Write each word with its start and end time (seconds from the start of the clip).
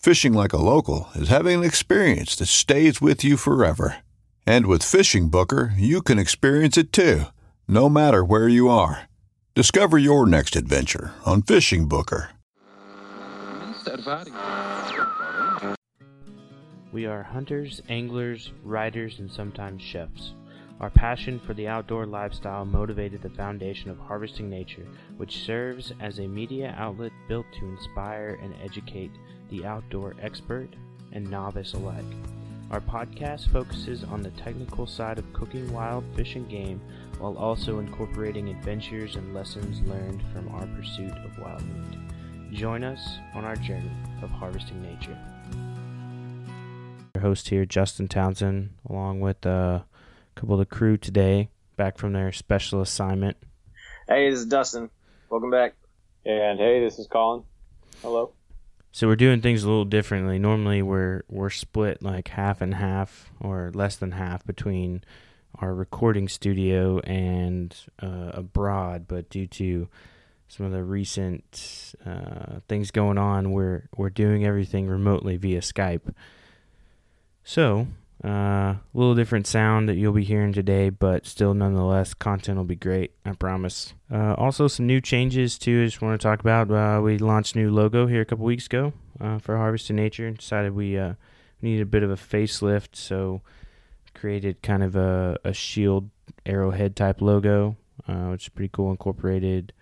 Fishing 0.00 0.32
like 0.32 0.54
a 0.54 0.56
local 0.56 1.10
is 1.14 1.28
having 1.28 1.58
an 1.58 1.64
experience 1.64 2.34
that 2.36 2.46
stays 2.46 3.02
with 3.02 3.22
you 3.22 3.36
forever. 3.36 3.96
And 4.46 4.64
with 4.64 4.82
Fishing 4.82 5.28
Booker, 5.28 5.74
you 5.76 6.00
can 6.00 6.18
experience 6.18 6.78
it 6.78 6.90
too, 6.90 7.24
no 7.68 7.90
matter 7.90 8.24
where 8.24 8.48
you 8.48 8.70
are. 8.70 9.10
Discover 9.54 9.98
your 9.98 10.26
next 10.26 10.56
adventure 10.56 11.12
on 11.26 11.42
Fishing 11.42 11.86
Booker. 11.86 12.30
We 16.92 17.04
are 17.04 17.22
hunters, 17.22 17.82
anglers, 17.90 18.52
riders, 18.64 19.18
and 19.18 19.30
sometimes 19.30 19.82
chefs. 19.82 20.32
Our 20.80 20.88
passion 20.88 21.38
for 21.38 21.52
the 21.52 21.68
outdoor 21.68 22.06
lifestyle 22.06 22.64
motivated 22.64 23.20
the 23.20 23.28
foundation 23.28 23.90
of 23.90 23.98
Harvesting 23.98 24.48
Nature, 24.48 24.86
which 25.18 25.44
serves 25.44 25.92
as 26.00 26.20
a 26.20 26.26
media 26.26 26.74
outlet 26.78 27.12
built 27.28 27.44
to 27.58 27.66
inspire 27.66 28.38
and 28.42 28.54
educate 28.64 29.10
the 29.50 29.66
outdoor 29.66 30.14
expert 30.20 30.68
and 31.12 31.28
novice 31.30 31.74
alike. 31.74 32.04
Our 32.70 32.80
podcast 32.80 33.50
focuses 33.50 34.04
on 34.04 34.22
the 34.22 34.30
technical 34.30 34.86
side 34.86 35.18
of 35.18 35.32
cooking 35.32 35.72
wild 35.72 36.04
fish 36.14 36.36
and 36.36 36.48
game 36.48 36.80
while 37.18 37.36
also 37.36 37.80
incorporating 37.80 38.48
adventures 38.48 39.16
and 39.16 39.34
lessons 39.34 39.80
learned 39.88 40.22
from 40.32 40.48
our 40.48 40.66
pursuit 40.68 41.12
of 41.24 41.38
wild 41.38 41.62
meat. 41.62 41.98
Join 42.52 42.84
us 42.84 43.18
on 43.34 43.44
our 43.44 43.56
journey 43.56 43.90
of 44.22 44.30
harvesting 44.30 44.80
nature. 44.82 45.18
Our 47.16 47.20
host 47.22 47.48
here, 47.48 47.66
Justin 47.66 48.06
Townsend, 48.06 48.70
along 48.88 49.20
with 49.20 49.44
uh, 49.44 49.80
a 49.80 49.84
couple 50.36 50.54
of 50.54 50.60
the 50.60 50.74
crew 50.74 50.96
today, 50.96 51.48
back 51.76 51.98
from 51.98 52.12
their 52.12 52.30
special 52.30 52.80
assignment. 52.80 53.36
Hey, 54.08 54.30
this 54.30 54.40
is 54.40 54.46
Dustin. 54.46 54.90
Welcome 55.28 55.50
back. 55.50 55.74
And 56.24 56.58
hey, 56.58 56.80
this 56.80 56.98
is 56.98 57.06
Colin. 57.08 57.42
Hello. 58.02 58.32
So 58.92 59.06
we're 59.06 59.16
doing 59.16 59.40
things 59.40 59.62
a 59.62 59.68
little 59.68 59.84
differently. 59.84 60.38
Normally 60.38 60.82
we're 60.82 61.22
we're 61.28 61.50
split 61.50 62.02
like 62.02 62.28
half 62.28 62.60
and 62.60 62.74
half 62.74 63.30
or 63.40 63.70
less 63.72 63.96
than 63.96 64.12
half 64.12 64.44
between 64.44 65.04
our 65.56 65.74
recording 65.74 66.28
studio 66.28 66.98
and 67.00 67.74
uh, 68.02 68.30
abroad, 68.34 69.06
but 69.06 69.30
due 69.30 69.46
to 69.46 69.88
some 70.48 70.66
of 70.66 70.72
the 70.72 70.82
recent 70.82 71.94
uh, 72.04 72.58
things 72.68 72.90
going 72.90 73.18
on, 73.18 73.52
we're 73.52 73.88
we're 73.96 74.10
doing 74.10 74.44
everything 74.44 74.88
remotely 74.88 75.36
via 75.36 75.60
Skype. 75.60 76.12
So 77.44 77.86
uh, 78.22 78.28
a 78.28 78.80
little 78.92 79.14
different 79.14 79.46
sound 79.46 79.88
that 79.88 79.96
you'll 79.96 80.12
be 80.12 80.24
hearing 80.24 80.52
today, 80.52 80.90
but 80.90 81.24
still, 81.24 81.54
nonetheless, 81.54 82.12
content 82.12 82.58
will 82.58 82.64
be 82.64 82.76
great. 82.76 83.12
I 83.24 83.32
promise. 83.32 83.94
Uh, 84.12 84.34
also, 84.34 84.68
some 84.68 84.86
new 84.86 85.00
changes 85.00 85.56
too. 85.56 85.82
I 85.82 85.84
just 85.86 86.02
want 86.02 86.20
to 86.20 86.22
talk 86.22 86.40
about. 86.40 86.70
Uh, 86.70 87.00
we 87.00 87.16
launched 87.16 87.56
new 87.56 87.70
logo 87.70 88.06
here 88.06 88.20
a 88.20 88.26
couple 88.26 88.44
weeks 88.44 88.66
ago 88.66 88.92
uh, 89.20 89.38
for 89.38 89.56
Harvesting 89.56 89.96
Nature. 89.96 90.26
and 90.26 90.36
Decided 90.36 90.74
we 90.74 90.98
uh, 90.98 91.14
needed 91.62 91.82
a 91.82 91.86
bit 91.86 92.02
of 92.02 92.10
a 92.10 92.16
facelift, 92.16 92.90
so 92.92 93.40
created 94.14 94.60
kind 94.60 94.82
of 94.82 94.96
a, 94.96 95.38
a 95.42 95.54
shield 95.54 96.10
arrowhead 96.44 96.96
type 96.96 97.22
logo, 97.22 97.76
uh, 98.06 98.28
which 98.28 98.44
is 98.44 98.48
pretty 98.50 98.70
cool. 98.70 98.90
Incorporated 98.90 99.72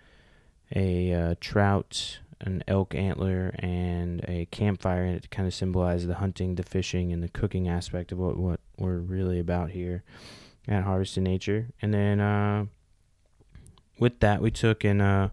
a 0.76 1.36
trout 1.40 2.18
an 2.40 2.62
elk 2.68 2.94
antler 2.94 3.54
and 3.58 4.24
a 4.28 4.46
campfire 4.50 5.02
and 5.02 5.16
it 5.16 5.30
kind 5.30 5.46
of 5.46 5.54
symbolize 5.54 6.06
the 6.06 6.14
hunting, 6.14 6.54
the 6.54 6.62
fishing, 6.62 7.12
and 7.12 7.22
the 7.22 7.28
cooking 7.28 7.68
aspect 7.68 8.12
of 8.12 8.18
what, 8.18 8.36
what 8.36 8.60
we're 8.76 8.98
really 8.98 9.38
about 9.38 9.70
here 9.70 10.02
at 10.68 10.84
Harvesting 10.84 11.24
Nature. 11.24 11.68
And 11.82 11.92
then 11.92 12.20
uh, 12.20 12.66
with 13.98 14.20
that, 14.20 14.40
we 14.40 14.50
took 14.50 14.84
and 14.84 15.02
uh, 15.02 15.28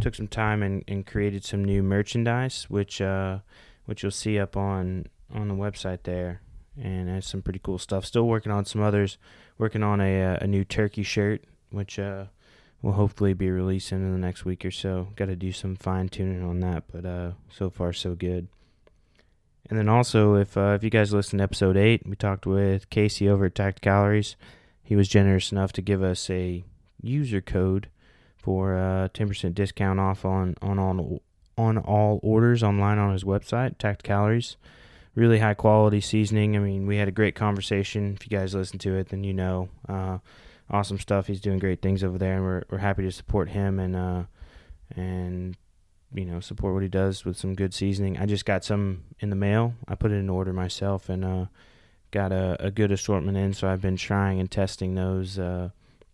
took 0.00 0.14
some 0.14 0.28
time 0.28 0.62
and, 0.62 0.84
and 0.86 1.06
created 1.06 1.44
some 1.44 1.64
new 1.64 1.82
merchandise, 1.82 2.66
which 2.68 3.00
uh, 3.00 3.38
which 3.86 4.02
you'll 4.02 4.12
see 4.12 4.38
up 4.38 4.56
on 4.56 5.06
on 5.34 5.48
the 5.48 5.54
website 5.54 6.02
there, 6.02 6.42
and 6.80 7.08
has 7.08 7.26
some 7.26 7.42
pretty 7.42 7.60
cool 7.62 7.78
stuff. 7.78 8.04
Still 8.04 8.26
working 8.26 8.52
on 8.52 8.64
some 8.64 8.82
others. 8.82 9.18
Working 9.58 9.82
on 9.82 10.00
a 10.00 10.22
uh, 10.22 10.38
a 10.40 10.46
new 10.46 10.64
turkey 10.64 11.02
shirt, 11.02 11.44
which 11.70 11.98
uh, 11.98 12.26
will 12.82 12.92
hopefully 12.92 13.32
be 13.32 13.50
releasing 13.50 13.98
in 13.98 14.12
the 14.12 14.18
next 14.18 14.44
week 14.44 14.64
or 14.64 14.70
so. 14.70 15.08
Got 15.14 15.26
to 15.26 15.36
do 15.36 15.52
some 15.52 15.76
fine 15.76 16.08
tuning 16.08 16.42
on 16.42 16.60
that, 16.60 16.84
but 16.92 17.06
uh, 17.06 17.30
so 17.48 17.70
far 17.70 17.92
so 17.92 18.14
good. 18.14 18.48
And 19.70 19.78
then 19.78 19.88
also, 19.88 20.34
if 20.34 20.56
uh, 20.56 20.74
if 20.76 20.84
you 20.84 20.90
guys 20.90 21.14
listened 21.14 21.38
to 21.38 21.44
episode 21.44 21.76
eight, 21.76 22.06
we 22.06 22.16
talked 22.16 22.44
with 22.44 22.90
Casey 22.90 23.28
over 23.28 23.46
at 23.46 23.54
Tact 23.54 23.80
Calories. 23.80 24.36
He 24.82 24.96
was 24.96 25.08
generous 25.08 25.52
enough 25.52 25.72
to 25.74 25.82
give 25.82 26.02
us 26.02 26.28
a 26.28 26.64
user 27.00 27.40
code 27.40 27.88
for 28.36 28.76
a 28.76 29.04
uh, 29.04 29.08
ten 29.14 29.28
percent 29.28 29.54
discount 29.54 30.00
off 30.00 30.24
on 30.24 30.56
on 30.60 30.78
all 30.78 31.22
on 31.56 31.78
all 31.78 32.18
orders 32.22 32.62
online 32.62 32.98
on 32.98 33.12
his 33.12 33.22
website. 33.22 33.78
Tact 33.78 34.02
Calories, 34.02 34.56
really 35.14 35.38
high 35.38 35.54
quality 35.54 36.00
seasoning. 36.00 36.56
I 36.56 36.58
mean, 36.58 36.86
we 36.86 36.96
had 36.96 37.08
a 37.08 37.12
great 37.12 37.36
conversation. 37.36 38.14
If 38.14 38.28
you 38.28 38.36
guys 38.36 38.54
listen 38.54 38.80
to 38.80 38.96
it, 38.96 39.10
then 39.10 39.22
you 39.22 39.32
know. 39.32 39.68
Uh, 39.88 40.18
awesome 40.72 40.98
stuff. 40.98 41.26
He's 41.26 41.40
doing 41.40 41.58
great 41.58 41.82
things 41.82 42.02
over 42.02 42.18
there, 42.18 42.34
and 42.34 42.44
we're 42.44 42.62
we're 42.70 42.78
happy 42.78 43.02
to 43.02 43.12
support 43.12 43.50
him 43.50 43.78
and 43.78 43.94
uh 43.94 44.22
and 44.96 45.56
you 46.14 46.24
know 46.24 46.40
support 46.40 46.74
what 46.74 46.82
he 46.82 46.88
does 46.88 47.24
with 47.24 47.36
some 47.36 47.54
good 47.54 47.74
seasoning. 47.74 48.18
I 48.18 48.26
just 48.26 48.44
got 48.44 48.64
some 48.64 49.04
in 49.20 49.30
the 49.30 49.36
mail. 49.36 49.74
I 49.86 49.94
put 49.94 50.10
it 50.10 50.16
in 50.16 50.30
order 50.30 50.52
myself 50.52 51.08
and 51.08 51.24
uh 51.24 51.46
got 52.10 52.32
a, 52.32 52.56
a 52.60 52.70
good 52.70 52.92
assortment 52.92 53.36
in. 53.36 53.54
So 53.54 53.68
I've 53.68 53.80
been 53.80 53.96
trying 53.96 54.40
and 54.40 54.50
testing 54.50 54.94
those 54.94 55.38
uh 55.38 55.70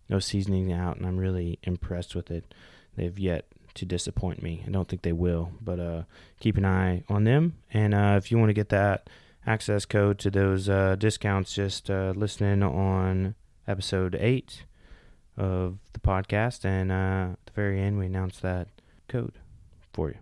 those 0.09 0.25
seasonings 0.25 0.71
out, 0.71 0.97
and 0.97 1.05
I'm 1.05 1.17
really 1.17 1.59
impressed 1.63 2.15
with 2.15 2.31
it. 2.31 2.53
They've 2.95 3.17
yet 3.17 3.45
to 3.75 3.85
disappoint 3.85 4.41
me. 4.41 4.63
I 4.67 4.71
don't 4.71 4.87
think 4.87 5.03
they 5.03 5.13
will, 5.13 5.51
but 5.61 5.79
uh, 5.79 6.03
keep 6.39 6.57
an 6.57 6.65
eye 6.65 7.03
on 7.07 7.23
them. 7.23 7.55
And 7.71 7.93
uh, 7.93 8.15
if 8.17 8.31
you 8.31 8.37
want 8.37 8.49
to 8.49 8.53
get 8.53 8.69
that 8.69 9.09
access 9.45 9.85
code 9.85 10.19
to 10.19 10.31
those 10.31 10.67
uh, 10.67 10.95
discounts, 10.97 11.53
just 11.53 11.89
uh, 11.89 12.13
listen 12.15 12.63
on 12.63 13.35
episode 13.69 14.17
eight 14.19 14.63
of 15.37 15.77
the 15.93 15.99
podcast, 15.99 16.65
and 16.65 16.91
uh, 16.91 17.33
at 17.33 17.45
the 17.45 17.53
very 17.53 17.79
end, 17.79 17.99
we 17.99 18.07
announced 18.07 18.41
that 18.41 18.67
code 19.07 19.33
for 19.93 20.09
you. 20.09 20.17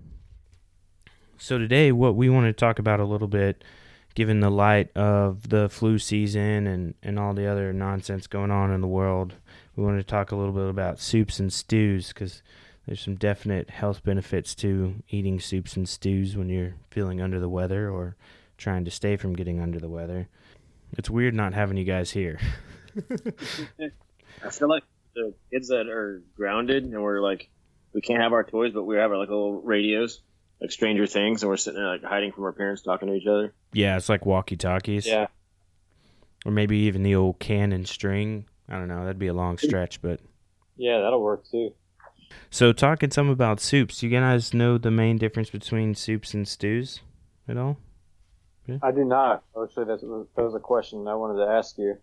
So 1.38 1.58
today, 1.58 1.92
what 1.92 2.16
we 2.16 2.30
want 2.30 2.46
to 2.48 2.54
talk 2.54 2.78
about 2.78 3.00
a 3.00 3.06
little 3.06 3.28
bit, 3.28 3.64
given 4.16 4.42
the 4.42 4.50
light 4.50 4.96
of 4.96 5.50
the 5.50 5.70
flu 5.70 5.98
season 5.98 6.68
and 6.68 6.94
and 7.02 7.18
all 7.18 7.34
the 7.34 7.48
other 7.48 7.72
nonsense 7.72 8.28
going 8.28 8.52
on 8.52 8.72
in 8.72 8.82
the 8.82 8.88
world, 8.88 9.36
we 9.76 9.84
want 9.84 9.98
to 9.98 10.04
talk 10.04 10.32
a 10.32 10.36
little 10.36 10.54
bit 10.54 10.70
about 10.70 11.00
soups 11.00 11.40
and 11.40 11.54
stews 11.54 12.10
because 12.10 12.42
there's 12.86 13.02
some 13.02 13.16
definite 13.16 13.70
health 13.70 14.04
benefits 14.04 14.56
to 14.56 14.96
eating 15.10 15.40
soups 15.40 15.76
and 15.76 15.88
stews 15.88 16.36
when 16.36 16.50
you're 16.50 16.76
feeling 16.90 17.22
under 17.22 17.40
the 17.40 17.50
weather 17.50 17.90
or 17.90 18.16
trying 18.58 18.84
to 18.86 18.92
stay 18.92 19.16
from 19.16 19.36
getting 19.36 19.60
under 19.60 19.80
the 19.80 19.90
weather. 19.90 20.28
It's 20.98 21.10
weird 21.10 21.34
not 21.34 21.54
having 21.54 21.78
you 21.78 21.84
guys 21.84 22.12
here. 22.12 22.40
I 24.44 24.50
feel 24.50 24.70
like 24.70 24.84
the 25.16 25.34
kids 25.52 25.70
that 25.70 25.88
are 25.88 26.22
grounded 26.36 26.84
and 26.84 27.02
we're 27.02 27.22
like, 27.22 27.50
we 27.94 28.02
can't 28.02 28.22
have 28.22 28.34
our 28.34 28.44
toys, 28.44 28.74
but 28.74 28.84
we 28.84 28.98
have 28.98 29.12
our 29.12 29.18
like 29.18 29.30
little 29.30 29.62
radios, 29.62 30.22
like 30.62 30.72
Stranger 30.72 31.08
Things, 31.08 31.42
and 31.42 31.50
we're 31.50 31.58
sitting 31.58 31.80
there 31.80 31.90
like 31.90 32.04
hiding 32.04 32.32
from 32.32 32.44
our 32.44 32.52
parents, 32.54 32.82
talking 32.84 33.08
to 33.08 33.14
each 33.16 33.28
other. 33.28 33.54
Yeah, 33.74 33.98
it's 33.98 34.10
like 34.10 34.26
walkie 34.26 34.58
talkies. 34.58 35.08
Yeah. 35.08 35.28
Or 36.46 36.52
maybe 36.52 36.78
even 36.80 37.04
the 37.04 37.16
old 37.16 37.40
can 37.40 37.72
and 37.72 37.88
string. 37.88 38.46
I 38.70 38.74
don't 38.74 38.88
know. 38.88 39.02
That'd 39.02 39.20
be 39.20 39.28
a 39.28 39.34
long 39.34 39.58
stretch, 39.58 40.02
but 40.02 40.20
Yeah, 40.76 41.00
that'll 41.02 41.22
work 41.22 41.46
too. 41.50 41.74
so 42.52 42.74
talking 42.74 43.10
some 43.12 43.30
about 43.30 43.60
soups. 43.60 44.04
You 44.04 44.10
guys 44.10 44.54
know 44.54 44.78
the 44.78 44.92
main 44.92 45.18
difference 45.18 45.50
between 45.50 45.96
soups 45.96 46.34
and 46.34 46.48
stews 46.48 47.02
at 47.48 47.58
all? 47.58 47.78
I 48.82 48.92
do 48.92 49.06
not. 49.06 49.44
Actually, 49.62 49.86
that 49.86 50.04
was 50.36 50.54
a 50.54 50.60
question 50.60 51.08
I 51.08 51.16
wanted 51.16 51.44
to 51.46 51.50
ask 51.50 51.78
you. 51.78 51.98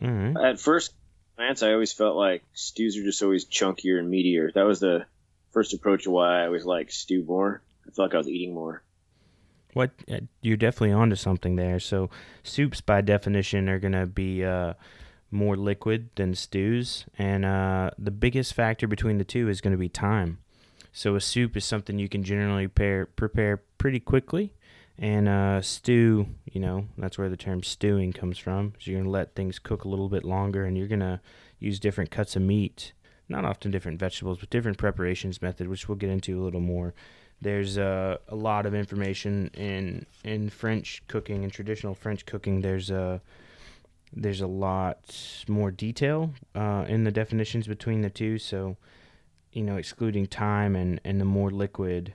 Right. 0.00 0.36
At 0.36 0.60
first 0.60 0.92
glance, 1.36 1.62
I 1.62 1.72
always 1.72 1.92
felt 1.92 2.16
like 2.16 2.44
stews 2.52 2.96
are 2.96 3.04
just 3.04 3.22
always 3.22 3.46
chunkier 3.46 3.98
and 3.98 4.12
meatier. 4.12 4.52
That 4.54 4.66
was 4.66 4.80
the 4.80 5.06
first 5.52 5.74
approach 5.74 6.06
of 6.06 6.12
why 6.12 6.42
I 6.42 6.46
always 6.46 6.64
like 6.64 6.90
stew 6.90 7.24
more. 7.24 7.62
I 7.86 7.90
felt 7.90 8.10
like 8.10 8.14
I 8.14 8.18
was 8.18 8.28
eating 8.28 8.54
more. 8.54 8.82
What 9.74 9.90
uh, 10.10 10.20
you're 10.40 10.56
definitely 10.56 10.92
onto 10.92 11.16
something 11.16 11.56
there. 11.56 11.78
So 11.78 12.10
soups, 12.42 12.80
by 12.80 13.00
definition, 13.00 13.68
are 13.68 13.78
gonna 13.78 14.06
be 14.06 14.44
uh, 14.44 14.74
more 15.30 15.56
liquid 15.56 16.10
than 16.16 16.34
stews, 16.34 17.06
and 17.18 17.44
uh, 17.44 17.90
the 17.98 18.10
biggest 18.10 18.54
factor 18.54 18.86
between 18.86 19.18
the 19.18 19.24
two 19.24 19.48
is 19.48 19.60
gonna 19.60 19.76
be 19.76 19.88
time. 19.88 20.38
So 20.92 21.14
a 21.14 21.20
soup 21.20 21.56
is 21.56 21.64
something 21.64 21.98
you 21.98 22.08
can 22.08 22.24
generally 22.24 22.66
pair, 22.66 23.06
prepare 23.06 23.58
pretty 23.78 24.00
quickly, 24.00 24.54
and 24.98 25.28
uh, 25.28 25.62
stew, 25.62 26.26
you 26.50 26.60
know, 26.60 26.86
that's 26.96 27.18
where 27.18 27.28
the 27.28 27.36
term 27.36 27.62
stewing 27.62 28.12
comes 28.12 28.38
from. 28.38 28.74
So 28.78 28.90
you're 28.90 29.00
gonna 29.00 29.10
let 29.10 29.34
things 29.34 29.58
cook 29.58 29.84
a 29.84 29.88
little 29.88 30.08
bit 30.08 30.24
longer, 30.24 30.64
and 30.64 30.76
you're 30.76 30.88
gonna 30.88 31.20
use 31.58 31.78
different 31.78 32.10
cuts 32.10 32.36
of 32.36 32.42
meat, 32.42 32.92
not 33.28 33.44
often 33.44 33.70
different 33.70 33.98
vegetables, 33.98 34.38
but 34.38 34.50
different 34.50 34.78
preparations 34.78 35.42
method, 35.42 35.68
which 35.68 35.88
we'll 35.88 35.96
get 35.96 36.10
into 36.10 36.40
a 36.40 36.44
little 36.44 36.60
more 36.60 36.94
there's 37.40 37.78
uh, 37.78 38.16
a 38.28 38.34
lot 38.34 38.66
of 38.66 38.74
information 38.74 39.50
in 39.54 40.06
in 40.24 40.50
French 40.50 41.02
cooking 41.06 41.44
and 41.44 41.52
traditional 41.52 41.94
French 41.94 42.26
cooking. 42.26 42.60
There's 42.60 42.90
a 42.90 43.20
there's 44.12 44.40
a 44.40 44.46
lot 44.46 45.44
more 45.48 45.70
detail 45.70 46.32
uh, 46.54 46.84
in 46.88 47.04
the 47.04 47.10
definitions 47.12 47.66
between 47.66 48.00
the 48.00 48.10
two. 48.10 48.38
So, 48.38 48.76
you 49.52 49.62
know, 49.62 49.76
excluding 49.76 50.26
time 50.26 50.74
and 50.74 51.00
and 51.04 51.20
the 51.20 51.24
more 51.24 51.50
liquid, 51.50 52.14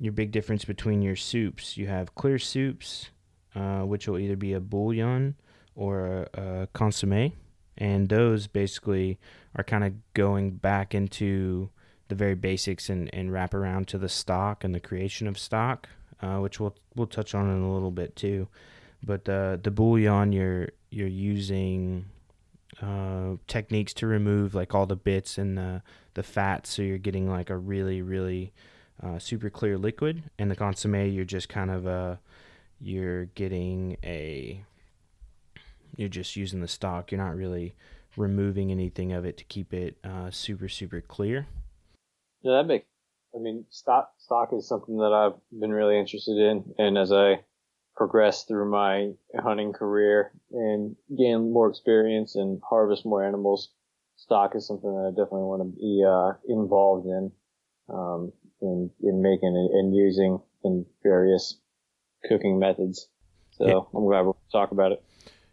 your 0.00 0.12
big 0.12 0.32
difference 0.32 0.64
between 0.64 1.02
your 1.02 1.14
soups. 1.14 1.76
You 1.76 1.86
have 1.86 2.14
clear 2.14 2.38
soups, 2.38 3.10
uh, 3.54 3.80
which 3.80 4.08
will 4.08 4.18
either 4.18 4.36
be 4.36 4.54
a 4.54 4.60
bouillon 4.60 5.36
or 5.76 6.26
a, 6.34 6.40
a 6.42 6.66
consommé, 6.74 7.32
and 7.76 8.08
those 8.08 8.46
basically 8.46 9.20
are 9.54 9.62
kind 9.62 9.84
of 9.84 9.92
going 10.14 10.52
back 10.52 10.94
into 10.94 11.70
the 12.08 12.14
very 12.14 12.34
basics 12.34 12.88
and, 12.88 13.12
and 13.14 13.32
wrap 13.32 13.54
around 13.54 13.88
to 13.88 13.98
the 13.98 14.08
stock 14.08 14.64
and 14.64 14.74
the 14.74 14.80
creation 14.80 15.26
of 15.28 15.38
stock, 15.38 15.88
uh, 16.22 16.38
which 16.38 16.58
we'll 16.58 16.74
we'll 16.96 17.06
touch 17.06 17.34
on 17.34 17.48
in 17.50 17.62
a 17.62 17.72
little 17.72 17.90
bit 17.90 18.16
too. 18.16 18.48
But 19.02 19.26
the 19.26 19.60
the 19.62 19.70
bouillon 19.70 20.32
you're 20.32 20.70
you're 20.90 21.08
using 21.08 22.06
uh, 22.82 23.36
techniques 23.46 23.92
to 23.94 24.06
remove 24.06 24.54
like 24.54 24.74
all 24.74 24.86
the 24.86 24.96
bits 24.96 25.36
and 25.36 25.58
the 25.58 25.82
the 26.14 26.22
fat, 26.22 26.66
so 26.66 26.82
you're 26.82 26.98
getting 26.98 27.28
like 27.28 27.50
a 27.50 27.56
really 27.56 28.00
really 28.00 28.52
uh, 29.02 29.18
super 29.18 29.50
clear 29.50 29.78
liquid. 29.78 30.24
And 30.38 30.50
the 30.50 30.56
consommé 30.56 31.12
you're 31.14 31.24
just 31.24 31.48
kind 31.48 31.70
of 31.70 31.86
uh 31.86 32.16
you're 32.80 33.26
getting 33.26 33.96
a 34.02 34.64
you're 35.96 36.08
just 36.08 36.36
using 36.36 36.60
the 36.60 36.68
stock. 36.68 37.10
You're 37.10 37.22
not 37.22 37.36
really 37.36 37.74
removing 38.16 38.70
anything 38.70 39.12
of 39.12 39.24
it 39.24 39.36
to 39.36 39.44
keep 39.44 39.72
it 39.72 39.98
uh, 40.04 40.30
super 40.30 40.68
super 40.68 41.00
clear. 41.00 41.46
Yeah, 42.42 42.56
that 42.56 42.66
makes. 42.66 42.86
I 43.34 43.38
mean, 43.38 43.64
stock 43.70 44.12
stock 44.18 44.50
is 44.52 44.66
something 44.66 44.96
that 44.98 45.12
I've 45.12 45.38
been 45.58 45.70
really 45.72 45.98
interested 45.98 46.36
in, 46.36 46.74
and 46.78 46.98
as 46.98 47.12
I 47.12 47.40
progress 47.96 48.44
through 48.44 48.70
my 48.70 49.12
hunting 49.38 49.72
career 49.72 50.32
and 50.52 50.96
gain 51.16 51.52
more 51.52 51.68
experience 51.68 52.34
and 52.34 52.60
harvest 52.68 53.04
more 53.04 53.22
animals, 53.22 53.70
stock 54.16 54.56
is 54.56 54.66
something 54.66 54.90
that 54.90 55.08
I 55.08 55.10
definitely 55.10 55.42
want 55.42 55.62
to 55.62 55.78
be 55.78 56.04
uh, 56.06 56.32
involved 56.48 57.06
in, 57.06 57.30
um, 57.88 58.32
in 58.62 58.90
in 59.02 59.22
making 59.22 59.56
and, 59.56 59.70
and 59.70 59.94
using 59.94 60.40
in 60.64 60.86
various 61.02 61.58
cooking 62.28 62.58
methods. 62.58 63.08
So 63.52 63.66
Yeah. 63.66 63.80
I'm 63.98 64.06
glad 64.06 64.22
we'll 64.22 64.36
talk 64.52 64.72
about 64.72 64.92
it. 64.92 65.02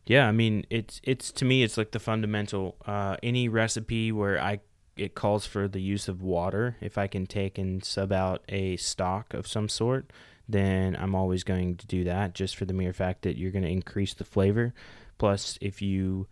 Yeah, 0.06 0.27
I 0.27 0.31
mean 0.31 0.65
it's 0.69 1.01
it's 1.04 1.31
to 1.33 1.45
me 1.45 1.63
it's 1.63 1.77
like 1.77 1.92
the 1.92 2.00
fundamental. 2.00 2.75
Uh, 2.86 3.18
any 3.21 3.50
recipe 3.50 4.12
where 4.12 4.42
I 4.42 4.59
it 4.95 5.15
calls 5.15 5.45
for 5.45 5.68
the 5.68 5.81
use 5.81 6.07
of 6.07 6.21
water, 6.21 6.75
if 6.81 6.98
I 6.98 7.07
can 7.07 7.25
take 7.25 7.57
and 7.57 7.83
sub 7.83 8.12
out 8.12 8.44
a 8.50 8.77
stock 8.77 9.33
of 9.33 9.48
some 9.48 9.69
sort, 9.69 10.12
then 10.50 10.95
I'm 10.95 11.13
always 11.13 11.44
going 11.44 11.75
to 11.77 11.88
do 11.88 12.04
that, 12.06 12.33
just 12.33 12.56
for 12.56 12.65
the 12.65 12.74
mere 12.74 12.94
fact 12.94 13.21
that 13.21 13.38
you're 13.38 13.51
going 13.51 13.63
to 13.65 13.69
increase 13.69 14.13
the 14.13 14.24
flavor. 14.24 14.74
Plus, 15.18 15.57
if 15.62 15.81
you 15.81 16.27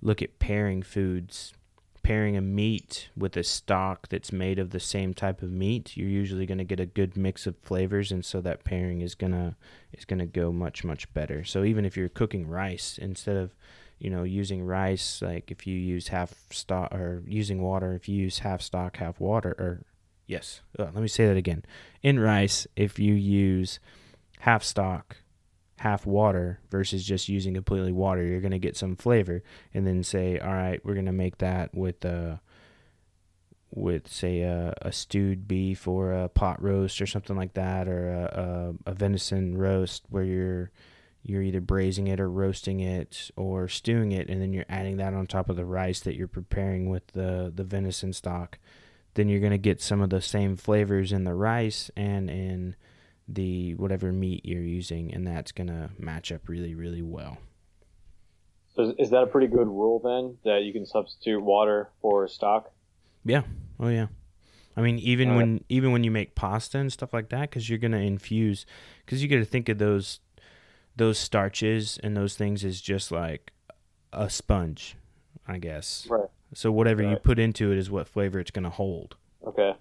look 0.00 0.22
at 0.22 0.38
pairing 0.38 0.82
foods, 0.82 1.54
pairing 2.04 2.36
a 2.36 2.40
meat 2.40 3.08
with 3.16 3.36
a 3.36 3.42
stock 3.42 4.08
that's 4.08 4.30
made 4.30 4.60
of 4.60 4.70
the 4.70 4.78
same 4.78 5.14
type 5.14 5.42
of 5.42 5.50
meat, 5.50 5.96
you're 5.96 6.08
usually 6.08 6.46
going 6.46 6.58
to 6.58 6.64
get 6.64 6.78
a 6.78 6.86
good 6.86 7.16
mix 7.16 7.46
of 7.46 7.56
flavors, 7.62 8.12
and 8.12 8.24
so 8.24 8.40
that 8.42 8.62
pairing 8.62 9.00
is 9.00 9.16
gonna 9.16 9.56
is 9.92 10.04
gonna 10.04 10.26
go 10.26 10.52
much 10.52 10.84
much 10.84 11.12
better. 11.14 11.42
So 11.42 11.64
even 11.64 11.84
if 11.84 11.96
you're 11.96 12.08
cooking 12.08 12.46
rice, 12.46 12.98
instead 12.98 13.36
of 13.36 13.54
you 13.98 14.10
know 14.10 14.22
using 14.22 14.64
rice, 14.64 15.20
like 15.22 15.50
if 15.50 15.66
you 15.66 15.76
use 15.76 16.08
half 16.08 16.34
stock 16.50 16.92
or 16.92 17.24
using 17.26 17.62
water, 17.62 17.94
if 17.94 18.08
you 18.08 18.16
use 18.16 18.40
half 18.40 18.62
stock, 18.62 18.98
half 18.98 19.18
water, 19.18 19.56
or 19.58 19.82
yes, 20.26 20.60
uh, 20.78 20.84
let 20.84 20.96
me 20.96 21.08
say 21.08 21.26
that 21.26 21.36
again. 21.36 21.64
In 22.02 22.20
rice, 22.20 22.66
if 22.76 22.98
you 22.98 23.14
use 23.14 23.80
half 24.40 24.62
stock, 24.62 25.16
half 25.84 26.06
water 26.06 26.58
versus 26.70 27.04
just 27.04 27.28
using 27.28 27.52
completely 27.52 27.92
water, 27.92 28.22
you're 28.24 28.40
going 28.40 28.52
to 28.52 28.58
get 28.58 28.74
some 28.74 28.96
flavor. 28.96 29.42
And 29.74 29.86
then 29.86 30.02
say, 30.02 30.38
all 30.38 30.54
right, 30.54 30.80
we're 30.82 30.94
going 30.94 31.04
to 31.04 31.12
make 31.12 31.38
that 31.38 31.74
with 31.74 32.04
uh 32.06 32.36
with 33.70 34.08
say 34.08 34.40
a, 34.40 34.72
a 34.80 34.92
stewed 34.92 35.46
beef 35.46 35.86
or 35.86 36.12
a 36.12 36.28
pot 36.30 36.62
roast 36.62 37.02
or 37.02 37.06
something 37.06 37.36
like 37.36 37.52
that, 37.54 37.86
or 37.86 38.08
a, 38.08 38.74
a, 38.86 38.90
a 38.92 38.94
venison 38.94 39.58
roast 39.58 40.04
where 40.08 40.24
you're 40.24 40.70
you're 41.22 41.42
either 41.42 41.60
braising 41.60 42.06
it 42.06 42.18
or 42.18 42.30
roasting 42.30 42.80
it 42.80 43.30
or 43.36 43.68
stewing 43.68 44.12
it, 44.12 44.30
and 44.30 44.40
then 44.40 44.54
you're 44.54 44.64
adding 44.70 44.96
that 44.96 45.12
on 45.12 45.26
top 45.26 45.50
of 45.50 45.56
the 45.56 45.66
rice 45.66 46.00
that 46.00 46.16
you're 46.16 46.28
preparing 46.28 46.88
with 46.88 47.06
the 47.08 47.52
the 47.54 47.64
venison 47.64 48.14
stock. 48.14 48.58
Then 49.14 49.28
you're 49.28 49.40
gonna 49.40 49.58
get 49.58 49.82
some 49.82 50.00
of 50.00 50.08
the 50.08 50.22
same 50.22 50.56
flavors 50.56 51.12
in 51.12 51.24
the 51.24 51.34
rice 51.34 51.90
and 51.94 52.30
in 52.30 52.74
the 53.28 53.74
whatever 53.74 54.12
meat 54.12 54.44
you're 54.44 54.62
using, 54.62 55.12
and 55.12 55.26
that's 55.26 55.52
gonna 55.52 55.90
match 55.98 56.32
up 56.32 56.48
really 56.48 56.74
really 56.74 57.02
well. 57.02 57.38
So 58.74 58.92
is, 58.98 59.10
that 59.10 59.22
a 59.22 59.26
pretty 59.26 59.46
good 59.46 59.68
rule 59.68 60.00
then 60.00 60.36
that 60.44 60.64
you 60.64 60.72
can 60.72 60.84
substitute 60.84 61.40
water 61.40 61.90
for 62.02 62.26
stock? 62.26 62.72
Yeah. 63.24 63.42
Oh 63.78 63.88
yeah. 63.88 64.08
I 64.76 64.80
mean, 64.80 64.98
even 64.98 65.28
All 65.28 65.36
right. 65.36 65.42
when 65.42 65.64
even 65.68 65.92
when 65.92 66.02
you 66.02 66.10
make 66.10 66.34
pasta 66.34 66.78
and 66.78 66.92
stuff 66.92 67.12
like 67.12 67.28
that, 67.28 67.50
because 67.50 67.68
you're 67.68 67.78
gonna 67.78 67.98
infuse, 67.98 68.66
because 69.04 69.22
you 69.22 69.28
got 69.28 69.36
to 69.36 69.44
think 69.44 69.68
of 69.68 69.78
those 69.78 70.20
those 70.96 71.18
starches 71.18 71.98
and 72.02 72.16
those 72.16 72.36
things 72.36 72.64
as 72.64 72.80
just 72.80 73.12
like 73.12 73.52
a 74.12 74.28
sponge, 74.28 74.96
I 75.46 75.58
guess. 75.58 76.06
Right. 76.10 76.28
So 76.54 76.70
whatever 76.70 77.02
you 77.02 77.16
put 77.16 77.38
into 77.38 77.72
it 77.72 77.78
is 77.78 77.90
what 77.90 78.08
flavor 78.08 78.38
it's 78.40 78.50
gonna 78.50 78.70
hold. 78.70 79.16
Okay. 79.46 79.74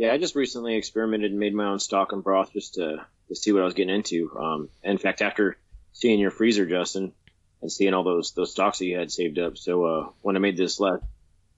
Yeah, 0.00 0.14
I 0.14 0.16
just 0.16 0.34
recently 0.34 0.76
experimented 0.76 1.30
and 1.30 1.38
made 1.38 1.52
my 1.52 1.66
own 1.66 1.78
stock 1.78 2.12
and 2.12 2.24
broth 2.24 2.54
just 2.54 2.76
to, 2.76 3.04
to 3.28 3.34
see 3.34 3.52
what 3.52 3.60
I 3.60 3.66
was 3.66 3.74
getting 3.74 3.94
into. 3.94 4.34
Um, 4.34 4.70
in 4.82 4.96
fact, 4.96 5.20
after 5.20 5.58
seeing 5.92 6.18
your 6.18 6.30
freezer, 6.30 6.64
Justin, 6.64 7.12
and 7.60 7.70
seeing 7.70 7.92
all 7.92 8.02
those 8.02 8.32
those 8.32 8.50
stocks 8.50 8.78
that 8.78 8.86
you 8.86 8.96
had 8.96 9.12
saved 9.12 9.38
up, 9.38 9.58
so 9.58 9.84
uh, 9.84 10.08
when 10.22 10.36
I 10.36 10.38
made 10.38 10.56
this 10.56 10.80
last, 10.80 11.02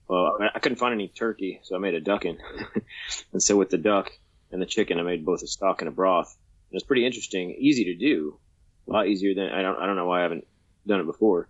well, 0.08 0.38
I, 0.52 0.58
couldn't 0.58 0.78
find 0.78 0.92
any 0.92 1.06
turkey, 1.06 1.61
so 1.62 1.76
I 1.76 1.78
made 1.78 1.94
a 1.94 2.00
ducking, 2.00 2.38
and 3.32 3.40
so 3.40 3.56
with 3.56 3.70
the 3.70 3.78
duck 3.78 4.11
and 4.50 4.61
the 4.61 4.66
chicken, 4.66 4.99
I 4.99 5.02
made 5.02 5.25
both 5.25 5.44
a 5.44 5.46
stock 5.46 5.80
and 5.80 5.87
a 5.88 5.92
broth. 5.92 6.37
And 6.72 6.76
it's 6.76 6.87
pretty 6.87 7.06
interesting, 7.06 7.54
easy 7.56 7.84
to 7.84 7.94
do, 7.94 8.40
a 8.88 8.92
lot 8.92 9.06
easier 9.06 9.37
than 9.37 9.50
I 9.50 9.62
don't 9.62 9.78
I 9.78 9.87
don't 9.87 9.94
know 9.94 10.06
why 10.06 10.18
I 10.18 10.22
haven't 10.22 10.49
done 10.84 10.99
it 10.99 11.06
before, 11.06 11.49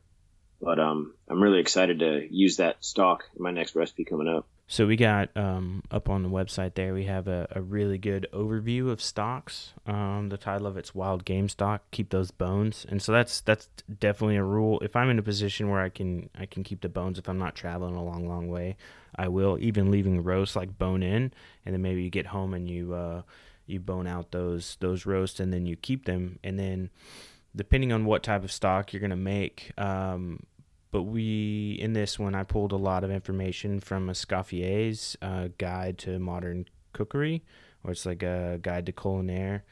but 0.60 0.78
um, 0.78 1.14
I'm 1.26 1.42
really 1.42 1.60
excited 1.60 2.00
to 2.00 2.28
use 2.30 2.58
that 2.58 2.84
stock 2.84 3.24
in 3.34 3.42
my 3.42 3.50
next 3.50 3.74
recipe 3.74 4.04
coming 4.04 4.28
up. 4.28 4.46
So 4.68 4.86
we 4.86 4.96
got 4.96 5.28
um, 5.36 5.82
up 5.90 6.08
on 6.08 6.22
the 6.22 6.30
website 6.30 6.74
there. 6.74 6.94
We 6.94 7.04
have 7.04 7.28
a, 7.28 7.46
a 7.50 7.60
really 7.60 7.98
good 7.98 8.26
overview 8.32 8.90
of 8.90 9.02
stocks. 9.02 9.74
Um, 9.86 10.30
the 10.30 10.38
title 10.38 10.66
of 10.66 10.78
it's 10.78 10.94
Wild 10.94 11.26
Game 11.26 11.50
Stock. 11.50 11.82
Keep 11.90 12.08
those 12.08 12.30
bones, 12.30 12.86
and 12.88 13.02
so 13.02 13.12
that's 13.12 13.42
that's 13.42 13.68
definitely 13.98 14.36
a 14.36 14.44
rule. 14.44 14.80
If 14.80 14.96
I'm 14.96 15.10
in 15.10 15.18
a 15.18 15.22
position 15.22 15.68
where 15.68 15.82
I 15.82 15.90
can 15.90 16.30
I 16.38 16.46
can 16.46 16.62
keep 16.62 16.80
the 16.80 16.88
bones, 16.88 17.18
if 17.18 17.28
I'm 17.28 17.38
not 17.38 17.54
traveling 17.54 17.96
a 17.96 18.02
long 18.02 18.26
long 18.26 18.48
way, 18.48 18.76
I 19.14 19.28
will. 19.28 19.58
Even 19.60 19.90
leaving 19.90 20.22
roast 20.22 20.56
like 20.56 20.78
bone 20.78 21.02
in, 21.02 21.34
and 21.66 21.74
then 21.74 21.82
maybe 21.82 22.02
you 22.02 22.10
get 22.10 22.28
home 22.28 22.54
and 22.54 22.70
you 22.70 22.94
uh, 22.94 23.22
you 23.66 23.78
bone 23.78 24.06
out 24.06 24.30
those 24.30 24.78
those 24.80 25.04
roasts, 25.04 25.38
and 25.38 25.52
then 25.52 25.66
you 25.66 25.76
keep 25.76 26.06
them, 26.06 26.38
and 26.42 26.58
then 26.58 26.88
depending 27.54 27.92
on 27.92 28.06
what 28.06 28.22
type 28.22 28.42
of 28.42 28.50
stock 28.50 28.92
you're 28.92 29.02
gonna 29.02 29.16
make. 29.16 29.72
Um, 29.76 30.44
but 30.92 31.02
we 31.02 31.76
in 31.80 31.94
this 31.94 32.18
one 32.18 32.36
I 32.36 32.44
pulled 32.44 32.70
a 32.70 32.76
lot 32.76 33.02
of 33.02 33.10
information 33.10 33.80
from 33.80 34.08
Escoffier's 34.08 35.16
uh, 35.20 35.48
guide 35.58 35.98
to 35.98 36.20
modern 36.20 36.66
cookery, 36.92 37.42
or 37.82 37.90
it's 37.90 38.06
like 38.06 38.22
a 38.22 38.60
guide 38.62 38.86
to 38.86 38.92
culinaire, 38.92 39.62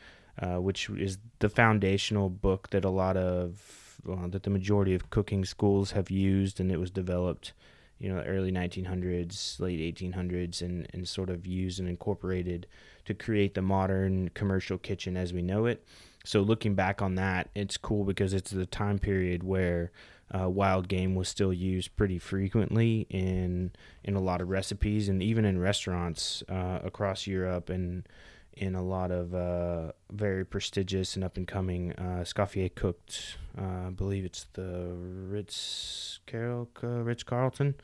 uh, 0.41 0.57
which 0.57 0.91
is 0.91 1.19
the 1.39 1.51
foundational 1.51 2.31
book 2.31 2.71
that 2.71 2.85
a 2.85 2.91
lot 2.91 3.17
of 3.17 4.01
well, 4.05 4.29
that 4.29 4.45
the 4.45 4.51
majority 4.51 4.95
of 4.95 5.11
cooking 5.11 5.45
schools 5.45 5.93
have 5.93 6.11
used, 6.11 6.59
and 6.59 6.73
it 6.73 6.81
was 6.81 6.91
developed, 6.91 7.53
you 7.99 8.09
know, 8.09 8.23
early 8.23 8.51
1900s, 8.51 9.61
late 9.61 9.95
1800s, 9.95 10.63
and 10.63 10.89
and 10.95 11.07
sort 11.07 11.29
of 11.29 11.47
used 11.47 11.79
and 11.79 11.89
incorporated 11.89 12.67
to 13.05 13.13
create 13.13 13.55
the 13.55 13.63
modern 13.63 14.31
commercial 14.31 14.79
kitchen 14.79 15.19
as 15.19 15.35
we 15.35 15.43
know 15.43 15.67
it. 15.67 15.85
So 16.25 16.41
looking 16.41 16.75
back 16.75 17.03
on 17.03 17.15
that, 17.17 17.49
it's 17.55 17.77
cool 17.77 18.05
because 18.05 18.35
it's 18.35 18.51
the 18.51 18.67
time 18.67 18.99
period 18.99 19.43
where 19.43 19.91
uh, 20.39 20.49
wild 20.49 20.89
game 20.89 21.15
was 21.15 21.29
still 21.29 21.53
used 21.53 21.97
pretty 21.97 22.19
frequently 22.19 23.07
in 23.11 23.73
in 24.05 24.15
a 24.15 24.21
lot 24.21 24.41
of 24.41 24.49
recipes 24.49 25.09
and 25.09 25.23
even 25.23 25.45
in 25.45 25.59
restaurants 25.59 26.43
uh, 26.49 26.79
across 26.85 27.27
Europe 27.27 27.69
and 27.69 28.07
in 28.53 28.75
a 28.75 28.83
lot 28.83 29.11
of 29.11 29.35
uh, 29.35 29.93
very 30.11 30.45
prestigious 30.45 31.15
and 31.15 31.25
up 31.25 31.37
and 31.37 31.49
coming. 31.49 31.93
Uh, 31.93 32.25
Scoffier 32.25 32.73
cooked, 32.75 33.39
uh, 33.59 33.87
I 33.87 33.91
believe 33.91 34.25
it's 34.25 34.47
the 34.53 34.93
Ritz 34.95 36.21
Carol 36.27 36.69
Ritz 36.83 37.23
Carlton 37.23 37.75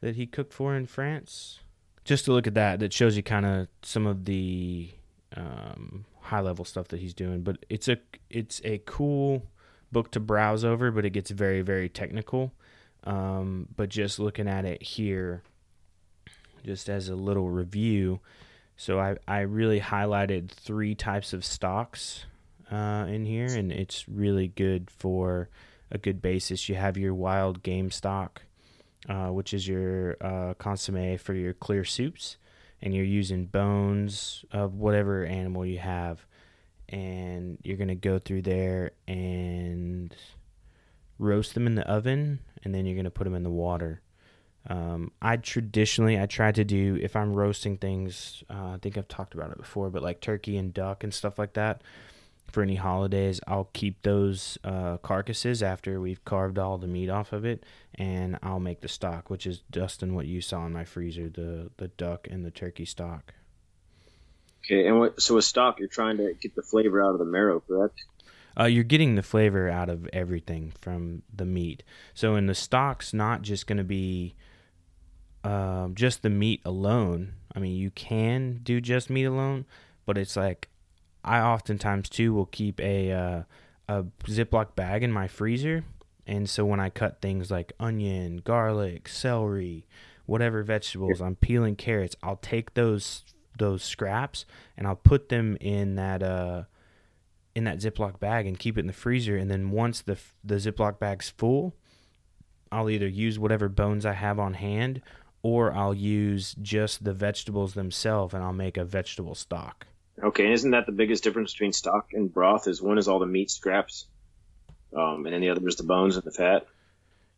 that 0.00 0.16
he 0.16 0.26
cooked 0.26 0.52
for 0.52 0.74
in 0.74 0.86
France. 0.86 1.60
Just 2.04 2.24
to 2.24 2.32
look 2.32 2.46
at 2.46 2.54
that, 2.54 2.80
that 2.80 2.92
shows 2.92 3.16
you 3.16 3.22
kind 3.22 3.46
of 3.46 3.68
some 3.82 4.06
of 4.06 4.24
the 4.24 4.90
um, 5.36 6.04
high 6.20 6.40
level 6.40 6.64
stuff 6.64 6.88
that 6.88 7.00
he's 7.00 7.14
doing. 7.14 7.42
But 7.42 7.64
it's 7.68 7.88
a 7.88 7.98
it's 8.28 8.60
a 8.64 8.78
cool 8.86 9.46
book 9.92 10.10
to 10.12 10.20
browse 10.20 10.64
over, 10.64 10.90
but 10.90 11.04
it 11.04 11.10
gets 11.10 11.30
very, 11.30 11.62
very 11.62 11.88
technical. 11.88 12.52
Um, 13.04 13.68
but 13.76 13.88
just 13.88 14.18
looking 14.18 14.48
at 14.48 14.64
it 14.64 14.82
here, 14.82 15.42
just 16.64 16.88
as 16.88 17.08
a 17.08 17.16
little 17.16 17.50
review, 17.50 18.20
so 18.76 18.98
I, 18.98 19.16
I 19.28 19.40
really 19.40 19.80
highlighted 19.80 20.50
three 20.50 20.94
types 20.94 21.32
of 21.32 21.44
stocks 21.44 22.24
uh, 22.70 23.06
in 23.08 23.26
here, 23.26 23.46
and 23.46 23.70
it's 23.70 24.08
really 24.08 24.48
good 24.48 24.90
for 24.90 25.48
a 25.90 25.98
good 25.98 26.22
basis. 26.22 26.68
You 26.68 26.74
have 26.76 26.96
your 26.96 27.14
wild 27.14 27.62
game 27.62 27.90
stock, 27.90 28.42
uh, 29.08 29.28
which 29.28 29.52
is 29.52 29.68
your 29.68 30.16
uh, 30.20 30.54
consomme 30.54 31.18
for 31.18 31.34
your 31.34 31.52
clear 31.52 31.84
soups, 31.84 32.38
and 32.80 32.94
you're 32.94 33.04
using 33.04 33.46
bones 33.46 34.44
of 34.52 34.74
whatever 34.74 35.24
animal 35.24 35.66
you 35.66 35.78
have 35.78 36.24
and 36.92 37.58
you're 37.62 37.78
going 37.78 37.88
to 37.88 37.94
go 37.94 38.18
through 38.18 38.42
there 38.42 38.92
and 39.08 40.14
roast 41.18 41.54
them 41.54 41.66
in 41.66 41.74
the 41.74 41.88
oven 41.88 42.40
and 42.62 42.74
then 42.74 42.84
you're 42.84 42.94
going 42.94 43.04
to 43.04 43.10
put 43.10 43.24
them 43.24 43.34
in 43.34 43.42
the 43.42 43.50
water. 43.50 44.02
Um, 44.68 45.10
i 45.20 45.36
traditionally 45.38 46.20
i 46.20 46.26
try 46.26 46.52
to 46.52 46.62
do 46.62 46.96
if 47.02 47.16
i'm 47.16 47.32
roasting 47.32 47.78
things 47.78 48.44
uh, 48.48 48.74
i 48.74 48.78
think 48.80 48.96
i've 48.96 49.08
talked 49.08 49.34
about 49.34 49.50
it 49.50 49.56
before 49.56 49.90
but 49.90 50.04
like 50.04 50.20
turkey 50.20 50.56
and 50.56 50.72
duck 50.72 51.02
and 51.02 51.12
stuff 51.12 51.36
like 51.36 51.54
that 51.54 51.82
for 52.46 52.62
any 52.62 52.76
holidays 52.76 53.40
i'll 53.48 53.70
keep 53.72 54.02
those 54.02 54.58
uh, 54.62 54.98
carcasses 54.98 55.64
after 55.64 56.00
we've 56.00 56.24
carved 56.24 56.60
all 56.60 56.78
the 56.78 56.86
meat 56.86 57.10
off 57.10 57.32
of 57.32 57.44
it 57.44 57.64
and 57.96 58.38
i'll 58.44 58.60
make 58.60 58.82
the 58.82 58.88
stock 58.88 59.30
which 59.30 59.48
is 59.48 59.62
dustin 59.72 60.14
what 60.14 60.26
you 60.26 60.40
saw 60.40 60.64
in 60.64 60.72
my 60.72 60.84
freezer 60.84 61.28
the, 61.28 61.72
the 61.78 61.88
duck 61.88 62.28
and 62.30 62.44
the 62.44 62.50
turkey 62.52 62.84
stock 62.84 63.34
Okay, 64.64 64.86
and 64.86 64.98
what? 64.98 65.20
So 65.20 65.34
with 65.36 65.44
stock, 65.44 65.78
you're 65.78 65.88
trying 65.88 66.18
to 66.18 66.34
get 66.34 66.54
the 66.54 66.62
flavor 66.62 67.02
out 67.02 67.12
of 67.12 67.18
the 67.18 67.24
marrow, 67.24 67.60
correct? 67.60 68.04
Uh, 68.58 68.64
you're 68.64 68.84
getting 68.84 69.14
the 69.14 69.22
flavor 69.22 69.68
out 69.68 69.88
of 69.88 70.08
everything 70.12 70.72
from 70.80 71.22
the 71.34 71.46
meat. 71.46 71.82
So 72.14 72.36
in 72.36 72.46
the 72.46 72.54
stock's 72.54 73.14
not 73.14 73.42
just 73.42 73.66
going 73.66 73.78
to 73.78 73.84
be 73.84 74.34
um, 75.42 75.94
just 75.94 76.22
the 76.22 76.30
meat 76.30 76.60
alone. 76.64 77.34
I 77.54 77.58
mean, 77.58 77.76
you 77.76 77.90
can 77.90 78.60
do 78.62 78.80
just 78.80 79.10
meat 79.10 79.24
alone, 79.24 79.64
but 80.06 80.18
it's 80.18 80.36
like 80.36 80.68
I 81.24 81.40
oftentimes 81.40 82.08
too 82.08 82.32
will 82.34 82.46
keep 82.46 82.80
a 82.80 83.12
uh, 83.12 83.42
a 83.88 84.04
Ziploc 84.24 84.74
bag 84.76 85.02
in 85.02 85.12
my 85.12 85.28
freezer, 85.28 85.84
and 86.26 86.48
so 86.48 86.64
when 86.64 86.80
I 86.80 86.90
cut 86.90 87.20
things 87.20 87.50
like 87.50 87.72
onion, 87.80 88.42
garlic, 88.44 89.08
celery, 89.08 89.86
whatever 90.26 90.62
vegetables, 90.62 91.20
I'm 91.20 91.36
peeling 91.36 91.76
carrots, 91.76 92.16
I'll 92.22 92.36
take 92.36 92.74
those 92.74 93.24
those 93.62 93.82
scraps 93.82 94.44
and 94.76 94.86
I'll 94.86 94.96
put 94.96 95.28
them 95.28 95.56
in 95.60 95.94
that 95.94 96.22
uh 96.22 96.64
in 97.54 97.64
that 97.64 97.78
Ziploc 97.78 98.18
bag 98.18 98.46
and 98.46 98.58
keep 98.58 98.76
it 98.76 98.80
in 98.80 98.86
the 98.86 98.92
freezer. 98.92 99.36
And 99.36 99.50
then 99.50 99.70
once 99.70 100.00
the 100.00 100.18
the 100.44 100.56
Ziploc 100.56 100.98
bag's 100.98 101.30
full, 101.30 101.74
I'll 102.70 102.90
either 102.90 103.08
use 103.08 103.38
whatever 103.38 103.68
bones 103.68 104.06
I 104.06 104.14
have 104.14 104.38
on 104.38 104.54
hand, 104.54 105.02
or 105.42 105.72
I'll 105.72 105.94
use 105.94 106.54
just 106.60 107.04
the 107.04 107.12
vegetables 107.12 107.74
themselves, 107.74 108.34
and 108.34 108.42
I'll 108.42 108.52
make 108.52 108.76
a 108.76 108.84
vegetable 108.84 109.34
stock. 109.34 109.86
Okay, 110.22 110.44
and 110.44 110.52
isn't 110.52 110.70
that 110.70 110.86
the 110.86 110.92
biggest 110.92 111.24
difference 111.24 111.52
between 111.52 111.72
stock 111.72 112.10
and 112.12 112.32
broth? 112.32 112.66
Is 112.68 112.82
one 112.82 112.98
is 112.98 113.08
all 113.08 113.18
the 113.18 113.26
meat 113.26 113.50
scraps, 113.50 114.06
um, 114.96 115.26
and 115.26 115.34
then 115.34 115.40
the 115.40 115.50
other 115.50 115.66
is 115.66 115.76
the 115.76 115.84
bones 115.84 116.16
and 116.16 116.24
the 116.24 116.32
fat. 116.32 116.66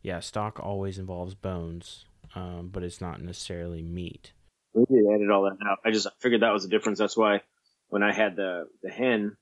Yeah, 0.01 0.19
stock 0.19 0.59
always 0.59 0.99
involves 0.99 1.33
bones, 1.35 2.05
um, 2.35 2.69
but 2.71 2.83
it's 2.83 3.01
not 3.01 3.21
necessarily 3.21 3.81
meat. 3.81 4.33
We 4.75 4.85
did 4.85 5.05
edit 5.09 5.31
all 5.31 5.43
that 5.43 5.57
out. 5.65 5.79
I 5.85 5.91
just 5.91 6.07
figured 6.19 6.41
that 6.41 6.53
was 6.53 6.63
the 6.63 6.69
difference. 6.69 6.99
That's 6.99 7.17
why 7.17 7.41
when 7.89 8.03
I 8.03 8.13
had 8.13 8.35
the 8.35 8.67
the 8.83 8.89
hen, 8.89 9.37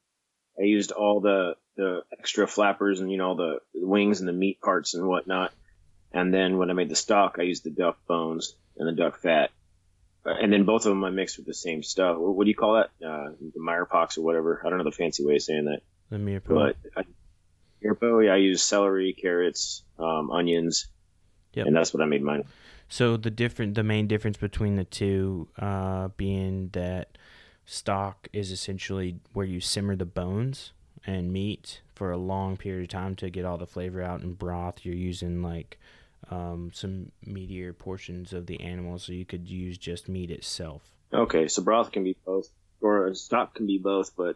I 0.60 0.64
used 0.64 0.92
all 0.92 1.20
the 1.20 1.56
the 1.76 2.04
extra 2.18 2.48
flappers 2.48 3.00
and 3.00 3.12
you 3.12 3.18
know 3.18 3.36
the, 3.36 3.60
the 3.74 3.88
wings 3.88 4.20
and 4.20 4.30
the 4.30 4.34
meat 4.34 4.62
parts 4.62 4.94
and 4.94 5.08
whatnot. 5.08 5.52
And 6.12 6.32
then 6.32 6.58
when 6.58 6.70
I 6.70 6.74
made 6.74 6.90
the 6.90 6.96
stock, 6.96 7.38
I 7.40 7.44
used 7.44 7.64
the 7.64 7.72
duck 7.72 7.98
bones 8.08 8.54
and 8.78 8.88
the 8.88 8.92
duck 8.92 9.20
fat. 9.20 9.50
Uh, 10.26 10.36
and 10.40 10.54
then 10.54 10.64
both 10.64 10.86
of 10.86 10.92
them 10.92 11.04
I 11.04 11.10
mixed 11.10 11.38
with 11.38 11.48
the 11.48 11.54
same 11.54 11.82
stuff. 11.82 12.18
What, 12.18 12.36
what 12.36 12.44
do 12.44 12.50
you 12.50 12.56
call 12.56 12.76
that? 12.76 13.06
Uh, 13.06 13.32
the 13.40 13.60
Mirepoix 13.60 14.18
or 14.18 14.22
whatever. 14.22 14.62
I 14.64 14.70
don't 14.70 14.78
know 14.78 14.84
the 14.84 14.92
fancy 14.92 15.26
way 15.26 15.36
of 15.36 15.42
saying 15.42 15.66
that. 15.66 15.82
The 16.12 16.18
Mirepoix. 16.18 16.48
But 16.48 16.76
I, 16.96 17.04
Mirepoix, 17.84 18.26
yeah, 18.28 18.34
I 18.34 18.38
use 18.38 18.62
celery, 18.62 19.14
carrots, 19.14 19.84
um, 20.00 20.32
onions, 20.32 20.88
yep. 21.54 21.66
and 21.66 21.76
that's 21.76 21.94
what 21.94 22.02
I 22.02 22.06
made 22.06 22.22
mine. 22.22 22.46
So 22.90 23.18
the 23.18 23.32
different, 23.32 23.76
the 23.76 23.84
main 23.84 24.08
difference 24.08 24.38
between 24.38 24.76
the 24.76 24.84
two, 24.84 25.48
uh, 25.58 26.10
being 26.10 26.70
that 26.74 27.18
stock 27.66 28.28
is 28.34 28.52
essentially 28.52 29.20
where 29.34 29.46
you 29.46 29.60
simmer 29.60 29.96
the 29.96 30.06
bones 30.06 30.72
and 31.06 31.32
meat 31.32 31.82
for 31.96 32.12
a 32.12 32.18
long 32.18 32.58
period 32.58 32.84
of 32.84 32.90
time 32.90 33.16
to 33.16 33.30
get 33.30 33.46
all 33.46 33.58
the 33.58 33.68
flavor 33.68 34.02
out. 34.02 34.22
In 34.22 34.34
broth, 34.34 34.80
you're 34.84 34.96
using 34.96 35.42
like 35.42 35.80
um, 36.30 36.72
some 36.74 37.12
meatier 37.26 37.78
portions 37.78 38.34
of 38.34 38.46
the 38.46 38.60
animal, 38.62 39.00
so 39.00 39.12
you 39.12 39.26
could 39.26 39.48
use 39.48 39.78
just 39.78 40.08
meat 40.08 40.32
itself. 40.32 40.84
Okay, 41.14 41.48
so 41.48 41.62
broth 41.62 41.92
can 41.92 42.04
be 42.04 42.16
both, 42.26 42.50
or 42.82 43.14
stock 43.14 43.56
can 43.56 43.68
be 43.68 43.78
both, 43.78 44.16
but 44.16 44.36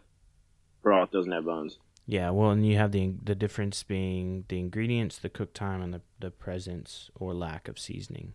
broth 0.82 1.10
doesn't 1.10 1.32
have 1.32 1.44
bones. 1.44 1.78
Yeah, 2.10 2.30
well, 2.30 2.50
and 2.50 2.66
you 2.66 2.78
have 2.78 2.92
the 2.92 3.12
the 3.22 3.34
difference 3.34 3.82
being 3.82 4.46
the 4.48 4.58
ingredients, 4.58 5.18
the 5.18 5.28
cook 5.28 5.52
time, 5.52 5.82
and 5.82 5.92
the 5.92 6.00
the 6.18 6.30
presence 6.30 7.10
or 7.14 7.34
lack 7.34 7.68
of 7.68 7.78
seasoning. 7.78 8.32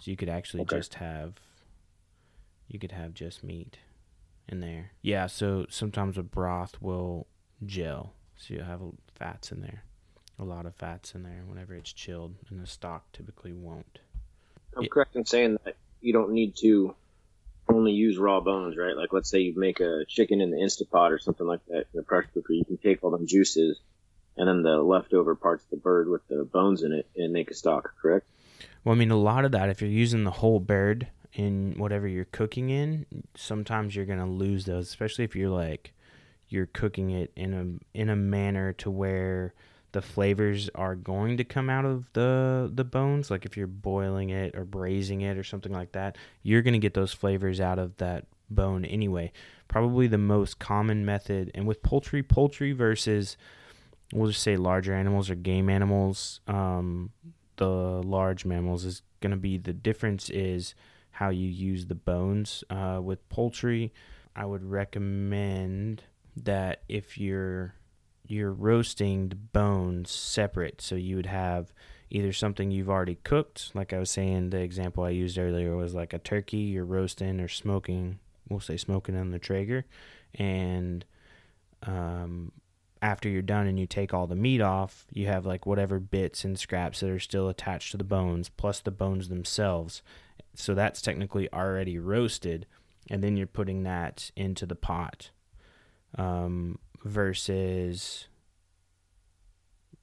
So 0.00 0.10
you 0.10 0.16
could 0.16 0.30
actually 0.30 0.62
okay. 0.62 0.78
just 0.78 0.94
have 0.94 1.38
you 2.66 2.78
could 2.78 2.92
have 2.92 3.12
just 3.12 3.44
meat 3.44 3.76
in 4.48 4.60
there. 4.60 4.92
Yeah, 5.02 5.26
so 5.26 5.66
sometimes 5.68 6.16
a 6.16 6.22
broth 6.22 6.80
will 6.80 7.26
gel. 7.66 8.14
So 8.36 8.54
you 8.54 8.60
have 8.60 8.80
fats 9.14 9.52
in 9.52 9.60
there. 9.60 9.84
A 10.38 10.44
lot 10.44 10.64
of 10.64 10.74
fats 10.74 11.14
in 11.14 11.24
there 11.24 11.42
whenever 11.46 11.74
it's 11.74 11.92
chilled 11.92 12.36
and 12.48 12.58
the 12.58 12.66
stock 12.66 13.12
typically 13.12 13.52
won't. 13.52 13.98
I'm 14.78 14.88
correct 14.88 15.14
in 15.14 15.26
saying 15.26 15.58
that 15.66 15.76
you 16.00 16.14
don't 16.14 16.32
need 16.32 16.56
to 16.56 16.96
only 17.68 17.92
use 17.92 18.18
raw 18.18 18.40
bones, 18.40 18.76
right? 18.76 18.96
Like 18.96 19.12
let's 19.12 19.30
say 19.30 19.40
you 19.40 19.54
make 19.56 19.80
a 19.80 20.04
chicken 20.06 20.40
in 20.40 20.50
the 20.50 20.58
Instapot 20.58 21.10
or 21.10 21.18
something 21.18 21.46
like 21.46 21.64
that 21.66 21.86
in 21.92 21.94
the 21.94 22.02
pressure 22.02 22.30
cooker, 22.34 22.52
you 22.52 22.64
can 22.64 22.76
take 22.76 23.02
all 23.02 23.10
them 23.10 23.26
juices 23.26 23.80
and 24.36 24.48
then 24.48 24.62
the 24.62 24.78
leftover 24.82 25.34
parts 25.34 25.64
of 25.64 25.70
the 25.70 25.76
bird 25.76 26.08
with 26.08 26.26
the 26.28 26.44
bones 26.44 26.82
in 26.82 26.92
it 26.92 27.06
and 27.16 27.32
make 27.32 27.50
a 27.50 27.54
stock, 27.54 27.94
correct? 28.00 28.26
Well, 28.82 28.94
I 28.94 28.98
mean, 28.98 29.10
a 29.10 29.16
lot 29.16 29.44
of 29.44 29.52
that, 29.52 29.68
if 29.68 29.80
you're 29.80 29.90
using 29.90 30.24
the 30.24 30.30
whole 30.30 30.60
bird 30.60 31.08
in 31.32 31.74
whatever 31.78 32.06
you're 32.06 32.26
cooking 32.26 32.70
in, 32.70 33.06
sometimes 33.34 33.96
you're 33.96 34.04
gonna 34.04 34.28
lose 34.28 34.64
those, 34.64 34.88
especially 34.88 35.24
if 35.24 35.34
you're 35.34 35.50
like 35.50 35.92
you're 36.48 36.66
cooking 36.66 37.10
it 37.10 37.32
in 37.34 37.54
a 37.54 37.98
in 37.98 38.08
a 38.08 38.16
manner 38.16 38.72
to 38.74 38.90
where 38.90 39.54
the 39.94 40.02
flavors 40.02 40.68
are 40.74 40.96
going 40.96 41.36
to 41.36 41.44
come 41.44 41.70
out 41.70 41.84
of 41.84 42.12
the 42.14 42.68
the 42.74 42.82
bones. 42.82 43.30
Like 43.30 43.46
if 43.46 43.56
you're 43.56 43.68
boiling 43.68 44.30
it 44.30 44.56
or 44.56 44.64
braising 44.64 45.20
it 45.20 45.38
or 45.38 45.44
something 45.44 45.72
like 45.72 45.92
that, 45.92 46.18
you're 46.42 46.62
gonna 46.62 46.80
get 46.80 46.94
those 46.94 47.12
flavors 47.12 47.60
out 47.60 47.78
of 47.78 47.96
that 47.98 48.26
bone 48.50 48.84
anyway. 48.84 49.30
Probably 49.68 50.08
the 50.08 50.18
most 50.18 50.58
common 50.58 51.04
method, 51.04 51.52
and 51.54 51.64
with 51.64 51.82
poultry, 51.84 52.24
poultry 52.24 52.72
versus 52.72 53.36
we'll 54.12 54.30
just 54.30 54.42
say 54.42 54.56
larger 54.56 54.92
animals 54.92 55.30
or 55.30 55.36
game 55.36 55.70
animals. 55.70 56.40
Um, 56.48 57.12
the 57.56 57.66
large 57.66 58.44
mammals 58.44 58.84
is 58.84 59.02
going 59.20 59.30
to 59.30 59.36
be 59.36 59.58
the 59.58 59.72
difference 59.72 60.28
is 60.28 60.74
how 61.12 61.28
you 61.30 61.48
use 61.48 61.86
the 61.86 61.94
bones. 61.94 62.64
Uh, 62.68 62.98
with 63.00 63.26
poultry, 63.28 63.92
I 64.34 64.44
would 64.44 64.64
recommend 64.64 66.02
that 66.36 66.82
if 66.88 67.16
you're 67.16 67.74
you're 68.26 68.52
roasting 68.52 69.28
the 69.28 69.36
bones 69.36 70.10
separate, 70.10 70.80
so 70.80 70.94
you 70.94 71.16
would 71.16 71.26
have 71.26 71.72
either 72.10 72.32
something 72.32 72.70
you've 72.70 72.90
already 72.90 73.16
cooked, 73.24 73.70
like 73.74 73.92
I 73.92 73.98
was 73.98 74.10
saying, 74.10 74.50
the 74.50 74.60
example 74.60 75.04
I 75.04 75.10
used 75.10 75.38
earlier 75.38 75.76
was 75.76 75.94
like 75.94 76.12
a 76.12 76.18
turkey 76.18 76.58
you're 76.58 76.84
roasting 76.84 77.40
or 77.40 77.48
smoking. 77.48 78.18
We'll 78.48 78.60
say 78.60 78.76
smoking 78.76 79.16
on 79.16 79.30
the 79.30 79.38
Traeger, 79.38 79.86
and 80.34 81.04
um, 81.82 82.52
after 83.02 83.28
you're 83.28 83.42
done 83.42 83.66
and 83.66 83.78
you 83.78 83.86
take 83.86 84.14
all 84.14 84.26
the 84.26 84.36
meat 84.36 84.60
off, 84.60 85.06
you 85.12 85.26
have 85.26 85.44
like 85.44 85.66
whatever 85.66 85.98
bits 85.98 86.44
and 86.44 86.58
scraps 86.58 87.00
that 87.00 87.10
are 87.10 87.18
still 87.18 87.48
attached 87.48 87.90
to 87.90 87.96
the 87.96 88.04
bones, 88.04 88.48
plus 88.48 88.80
the 88.80 88.90
bones 88.90 89.28
themselves. 89.28 90.02
So 90.54 90.74
that's 90.74 91.02
technically 91.02 91.52
already 91.52 91.98
roasted, 91.98 92.66
and 93.10 93.22
then 93.22 93.36
you're 93.36 93.46
putting 93.46 93.82
that 93.82 94.30
into 94.36 94.66
the 94.66 94.76
pot. 94.76 95.30
Um, 96.16 96.78
versus 97.04 98.26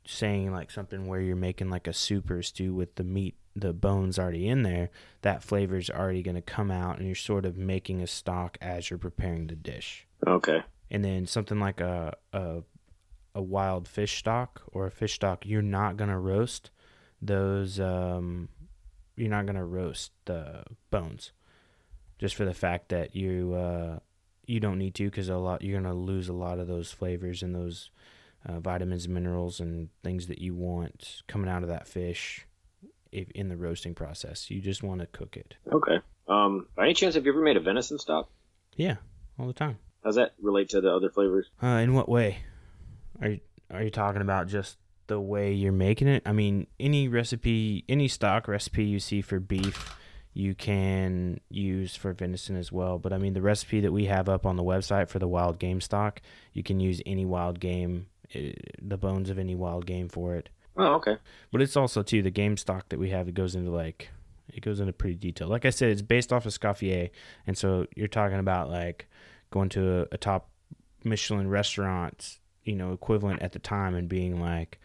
saying 0.06 0.52
like 0.52 0.72
something 0.72 1.08
where 1.08 1.22
you're 1.22 1.36
making 1.36 1.70
like 1.70 1.88
a 1.88 1.94
soup 1.94 2.30
or 2.30 2.42
stew 2.42 2.74
with 2.74 2.96
the 2.96 3.04
meat, 3.04 3.36
the 3.56 3.74
bones 3.74 4.18
already 4.18 4.48
in 4.48 4.64
there, 4.64 4.90
that 5.22 5.44
flavor 5.44 5.78
is 5.78 5.90
already 5.90 6.22
going 6.22 6.36
to 6.36 6.42
come 6.42 6.72
out, 6.72 6.98
and 6.98 7.06
you're 7.06 7.16
sort 7.16 7.46
of 7.46 7.58
making 7.58 8.02
a 8.02 8.08
stock 8.08 8.58
as 8.62 8.90
you're 8.90 8.98
preparing 9.00 9.48
the 9.48 9.56
dish. 9.56 10.08
Okay. 10.26 10.64
And 10.90 11.04
then 11.04 11.26
something 11.26 11.60
like 11.60 11.82
a, 11.82 12.16
a 12.34 12.64
a 13.34 13.42
wild 13.42 13.88
fish 13.88 14.18
stock 14.18 14.62
or 14.72 14.86
a 14.86 14.92
fish 14.92 15.14
stock, 15.14 15.46
you're 15.46 15.62
not 15.62 15.98
gonna 15.98 16.20
roast 16.20 16.72
those. 17.22 17.80
Um, 17.80 18.50
you're 19.16 19.30
not 19.30 19.46
gonna 19.46 19.66
roast 19.66 20.12
the 20.26 20.64
bones, 20.90 21.32
just 22.20 22.36
for 22.36 22.46
the 22.46 22.54
fact 22.54 22.90
that 22.90 23.16
you 23.16 23.54
uh, 23.54 24.00
you 24.52 24.60
don't 24.60 24.78
need 24.78 24.94
to 24.96 25.06
because 25.06 25.30
a 25.30 25.38
lot 25.38 25.62
you're 25.62 25.80
gonna 25.80 25.94
lose 25.94 26.28
a 26.30 26.34
lot 26.34 26.60
of 26.60 26.68
those 26.68 26.92
flavors 26.92 27.42
and 27.42 27.56
those 27.56 27.90
uh, 28.46 28.60
vitamins, 28.60 29.08
minerals, 29.08 29.60
and 29.60 29.90
things 30.04 30.28
that 30.28 30.40
you 30.40 30.54
want 30.54 31.22
coming 31.28 31.50
out 31.50 31.64
of 31.64 31.70
that 31.70 31.88
fish 31.88 32.46
if, 33.12 33.30
in 33.32 33.50
the 33.50 33.58
roasting 33.58 33.94
process. 33.94 34.50
You 34.50 34.62
just 34.62 34.84
want 34.84 35.02
to 35.02 35.08
cook 35.08 35.38
it. 35.38 35.56
Okay. 35.72 36.00
Um, 36.28 36.68
by 36.76 36.86
any 36.86 36.94
chance, 36.94 37.16
have 37.16 37.26
you 37.26 37.32
ever 37.32 37.42
made 37.42 37.58
a 37.58 37.60
venison 37.60 38.00
stock? 38.00 38.30
Yeah, 38.76 38.96
all 39.40 39.48
the 39.48 39.54
time. 39.54 39.78
How's 40.04 40.16
that 40.16 40.34
relate 40.42 40.70
to 40.70 40.82
the 40.82 40.94
other 40.94 41.10
flavors? 41.10 41.50
Uh, 41.62 41.68
in 41.68 41.94
what 41.94 42.10
way? 42.10 42.40
Are 43.22 43.30
you, 43.30 43.40
are 43.70 43.84
you 43.84 43.92
talking 43.92 44.22
about 44.22 44.48
just 44.48 44.78
the 45.08 45.20
way 45.20 45.54
you're 45.54 45.72
making 45.72 46.08
it? 46.08 46.24
I 46.26 46.32
mean, 46.32 46.68
any 46.80 47.08
recipe, 47.08 47.86
any 47.88 48.08
stock 48.08 48.48
recipe 48.48 48.86
you 48.86 49.00
see 49.00 49.22
for 49.22 49.40
beef, 49.40 49.96
you 50.34 50.56
can 50.56 51.40
use 51.50 51.96
for 51.96 52.14
venison 52.14 52.56
as 52.56 52.72
well. 52.72 53.00
But 53.00 53.14
I 53.14 53.18
mean, 53.18 53.34
the 53.34 53.42
recipe 53.42 53.80
that 53.82 53.92
we 53.92 54.06
have 54.06 54.30
up 54.30 54.46
on 54.46 54.56
the 54.56 54.64
website 54.64 55.10
for 55.10 55.20
the 55.20 55.28
wild 55.28 55.60
game 55.60 55.82
stock, 55.82 56.22
you 56.54 56.64
can 56.64 56.80
use 56.80 57.02
any 57.06 57.26
wild 57.26 57.60
game, 57.60 58.08
eh, 58.34 58.54
the 58.82 58.98
bones 58.98 59.30
of 59.30 59.38
any 59.38 59.56
wild 59.56 59.86
game 59.86 60.10
for 60.10 60.36
it. 60.36 60.50
Oh, 60.78 60.94
okay. 60.94 61.18
But 61.52 61.62
it's 61.62 61.76
also 61.76 62.02
too 62.02 62.22
the 62.22 62.32
game 62.32 62.58
stock 62.58 62.90
that 62.90 63.00
we 63.00 63.10
have. 63.10 63.28
It 63.28 63.34
goes 63.34 63.56
into 63.56 63.72
like 63.72 64.10
it 64.54 64.62
goes 64.62 64.80
into 64.80 64.94
pretty 64.94 65.16
detail. 65.16 65.48
Like 65.48 65.66
I 65.66 65.70
said, 65.70 65.90
it's 65.90 66.02
based 66.02 66.32
off 66.32 66.46
of 66.46 66.54
Scoffier, 66.54 67.10
and 67.46 67.58
so 67.58 67.86
you're 67.96 68.08
talking 68.08 68.40
about 68.40 68.70
like 68.70 69.08
going 69.50 69.70
to 69.70 70.02
a, 70.02 70.08
a 70.14 70.18
top 70.18 70.50
Michelin 71.04 71.50
restaurant 71.50 72.40
you 72.64 72.76
know, 72.76 72.94
equivalent 72.94 73.42
at 73.42 73.54
the 73.54 73.60
time 73.60 73.96
and 73.96 74.08
being 74.08 74.40
like, 74.40 74.80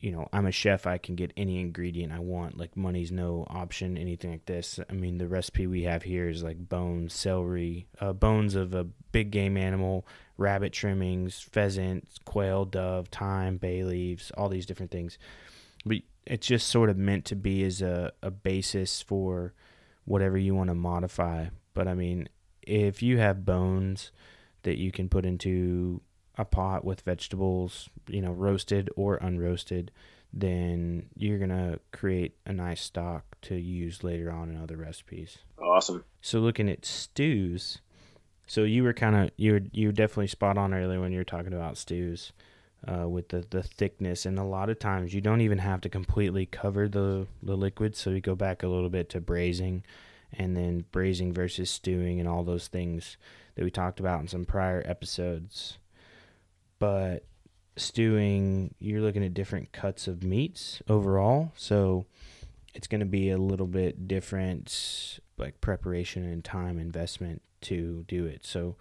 you 0.00 0.10
know, 0.10 0.28
I'm 0.32 0.46
a 0.46 0.52
chef, 0.52 0.86
I 0.86 0.96
can 0.96 1.14
get 1.14 1.32
any 1.36 1.60
ingredient 1.60 2.12
I 2.12 2.20
want. 2.20 2.56
Like 2.56 2.76
money's 2.76 3.12
no 3.12 3.46
option, 3.50 3.98
anything 3.98 4.30
like 4.30 4.46
this. 4.46 4.80
I 4.88 4.92
mean, 4.94 5.18
the 5.18 5.28
recipe 5.28 5.66
we 5.66 5.82
have 5.82 6.02
here 6.02 6.28
is 6.28 6.42
like 6.42 6.68
bones, 6.68 7.12
celery, 7.12 7.86
uh, 8.00 8.14
bones 8.14 8.54
of 8.54 8.74
a 8.74 8.84
big 9.12 9.30
game 9.30 9.58
animal, 9.58 10.06
rabbit 10.38 10.72
trimmings, 10.72 11.40
pheasant, 11.40 12.08
quail, 12.24 12.64
dove, 12.64 13.08
thyme, 13.08 13.58
bay 13.58 13.84
leaves, 13.84 14.30
all 14.38 14.48
these 14.48 14.64
different 14.64 14.90
things. 14.90 15.18
But 15.84 15.98
it's 16.26 16.46
just 16.46 16.68
sort 16.68 16.88
of 16.88 16.96
meant 16.96 17.26
to 17.26 17.36
be 17.36 17.62
as 17.64 17.82
a, 17.82 18.12
a 18.22 18.30
basis 18.30 19.02
for 19.02 19.52
whatever 20.06 20.38
you 20.38 20.54
want 20.54 20.68
to 20.70 20.74
modify. 20.74 21.46
But 21.74 21.88
I 21.88 21.94
mean, 21.94 22.28
if 22.62 23.02
you 23.02 23.18
have 23.18 23.44
bones 23.44 24.12
that 24.62 24.78
you 24.78 24.92
can 24.92 25.10
put 25.10 25.26
into 25.26 26.00
a 26.40 26.44
pot 26.44 26.84
with 26.84 27.02
vegetables, 27.02 27.90
you 28.08 28.22
know, 28.22 28.32
roasted 28.32 28.90
or 28.96 29.18
unroasted, 29.18 29.90
then 30.32 31.08
you're 31.16 31.38
going 31.38 31.50
to 31.50 31.78
create 31.92 32.36
a 32.46 32.52
nice 32.52 32.80
stock 32.80 33.24
to 33.42 33.56
use 33.56 34.02
later 34.04 34.30
on 34.30 34.50
in 34.50 34.56
other 34.56 34.76
recipes. 34.76 35.38
Awesome. 35.58 36.04
So 36.20 36.38
looking 36.38 36.68
at 36.68 36.84
stews, 36.84 37.80
so 38.46 38.64
you 38.64 38.82
were 38.82 38.92
kind 38.92 39.16
of 39.16 39.30
you 39.36 39.52
were 39.52 39.62
you 39.72 39.88
were 39.88 39.92
definitely 39.92 40.28
spot 40.28 40.58
on 40.58 40.74
earlier 40.74 41.00
when 41.00 41.12
you 41.12 41.18
were 41.18 41.24
talking 41.24 41.52
about 41.52 41.76
stews. 41.76 42.32
Uh, 42.88 43.06
with 43.06 43.28
the, 43.28 43.44
the 43.50 43.62
thickness 43.62 44.24
and 44.24 44.38
a 44.38 44.42
lot 44.42 44.70
of 44.70 44.78
times 44.78 45.12
you 45.12 45.20
don't 45.20 45.42
even 45.42 45.58
have 45.58 45.82
to 45.82 45.90
completely 45.90 46.46
cover 46.46 46.88
the, 46.88 47.26
the 47.42 47.54
liquid 47.54 47.94
so 47.94 48.10
we 48.10 48.22
go 48.22 48.34
back 48.34 48.62
a 48.62 48.66
little 48.66 48.88
bit 48.88 49.10
to 49.10 49.20
braising 49.20 49.84
and 50.32 50.56
then 50.56 50.86
braising 50.90 51.30
versus 51.30 51.70
stewing 51.70 52.20
and 52.20 52.26
all 52.26 52.42
those 52.42 52.68
things 52.68 53.18
that 53.54 53.64
we 53.64 53.70
talked 53.70 54.00
about 54.00 54.22
in 54.22 54.28
some 54.28 54.46
prior 54.46 54.82
episodes 54.86 55.76
but 56.80 57.24
stewing 57.76 58.74
you're 58.80 59.00
looking 59.00 59.24
at 59.24 59.32
different 59.32 59.70
cuts 59.70 60.08
of 60.08 60.24
meats 60.24 60.82
overall. 60.88 61.52
So 61.54 62.06
it's 62.74 62.88
going 62.88 63.00
to 63.00 63.06
be 63.06 63.30
a 63.30 63.38
little 63.38 63.68
bit 63.68 64.08
different 64.08 65.20
like 65.38 65.60
preparation 65.60 66.24
and 66.24 66.44
time 66.44 66.78
investment 66.78 67.42
to 67.62 68.04
do 68.08 68.26
it. 68.26 68.44
So 68.44 68.76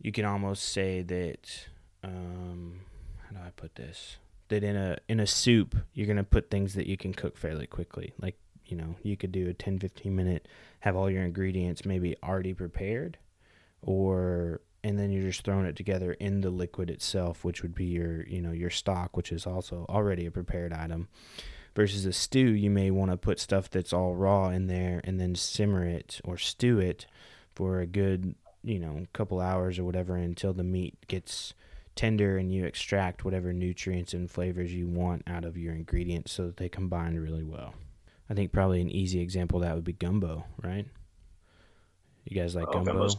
you 0.00 0.12
can 0.12 0.24
almost 0.24 0.72
say 0.72 1.02
that 1.02 1.66
um, 2.02 2.80
how 3.26 3.36
do 3.36 3.46
i 3.46 3.50
put 3.50 3.74
this? 3.74 4.16
That 4.48 4.64
in 4.64 4.76
a 4.76 4.98
in 5.08 5.20
a 5.20 5.26
soup 5.26 5.76
you're 5.92 6.06
going 6.06 6.16
to 6.16 6.24
put 6.24 6.50
things 6.50 6.74
that 6.74 6.86
you 6.86 6.96
can 6.96 7.12
cook 7.12 7.36
fairly 7.36 7.66
quickly. 7.66 8.14
Like 8.20 8.36
you 8.66 8.76
know 8.76 8.96
you 9.02 9.16
could 9.16 9.32
do 9.32 9.48
a 9.48 9.52
10 9.52 9.78
15 9.80 10.14
minute 10.14 10.48
have 10.80 10.96
all 10.96 11.10
your 11.10 11.24
ingredients 11.24 11.84
maybe 11.84 12.16
already 12.22 12.54
prepared 12.54 13.18
or 13.82 14.60
and 14.82 14.98
then 14.98 15.10
you're 15.10 15.28
just 15.28 15.42
throwing 15.42 15.66
it 15.66 15.76
together 15.76 16.12
in 16.14 16.40
the 16.40 16.50
liquid 16.50 16.90
itself, 16.90 17.44
which 17.44 17.62
would 17.62 17.74
be 17.74 17.86
your, 17.86 18.26
you 18.26 18.40
know, 18.40 18.52
your 18.52 18.70
stock, 18.70 19.16
which 19.16 19.32
is 19.32 19.46
also 19.46 19.86
already 19.88 20.26
a 20.26 20.30
prepared 20.30 20.72
item. 20.72 21.08
Versus 21.76 22.04
a 22.04 22.12
stew, 22.12 22.50
you 22.50 22.68
may 22.68 22.90
want 22.90 23.12
to 23.12 23.16
put 23.16 23.38
stuff 23.38 23.70
that's 23.70 23.92
all 23.92 24.16
raw 24.16 24.48
in 24.48 24.66
there 24.66 25.00
and 25.04 25.20
then 25.20 25.34
simmer 25.36 25.84
it 25.84 26.20
or 26.24 26.36
stew 26.36 26.80
it 26.80 27.06
for 27.54 27.80
a 27.80 27.86
good, 27.86 28.34
you 28.64 28.80
know, 28.80 29.06
couple 29.12 29.40
hours 29.40 29.78
or 29.78 29.84
whatever 29.84 30.16
until 30.16 30.52
the 30.52 30.64
meat 30.64 30.96
gets 31.06 31.54
tender 31.94 32.38
and 32.38 32.52
you 32.52 32.64
extract 32.64 33.24
whatever 33.24 33.52
nutrients 33.52 34.14
and 34.14 34.30
flavors 34.30 34.72
you 34.74 34.88
want 34.88 35.22
out 35.26 35.44
of 35.44 35.56
your 35.56 35.74
ingredients 35.74 36.32
so 36.32 36.46
that 36.46 36.56
they 36.56 36.68
combine 36.68 37.16
really 37.16 37.44
well. 37.44 37.74
I 38.28 38.34
think 38.34 38.52
probably 38.52 38.80
an 38.80 38.90
easy 38.90 39.20
example 39.20 39.60
that 39.60 39.74
would 39.74 39.84
be 39.84 39.92
gumbo, 39.92 40.44
right? 40.62 40.86
You 42.24 42.40
guys 42.40 42.54
like 42.54 42.68
oh, 42.68 42.72
gumbo? 42.72 42.92
Gumbo's 42.92 43.16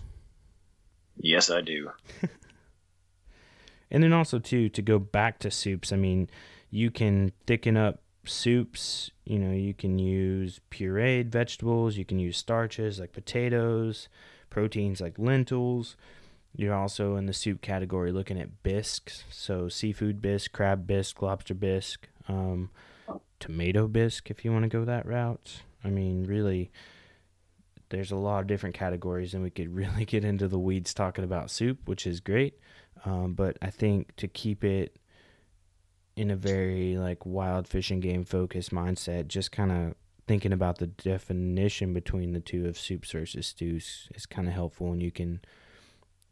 Yes, 1.22 1.50
I 1.50 1.62
do. 1.62 1.92
and 3.92 4.04
then 4.04 4.14
also 4.14 4.40
too 4.40 4.70
to 4.70 4.82
go 4.82 5.00
back 5.00 5.40
to 5.40 5.52
soups. 5.52 5.92
I 5.92 5.96
mean, 5.96 6.30
you 6.70 6.90
can 6.90 7.32
thicken 7.46 7.78
up 7.78 8.02
soups. 8.26 9.12
You 9.24 9.40
know, 9.40 9.52
you 9.52 9.74
can 9.74 10.00
use 10.00 10.60
pureed 10.72 11.28
vegetables. 11.28 11.96
You 11.96 12.06
can 12.06 12.20
use 12.20 12.38
starches 12.38 13.00
like 13.00 13.14
potatoes, 13.14 14.10
proteins 14.50 15.00
like 15.00 15.20
lentils. 15.20 15.96
You're 16.56 16.76
also 16.76 17.16
in 17.16 17.28
the 17.28 17.34
soup 17.34 17.62
category 17.62 18.12
looking 18.12 18.40
at 18.40 18.62
bisques, 18.62 19.24
so 19.30 19.70
seafood 19.70 20.22
bisque, 20.22 20.52
crab 20.52 20.86
bisque, 20.86 21.22
lobster 21.22 21.54
bisque, 21.54 22.10
um, 22.28 22.72
tomato 23.40 23.88
bisque 23.88 24.30
if 24.30 24.44
you 24.44 24.52
want 24.52 24.64
to 24.64 24.70
go 24.70 24.84
that 24.84 25.06
route. 25.06 25.62
I 25.84 25.90
mean, 25.90 26.26
really, 26.26 26.70
there's 27.92 28.12
a 28.12 28.16
lot 28.16 28.40
of 28.40 28.48
different 28.48 28.76
categories, 28.76 29.34
and 29.34 29.44
we 29.44 29.52
could 29.52 29.74
really 29.76 30.06
get 30.06 30.26
into 30.26 30.48
the 30.48 30.60
weeds 30.60 30.94
talking 30.94 31.24
about 31.24 31.52
soup, 31.52 31.80
which 31.86 32.08
is 32.08 32.20
great. 32.20 32.56
Um, 33.06 33.34
but 33.34 33.58
I 33.62 33.70
think 33.70 34.16
to 34.18 34.28
keep 34.28 34.64
it 34.64 34.98
in 36.16 36.30
a 36.30 36.36
very 36.36 36.98
like 36.98 37.26
wild 37.26 37.68
fishing 37.68 38.00
game 38.00 38.24
focused 38.26 38.72
mindset, 38.72 39.28
just 39.28 39.52
kind 39.52 39.72
of 39.72 39.96
thinking 40.28 40.54
about 40.54 40.78
the 40.78 40.88
definition 40.88 41.94
between 41.94 42.34
the 42.34 42.40
two 42.40 42.68
of 42.68 42.78
soups 42.78 43.12
versus 43.12 43.48
stews 43.48 44.10
is 44.16 44.26
kind 44.26 44.48
of 44.48 44.54
helpful, 44.54 44.92
and 44.92 45.02
you 45.02 45.12
can 45.12 45.42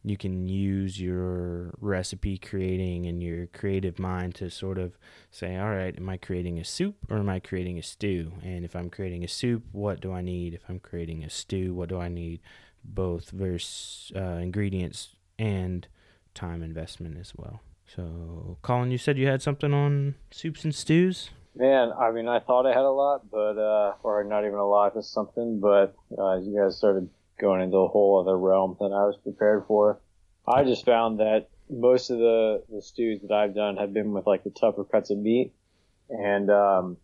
you 0.03 0.15
can 0.15 0.47
use 0.47 0.99
your 0.99 1.73
recipe 1.81 2.37
creating 2.37 3.05
and 3.05 3.21
your 3.21 3.47
creative 3.47 3.99
mind 3.99 4.33
to 4.35 4.49
sort 4.49 4.77
of 4.77 4.97
say, 5.29 5.57
all 5.57 5.69
right, 5.69 5.95
am 5.97 6.09
I 6.09 6.17
creating 6.17 6.57
a 6.57 6.63
soup 6.63 6.95
or 7.09 7.17
am 7.17 7.29
I 7.29 7.39
creating 7.39 7.77
a 7.77 7.83
stew? 7.83 8.31
And 8.43 8.63
if 8.63 8.75
I'm 8.75 8.89
creating 8.89 9.23
a 9.23 9.27
soup, 9.27 9.63
what 9.71 9.99
do 9.99 10.13
I 10.13 10.21
need? 10.21 10.53
If 10.53 10.61
I'm 10.69 10.79
creating 10.79 11.23
a 11.23 11.29
stew, 11.29 11.73
what 11.73 11.89
do 11.89 11.99
I 11.99 12.07
need? 12.07 12.39
Both 12.83 13.31
versus 13.31 14.11
uh, 14.15 14.39
ingredients 14.39 15.15
and 15.37 15.85
time 16.33 16.63
investment 16.63 17.17
as 17.17 17.33
well. 17.35 17.61
So, 17.85 18.57
Colin, 18.61 18.91
you 18.91 18.97
said 18.97 19.17
you 19.17 19.27
had 19.27 19.41
something 19.41 19.73
on 19.73 20.15
soups 20.31 20.63
and 20.63 20.73
stews? 20.73 21.31
Man, 21.55 21.91
I 21.91 22.11
mean, 22.11 22.27
I 22.27 22.39
thought 22.39 22.65
I 22.65 22.69
had 22.69 22.85
a 22.85 22.91
lot, 22.91 23.29
but, 23.29 23.57
uh, 23.57 23.95
or 24.03 24.23
not 24.23 24.45
even 24.45 24.59
a 24.59 24.65
lot, 24.65 24.93
just 24.93 25.11
something, 25.11 25.59
but 25.59 25.95
uh, 26.17 26.37
you 26.37 26.55
guys 26.55 26.77
started 26.77 27.09
going 27.39 27.61
into 27.61 27.77
a 27.77 27.87
whole 27.87 28.19
other 28.19 28.37
realm 28.37 28.77
than 28.79 28.93
I 28.93 29.05
was 29.05 29.17
prepared 29.23 29.65
for. 29.67 29.99
I 30.47 30.63
just 30.63 30.85
found 30.85 31.19
that 31.19 31.49
most 31.69 32.09
of 32.09 32.17
the, 32.17 32.63
the 32.69 32.81
stews 32.81 33.21
that 33.21 33.31
I've 33.31 33.55
done 33.55 33.77
have 33.77 33.93
been 33.93 34.11
with 34.11 34.25
like 34.25 34.43
the 34.43 34.49
tougher 34.49 34.83
cuts 34.83 35.09
of 35.09 35.17
meat. 35.17 35.53
And, 36.09 36.49
um, 36.49 36.97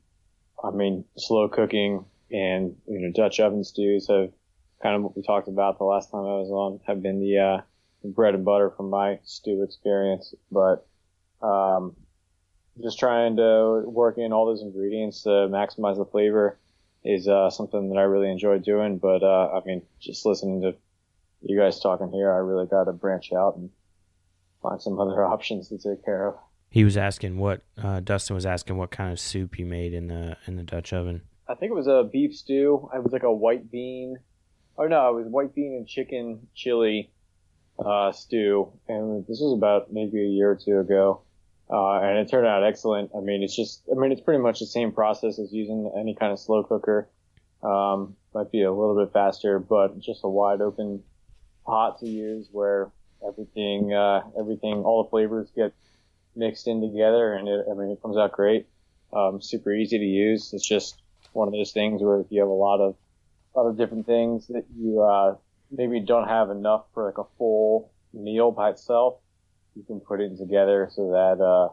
I 0.63 0.71
mean, 0.71 1.05
slow 1.17 1.47
cooking 1.47 2.05
and 2.31 2.75
you 2.87 2.99
know 2.99 3.11
Dutch 3.11 3.39
oven 3.39 3.63
stews 3.63 4.07
have 4.07 4.31
kind 4.81 4.95
of 4.95 5.03
what 5.03 5.15
we 5.15 5.21
talked 5.21 5.47
about 5.47 5.77
the 5.77 5.83
last 5.83 6.09
time 6.09 6.21
I 6.21 6.39
was 6.39 6.49
on 6.49 6.79
have 6.87 7.03
been 7.03 7.19
the, 7.19 7.37
uh, 7.37 7.61
bread 8.03 8.35
and 8.35 8.45
butter 8.45 8.71
from 8.71 8.89
my 8.89 9.19
stew 9.23 9.63
experience. 9.63 10.33
But 10.51 10.87
um, 11.41 11.95
just 12.81 12.99
trying 12.99 13.37
to 13.37 13.83
work 13.85 14.17
in 14.17 14.33
all 14.33 14.45
those 14.45 14.61
ingredients 14.61 15.23
to 15.23 15.29
maximize 15.29 15.97
the 15.97 16.05
flavor 16.05 16.57
is 17.05 17.27
uh, 17.27 17.49
something 17.51 17.89
that 17.89 17.97
I 17.97 18.01
really 18.01 18.29
enjoy 18.29 18.57
doing. 18.57 18.97
But 18.97 19.23
uh, 19.23 19.49
I 19.53 19.61
mean, 19.65 19.83
just 19.99 20.25
listening 20.25 20.61
to 20.63 20.75
you 21.41 21.59
guys 21.59 21.79
talking 21.79 22.11
here, 22.11 22.33
I 22.33 22.37
really 22.37 22.65
got 22.65 22.85
to 22.85 22.93
branch 22.93 23.31
out 23.31 23.55
and 23.55 23.69
find 24.61 24.81
some 24.81 24.99
other 24.99 25.23
options 25.33 25.69
to 25.69 25.77
take 25.77 26.03
care 26.03 26.27
of. 26.27 26.35
He 26.71 26.83
was 26.83 26.97
asking 26.97 27.37
what 27.37 27.61
uh, 27.81 28.01
Dustin 28.01 28.35
was 28.35 28.45
asking 28.45 28.75
what 28.75 28.91
kind 28.91 29.11
of 29.11 29.19
soup 29.19 29.57
you 29.57 29.65
made 29.65 29.93
in 29.93 30.07
the 30.07 30.35
in 30.47 30.57
the 30.57 30.63
Dutch 30.63 30.91
oven. 30.91 31.21
I 31.47 31.53
think 31.53 31.71
it 31.71 31.75
was 31.75 31.87
a 31.87 32.09
beef 32.11 32.35
stew. 32.35 32.89
It 32.93 33.03
was 33.03 33.13
like 33.13 33.23
a 33.23 33.31
white 33.31 33.71
bean. 33.71 34.17
Oh 34.77 34.87
no, 34.87 35.09
it 35.09 35.23
was 35.23 35.27
white 35.27 35.53
bean 35.53 35.73
and 35.73 35.87
chicken 35.87 36.47
chili 36.53 37.11
uh, 37.79 38.11
stew, 38.11 38.73
and 38.89 39.25
this 39.27 39.39
was 39.39 39.53
about 39.55 39.93
maybe 39.93 40.19
a 40.19 40.27
year 40.27 40.51
or 40.51 40.55
two 40.55 40.79
ago. 40.79 41.21
Uh, 41.69 41.99
and 41.99 42.19
it 42.19 42.29
turned 42.29 42.45
out 42.45 42.63
excellent. 42.63 43.11
I 43.17 43.21
mean, 43.21 43.41
it's 43.41 43.55
just, 43.55 43.81
I 43.91 43.95
mean, 43.95 44.11
it's 44.11 44.21
pretty 44.21 44.41
much 44.41 44.59
the 44.59 44.65
same 44.67 44.91
process 44.91 45.39
as 45.39 45.51
using 45.51 45.91
any 45.97 46.13
kind 46.13 46.31
of 46.31 46.39
slow 46.39 46.63
cooker. 46.63 47.09
Um, 47.63 48.15
might 48.33 48.51
be 48.51 48.61
a 48.61 48.71
little 48.71 48.95
bit 48.95 49.11
faster, 49.11 49.57
but 49.57 49.99
just 49.99 50.21
a 50.23 50.29
wide 50.29 50.61
open 50.61 51.01
pot 51.65 51.99
to 52.01 52.07
use 52.07 52.47
where 52.51 52.91
everything, 53.27 53.93
uh, 53.93 54.21
everything, 54.37 54.83
all 54.83 55.03
the 55.03 55.09
flavors 55.09 55.49
get 55.55 55.73
mixed 56.35 56.67
in 56.67 56.81
together 56.81 57.33
and 57.33 57.47
it, 57.47 57.65
I 57.69 57.73
mean, 57.73 57.89
it 57.89 58.01
comes 58.01 58.17
out 58.17 58.33
great. 58.33 58.67
Um, 59.11 59.41
super 59.41 59.73
easy 59.73 59.97
to 59.97 60.05
use. 60.05 60.53
It's 60.53 60.67
just 60.67 61.01
one 61.33 61.47
of 61.47 61.53
those 61.53 61.71
things 61.71 62.03
where 62.03 62.19
if 62.19 62.27
you 62.29 62.41
have 62.41 62.49
a 62.49 62.53
lot 62.53 62.79
of, 62.81 62.95
a 63.55 63.59
lot 63.59 63.69
of 63.69 63.77
different 63.77 64.05
things 64.05 64.47
that 64.47 64.65
you, 64.77 65.01
uh, 65.01 65.35
maybe 65.71 65.99
don't 65.99 66.27
have 66.27 66.51
enough 66.51 66.85
for 66.93 67.05
like 67.05 67.17
a 67.17 67.23
full 67.37 67.91
meal 68.13 68.51
by 68.51 68.69
itself, 68.69 69.15
you 69.75 69.83
can 69.83 69.99
put 69.99 70.21
it 70.21 70.37
together 70.37 70.89
so 70.91 71.11
that 71.11 71.43
uh, 71.43 71.69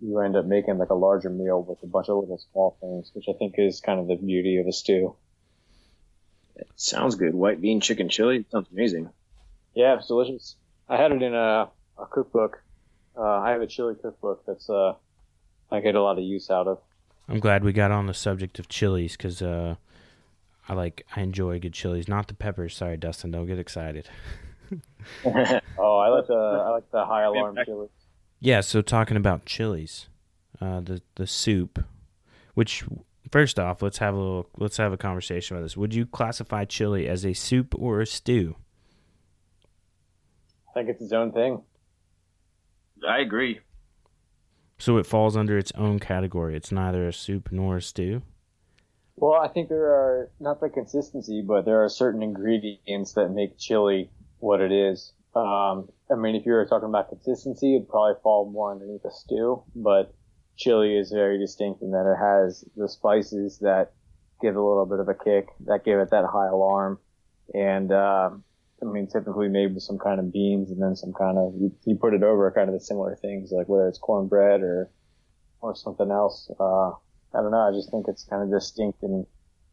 you 0.00 0.18
end 0.18 0.36
up 0.36 0.46
making 0.46 0.78
like 0.78 0.90
a 0.90 0.94
larger 0.94 1.30
meal 1.30 1.62
with 1.62 1.82
a 1.82 1.86
bunch 1.86 2.08
of 2.08 2.18
little 2.18 2.38
small 2.50 2.76
things, 2.80 3.10
which 3.14 3.26
I 3.28 3.38
think 3.38 3.54
is 3.58 3.80
kind 3.80 4.00
of 4.00 4.08
the 4.08 4.16
beauty 4.16 4.56
of 4.56 4.66
a 4.66 4.72
stew. 4.72 5.14
It 6.56 6.68
sounds 6.76 7.14
good. 7.14 7.34
White 7.34 7.60
bean 7.60 7.80
chicken 7.80 8.08
chili 8.08 8.44
sounds 8.50 8.68
amazing. 8.72 9.10
Yeah, 9.74 9.96
it's 9.96 10.08
delicious. 10.08 10.56
I 10.88 10.96
had 10.96 11.12
it 11.12 11.22
in 11.22 11.34
a, 11.34 11.68
a 11.98 12.06
cookbook. 12.10 12.62
Uh, 13.16 13.22
I 13.22 13.50
have 13.50 13.62
a 13.62 13.66
chili 13.66 13.94
cookbook 14.00 14.44
that's 14.46 14.68
uh, 14.68 14.94
I 15.70 15.80
get 15.80 15.94
a 15.94 16.02
lot 16.02 16.18
of 16.18 16.24
use 16.24 16.50
out 16.50 16.66
of. 16.66 16.78
I'm 17.28 17.40
glad 17.40 17.64
we 17.64 17.72
got 17.72 17.90
on 17.90 18.06
the 18.06 18.14
subject 18.14 18.58
of 18.58 18.68
chilies 18.68 19.16
because 19.16 19.40
uh, 19.40 19.76
I 20.68 20.74
like 20.74 21.06
I 21.14 21.20
enjoy 21.20 21.58
good 21.60 21.72
chilies, 21.72 22.08
not 22.08 22.28
the 22.28 22.34
peppers. 22.34 22.76
Sorry, 22.76 22.96
Dustin, 22.96 23.30
don't 23.30 23.46
get 23.46 23.58
excited. 23.58 24.08
oh, 25.24 25.98
I 25.98 26.08
like 26.08 26.26
the 26.26 26.34
I 26.34 26.70
like 26.70 26.90
the 26.90 27.04
high 27.04 27.24
alarm 27.24 27.58
chili. 27.64 27.88
Yeah, 28.40 28.60
so 28.60 28.82
talking 28.82 29.16
about 29.16 29.44
chilies, 29.44 30.08
uh, 30.60 30.80
the 30.80 31.02
the 31.16 31.26
soup, 31.26 31.84
which 32.54 32.84
first 33.30 33.58
off, 33.58 33.82
let's 33.82 33.98
have 33.98 34.14
a 34.14 34.18
little 34.18 34.48
let's 34.56 34.76
have 34.76 34.92
a 34.92 34.96
conversation 34.96 35.56
about 35.56 35.64
this. 35.64 35.76
Would 35.76 35.94
you 35.94 36.06
classify 36.06 36.64
chili 36.64 37.08
as 37.08 37.24
a 37.24 37.32
soup 37.32 37.74
or 37.76 38.00
a 38.00 38.06
stew? 38.06 38.56
I 40.70 40.74
think 40.74 40.88
it's 40.88 41.02
its 41.02 41.12
own 41.12 41.32
thing. 41.32 41.62
I 43.06 43.18
agree. 43.18 43.60
So 44.78 44.96
it 44.96 45.06
falls 45.06 45.36
under 45.36 45.58
its 45.58 45.72
own 45.76 45.98
category. 45.98 46.56
It's 46.56 46.72
neither 46.72 47.06
a 47.06 47.12
soup 47.12 47.50
nor 47.52 47.76
a 47.76 47.82
stew. 47.82 48.22
Well, 49.16 49.40
I 49.40 49.48
think 49.48 49.68
there 49.68 49.92
are 49.92 50.30
not 50.40 50.60
the 50.60 50.68
consistency, 50.68 51.42
but 51.42 51.64
there 51.64 51.84
are 51.84 51.88
certain 51.88 52.22
ingredients 52.22 53.12
that 53.12 53.28
make 53.28 53.58
chili 53.58 54.10
what 54.42 54.60
it 54.60 54.72
is. 54.72 55.12
Um, 55.34 55.88
I 56.10 56.16
mean, 56.16 56.34
if 56.34 56.44
you 56.44 56.52
were 56.52 56.66
talking 56.66 56.88
about 56.88 57.08
consistency, 57.08 57.76
it'd 57.76 57.88
probably 57.88 58.20
fall 58.22 58.50
more 58.50 58.72
underneath 58.72 59.04
a 59.04 59.10
stew, 59.10 59.62
but 59.74 60.12
chili 60.56 60.96
is 60.98 61.10
very 61.10 61.38
distinct 61.38 61.80
in 61.80 61.92
that 61.92 62.10
it 62.10 62.18
has 62.18 62.64
the 62.76 62.88
spices 62.88 63.58
that 63.60 63.92
give 64.42 64.56
a 64.56 64.60
little 64.60 64.84
bit 64.84 64.98
of 64.98 65.08
a 65.08 65.14
kick, 65.14 65.46
that 65.66 65.84
give 65.84 66.00
it 66.00 66.10
that 66.10 66.24
high 66.26 66.48
alarm. 66.48 66.98
And, 67.54 67.92
uh, 67.92 68.30
I 68.82 68.84
mean, 68.84 69.06
typically 69.06 69.48
made 69.48 69.74
with 69.74 69.84
some 69.84 69.98
kind 69.98 70.18
of 70.18 70.32
beans 70.32 70.70
and 70.72 70.82
then 70.82 70.96
some 70.96 71.12
kind 71.12 71.38
of, 71.38 71.54
you, 71.54 71.72
you 71.86 71.94
put 71.94 72.12
it 72.12 72.24
over 72.24 72.50
kind 72.50 72.68
of 72.68 72.74
the 72.74 72.80
similar 72.80 73.16
things, 73.16 73.52
like 73.52 73.68
whether 73.68 73.88
it's 73.88 73.98
cornbread 73.98 74.60
or, 74.60 74.90
or 75.60 75.76
something 75.76 76.10
else. 76.10 76.50
Uh, 76.58 76.90
I 76.90 77.40
don't 77.40 77.52
know. 77.52 77.68
I 77.68 77.72
just 77.72 77.92
think 77.92 78.06
it's 78.08 78.24
kind 78.24 78.42
of 78.42 78.50
distinct 78.50 79.04
in 79.04 79.24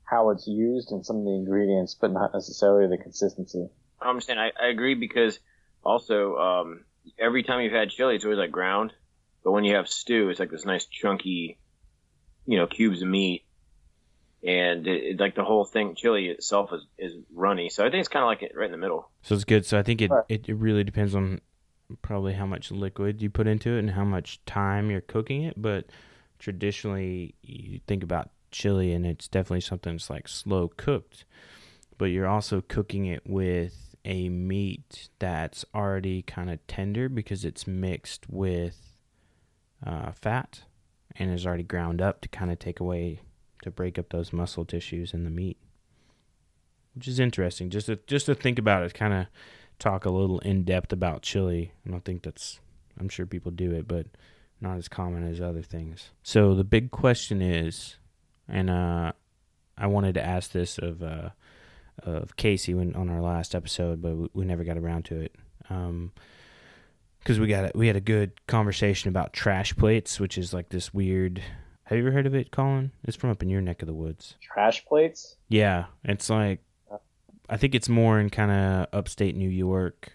how 0.04 0.30
it's 0.30 0.48
used 0.48 0.92
and 0.92 1.04
some 1.04 1.18
of 1.18 1.26
the 1.26 1.34
ingredients, 1.34 1.98
but 2.00 2.14
not 2.14 2.34
necessarily 2.34 2.88
the 2.88 3.02
consistency. 3.02 3.68
I 4.02 4.10
understand. 4.10 4.40
I, 4.40 4.52
I 4.62 4.68
agree 4.68 4.96
because 4.96 5.40
also 5.84 6.36
um, 6.38 6.86
every 7.18 7.44
time 7.44 7.62
you've 7.62 7.74
had 7.74 7.90
chili, 7.90 8.16
it's 8.16 8.26
always 8.26 8.40
like 8.40 8.52
ground, 8.52 8.94
but 9.44 9.52
when 9.52 9.64
you 9.64 9.76
have 9.76 9.88
stew, 9.88 10.30
it's 10.30 10.40
like 10.40 10.52
this 10.52 10.66
nice 10.66 10.86
chunky, 10.86 11.60
you 12.46 12.58
know, 12.58 12.68
cubes 12.68 13.02
of 13.02 13.08
meat, 13.08 13.46
and 14.44 14.88
it, 14.88 15.04
it, 15.04 15.20
like 15.20 15.36
the 15.36 15.44
whole 15.44 15.66
thing, 15.66 15.96
chili 15.96 16.28
itself 16.28 16.72
is 16.74 16.86
is 16.98 17.14
runny. 17.34 17.70
So 17.70 17.86
I 17.86 17.90
think 17.90 18.02
it's 18.02 18.10
kind 18.10 18.24
of 18.24 18.28
like 18.28 18.44
it 18.44 18.54
right 18.56 18.66
in 18.66 18.72
the 18.72 18.78
middle. 18.78 19.10
So 19.22 19.36
it's 19.36 19.44
good. 19.44 19.66
So 19.66 19.78
I 19.78 19.84
think 19.84 20.02
it, 20.02 20.12
it 20.30 20.50
it 20.50 20.56
really 20.56 20.84
depends 20.84 21.16
on 21.16 21.42
probably 22.02 22.34
how 22.34 22.46
much 22.46 22.72
liquid 22.72 23.22
you 23.22 23.30
put 23.30 23.48
into 23.48 23.76
it 23.76 23.80
and 23.80 23.92
how 23.92 24.04
much 24.04 24.44
time 24.46 24.92
you're 24.92 25.02
cooking 25.02 25.44
it, 25.44 25.60
but 25.60 25.86
traditionally 26.38 27.34
you 27.42 27.80
think 27.88 28.04
about 28.04 28.30
chili 28.52 28.94
and 28.94 29.06
it's 29.06 29.28
definitely 29.28 29.62
something 29.62 29.94
that's 29.94 30.10
like 30.10 30.28
slow 30.28 30.70
cooked 30.76 31.26
but 32.00 32.06
you're 32.06 32.28
also 32.28 32.62
cooking 32.62 33.06
it 33.06 33.22
with 33.28 33.89
a 34.06 34.30
meat 34.30 35.10
that's 35.20 35.66
already 35.76 36.22
kind 36.22 36.50
of 36.50 36.66
tender 36.68 37.10
because 37.10 37.44
it's 37.44 37.68
mixed 37.68 38.30
with 38.30 38.98
uh, 39.86 40.12
fat 40.12 40.62
and 41.16 41.32
is 41.32 41.46
already 41.46 41.64
ground 41.64 42.02
up 42.02 42.22
to 42.22 42.30
kind 42.30 42.52
of 42.52 42.60
take 42.60 42.80
away 42.80 43.22
to 43.64 43.72
break 43.72 44.00
up 44.00 44.10
those 44.10 44.32
muscle 44.32 44.66
tissues 44.66 45.14
in 45.14 45.24
the 45.24 45.30
meat. 45.30 45.58
Which 46.96 47.08
is 47.08 47.20
interesting. 47.20 47.70
Just 47.70 47.88
to 47.88 47.98
just 48.08 48.26
to 48.26 48.36
think 48.36 48.60
about 48.60 48.84
it 48.84 48.94
kind 48.94 49.14
of 49.14 49.28
talk 49.78 50.06
a 50.06 50.10
little 50.10 50.40
in 50.40 50.64
depth 50.64 50.92
about 50.92 51.22
chili. 51.22 51.74
I 51.86 51.92
don't 51.92 52.04
think 52.04 52.24
that's 52.24 52.60
i'm 53.00 53.08
sure 53.08 53.26
people 53.26 53.52
do 53.52 53.72
it 53.72 53.88
but 53.88 54.08
not 54.60 54.78
as 54.78 54.90
common 54.90 55.26
as 55.30 55.40
other 55.40 55.62
things. 55.62 56.10
So 56.24 56.56
the 56.56 56.64
big 56.64 56.92
question 56.92 57.42
is 57.42 57.98
and 58.48 58.70
uh, 58.70 59.12
i 59.78 59.88
wanted 59.88 60.16
to 60.16 60.26
ask 60.26 60.52
this 60.52 60.78
of 60.78 61.04
uh, 61.04 61.30
of 62.04 62.36
Casey 62.36 62.74
when, 62.74 62.96
on 62.96 63.10
our 63.10 63.22
last 63.22 63.56
episode, 63.56 64.02
but 64.02 64.16
we, 64.16 64.30
we 64.34 64.46
never 64.46 64.64
got 64.64 64.78
around 64.78 65.06
to 65.06 65.22
it. 65.22 65.36
Um, 65.70 66.12
because 67.20 67.40
we 67.40 67.48
got 67.48 67.66
a, 67.66 67.72
we 67.78 67.88
had 67.88 67.96
a 67.96 68.02
good 68.02 68.46
conversation 68.48 69.10
about 69.10 69.34
trash 69.34 69.76
plates, 69.76 70.20
which 70.20 70.38
is 70.38 70.54
like 70.54 70.70
this 70.70 70.94
weird. 70.94 71.42
Have 71.84 71.98
you 71.98 72.04
ever 72.04 72.12
heard 72.12 72.26
of 72.28 72.34
it, 72.34 72.52
Colin? 72.52 72.92
It's 73.04 73.18
from 73.18 73.30
up 73.30 73.44
in 73.44 73.50
your 73.50 73.62
neck 73.62 73.82
of 73.82 73.88
the 73.88 73.94
woods. 73.94 74.36
Trash 74.42 74.86
plates? 74.86 75.36
Yeah, 75.50 75.86
it's 76.04 76.30
like 76.30 76.62
I 77.50 77.58
think 77.58 77.74
it's 77.74 77.90
more 77.90 78.20
in 78.20 78.30
kind 78.30 78.52
of 78.52 78.88
upstate 78.94 79.36
New 79.36 79.50
York, 79.50 80.14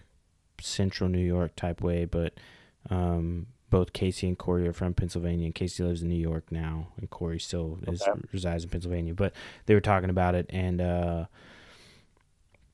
central 0.61 1.09
New 1.09 1.19
York 1.19 1.55
type 1.55 1.81
way, 1.81 2.05
but 2.05 2.33
um, 2.89 3.47
both 3.69 3.93
Casey 3.93 4.27
and 4.27 4.37
Corey 4.37 4.67
are 4.67 4.73
from 4.73 4.93
Pennsylvania. 4.93 5.45
And 5.45 5.55
Casey 5.55 5.83
lives 5.83 6.01
in 6.01 6.07
New 6.07 6.15
York 6.15 6.51
now, 6.51 6.87
and 6.97 7.09
Corey 7.09 7.39
still 7.39 7.79
is 7.87 8.01
resides 8.31 8.63
in 8.63 8.69
Pennsylvania. 8.69 9.13
But 9.13 9.33
they 9.65 9.73
were 9.73 9.81
talking 9.81 10.09
about 10.09 10.33
it, 10.33 10.45
and 10.49 10.79
uh, 10.79 11.25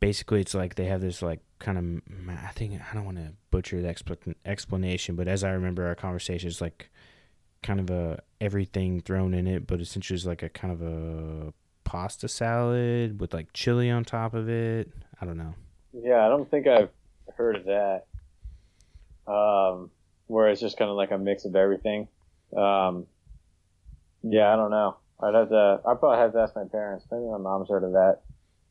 basically 0.02 0.42
it's 0.42 0.54
like 0.54 0.76
they 0.76 0.86
have 0.86 1.00
this 1.00 1.22
like 1.22 1.40
kind 1.60 1.78
of 1.78 2.36
I 2.44 2.52
think 2.52 2.82
I 2.82 2.94
don't 2.94 3.06
want 3.06 3.18
to 3.18 3.32
butcher 3.52 3.82
the 3.82 3.88
expl- 3.88 4.36
explanation, 4.46 5.16
but 5.16 5.30
as 5.30 5.46
I 5.46 5.52
remember 5.52 5.88
our 5.88 5.96
conversation, 5.96 6.50
it's 6.50 6.60
like 6.60 6.90
kind 7.64 7.80
of 7.80 7.90
a 7.90 8.22
everything 8.42 9.00
thrown 9.00 9.34
in 9.34 9.48
it, 9.48 9.66
but 9.66 9.80
essentially 9.80 10.18
it's 10.18 10.26
like 10.26 10.44
a 10.44 10.50
kind 10.50 10.74
of 10.74 10.82
a 10.82 11.54
pasta 11.86 12.28
salad 12.28 13.22
with 13.22 13.34
like 13.34 13.54
chili 13.54 13.90
on 13.90 14.04
top 14.04 14.34
of 14.34 14.50
it. 14.50 14.92
I 15.22 15.26
don't 15.26 15.38
know. 15.38 15.54
Yeah, 15.94 16.26
I 16.26 16.30
don't 16.30 16.50
think 16.50 16.68
I've 16.68 16.90
heard 17.38 17.56
of 17.56 17.66
that. 17.66 18.06
Um, 19.32 19.92
where 20.28 20.50
it's 20.50 20.60
just 20.60 20.78
kind 20.78 20.90
of 20.90 20.98
like 20.98 21.12
a 21.12 21.18
mix 21.18 21.46
of 21.46 21.56
everything. 21.56 22.08
Um, 22.58 23.06
yeah, 24.24 24.52
I 24.52 24.56
don't 24.56 24.72
know. 24.72 24.98
I'd 25.20 25.36
have 25.36 25.50
to. 25.50 25.80
I 25.86 25.94
probably 25.94 26.18
have 26.18 26.34
to 26.34 26.40
ask 26.40 26.56
my 26.56 26.64
parents. 26.64 27.06
Maybe 27.12 27.26
my 27.26 27.38
mom's 27.38 27.70
heard 27.70 27.84
of 27.84 27.92
that. 27.92 28.22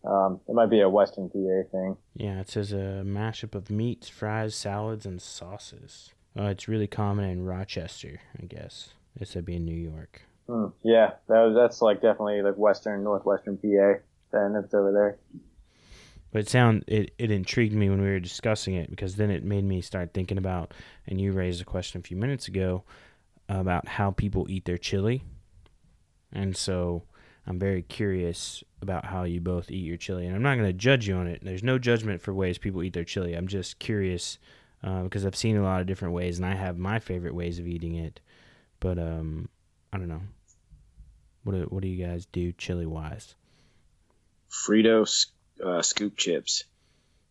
Um, 0.04 0.40
it 0.48 0.54
might 0.54 0.70
be 0.70 0.80
a 0.80 0.88
Western 0.88 1.28
PA 1.28 1.68
thing. 1.70 1.96
Yeah, 2.16 2.40
it 2.40 2.48
says 2.48 2.72
a 2.72 3.02
mashup 3.04 3.54
of 3.54 3.70
meats, 3.70 4.08
fries, 4.08 4.54
salads, 4.54 5.04
and 5.04 5.20
sauces. 5.20 6.14
Uh, 6.38 6.44
it's 6.44 6.68
really 6.68 6.86
common 6.86 7.28
in 7.28 7.44
Rochester, 7.44 8.20
I 8.40 8.46
guess. 8.46 8.94
This 9.18 9.34
would 9.34 9.44
be 9.44 9.56
in 9.56 9.64
New 9.64 9.74
York. 9.74 10.22
Mm, 10.48 10.72
yeah, 10.82 11.12
that 11.28 11.40
was 11.42 11.54
that's 11.54 11.82
like 11.82 12.00
definitely 12.00 12.42
like 12.42 12.56
Western, 12.56 13.04
Northwestern 13.04 13.56
PA. 13.56 14.00
Then 14.32 14.54
it's 14.56 14.72
over 14.72 14.92
there. 14.92 15.18
But 16.32 16.42
it 16.42 16.48
sound 16.48 16.84
it, 16.86 17.12
it 17.18 17.30
intrigued 17.30 17.74
me 17.74 17.90
when 17.90 18.00
we 18.00 18.08
were 18.08 18.20
discussing 18.20 18.74
it 18.74 18.90
because 18.90 19.16
then 19.16 19.30
it 19.30 19.44
made 19.44 19.64
me 19.64 19.80
start 19.80 20.14
thinking 20.14 20.38
about 20.38 20.72
and 21.06 21.20
you 21.20 21.32
raised 21.32 21.60
a 21.60 21.64
question 21.64 22.00
a 22.00 22.04
few 22.04 22.16
minutes 22.16 22.48
ago 22.48 22.84
about 23.48 23.88
how 23.88 24.12
people 24.12 24.46
eat 24.48 24.64
their 24.64 24.78
chili 24.78 25.24
and 26.32 26.56
so 26.56 27.02
I'm 27.46 27.58
very 27.58 27.82
curious 27.82 28.62
about 28.82 29.06
how 29.06 29.24
you 29.24 29.40
both 29.40 29.70
eat 29.70 29.84
your 29.84 29.96
chili. 29.96 30.26
And 30.26 30.36
I'm 30.36 30.42
not 30.42 30.56
going 30.56 30.68
to 30.68 30.72
judge 30.72 31.08
you 31.08 31.14
on 31.16 31.26
it. 31.26 31.40
There's 31.42 31.62
no 31.62 31.78
judgment 31.78 32.20
for 32.22 32.32
ways 32.32 32.58
people 32.58 32.82
eat 32.82 32.92
their 32.92 33.04
chili. 33.04 33.34
I'm 33.34 33.48
just 33.48 33.78
curious 33.78 34.38
uh, 34.84 35.02
because 35.02 35.26
I've 35.26 35.36
seen 35.36 35.56
a 35.56 35.62
lot 35.62 35.80
of 35.80 35.86
different 35.86 36.14
ways, 36.14 36.38
and 36.38 36.46
I 36.46 36.54
have 36.54 36.78
my 36.78 36.98
favorite 36.98 37.34
ways 37.34 37.58
of 37.58 37.66
eating 37.66 37.94
it. 37.96 38.20
But 38.78 38.98
um, 38.98 39.48
I 39.92 39.98
don't 39.98 40.08
know. 40.08 40.22
What 41.44 41.52
do, 41.52 41.62
what 41.70 41.82
do 41.82 41.88
you 41.88 42.04
guys 42.04 42.26
do 42.26 42.52
chili 42.52 42.86
wise? 42.86 43.34
Frito 44.50 45.06
uh, 45.64 45.82
scoop 45.82 46.16
chips. 46.16 46.64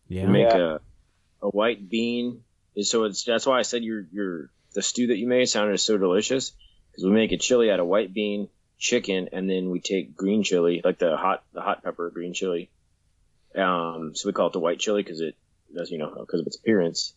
Yeah, 0.08 0.26
We 0.26 0.32
make 0.32 0.48
Yeah. 0.48 0.58
a 0.58 0.80
a 1.42 1.48
white 1.48 1.88
bean. 1.88 2.42
So 2.82 3.04
it's 3.04 3.24
that's 3.24 3.46
why 3.46 3.58
I 3.58 3.62
said 3.62 3.82
your 3.82 4.04
your 4.12 4.50
the 4.74 4.82
stew 4.82 5.08
that 5.08 5.16
you 5.16 5.26
made 5.26 5.46
sounded 5.48 5.78
so 5.78 5.98
delicious 5.98 6.52
because 6.90 7.04
we 7.04 7.10
make 7.10 7.32
a 7.32 7.36
chili 7.36 7.70
out 7.70 7.80
of 7.80 7.86
white 7.86 8.12
bean, 8.12 8.48
chicken, 8.80 9.28
and 9.32 9.48
then 9.48 9.70
we 9.70 9.78
take 9.78 10.16
green 10.16 10.42
chili 10.42 10.80
like 10.82 10.98
the 10.98 11.16
hot 11.16 11.44
the 11.52 11.60
hot 11.60 11.84
pepper 11.84 12.10
green 12.10 12.32
chili. 12.32 12.70
Um, 13.54 14.12
so 14.14 14.28
we 14.28 14.32
call 14.32 14.48
it 14.48 14.52
the 14.52 14.60
white 14.60 14.80
chili 14.80 15.02
because 15.02 15.20
it 15.20 15.36
does 15.72 15.90
you 15.90 15.98
know 15.98 16.12
because 16.18 16.40
of 16.40 16.46
its 16.46 16.56
appearance. 16.56 17.14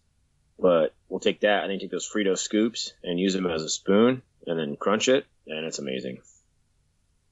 But 0.59 0.93
we'll 1.09 1.19
take 1.19 1.39
that 1.39 1.63
and 1.63 1.71
then 1.71 1.79
take 1.79 1.89
those 1.89 2.07
Frito 2.07 2.37
scoops 2.37 2.93
and 3.03 3.19
use 3.19 3.33
them 3.33 3.47
as 3.47 3.63
a 3.63 3.69
spoon 3.69 4.21
and 4.45 4.59
then 4.59 4.75
crunch 4.75 5.07
it 5.07 5.25
and 5.47 5.65
it's 5.65 5.79
amazing. 5.79 6.21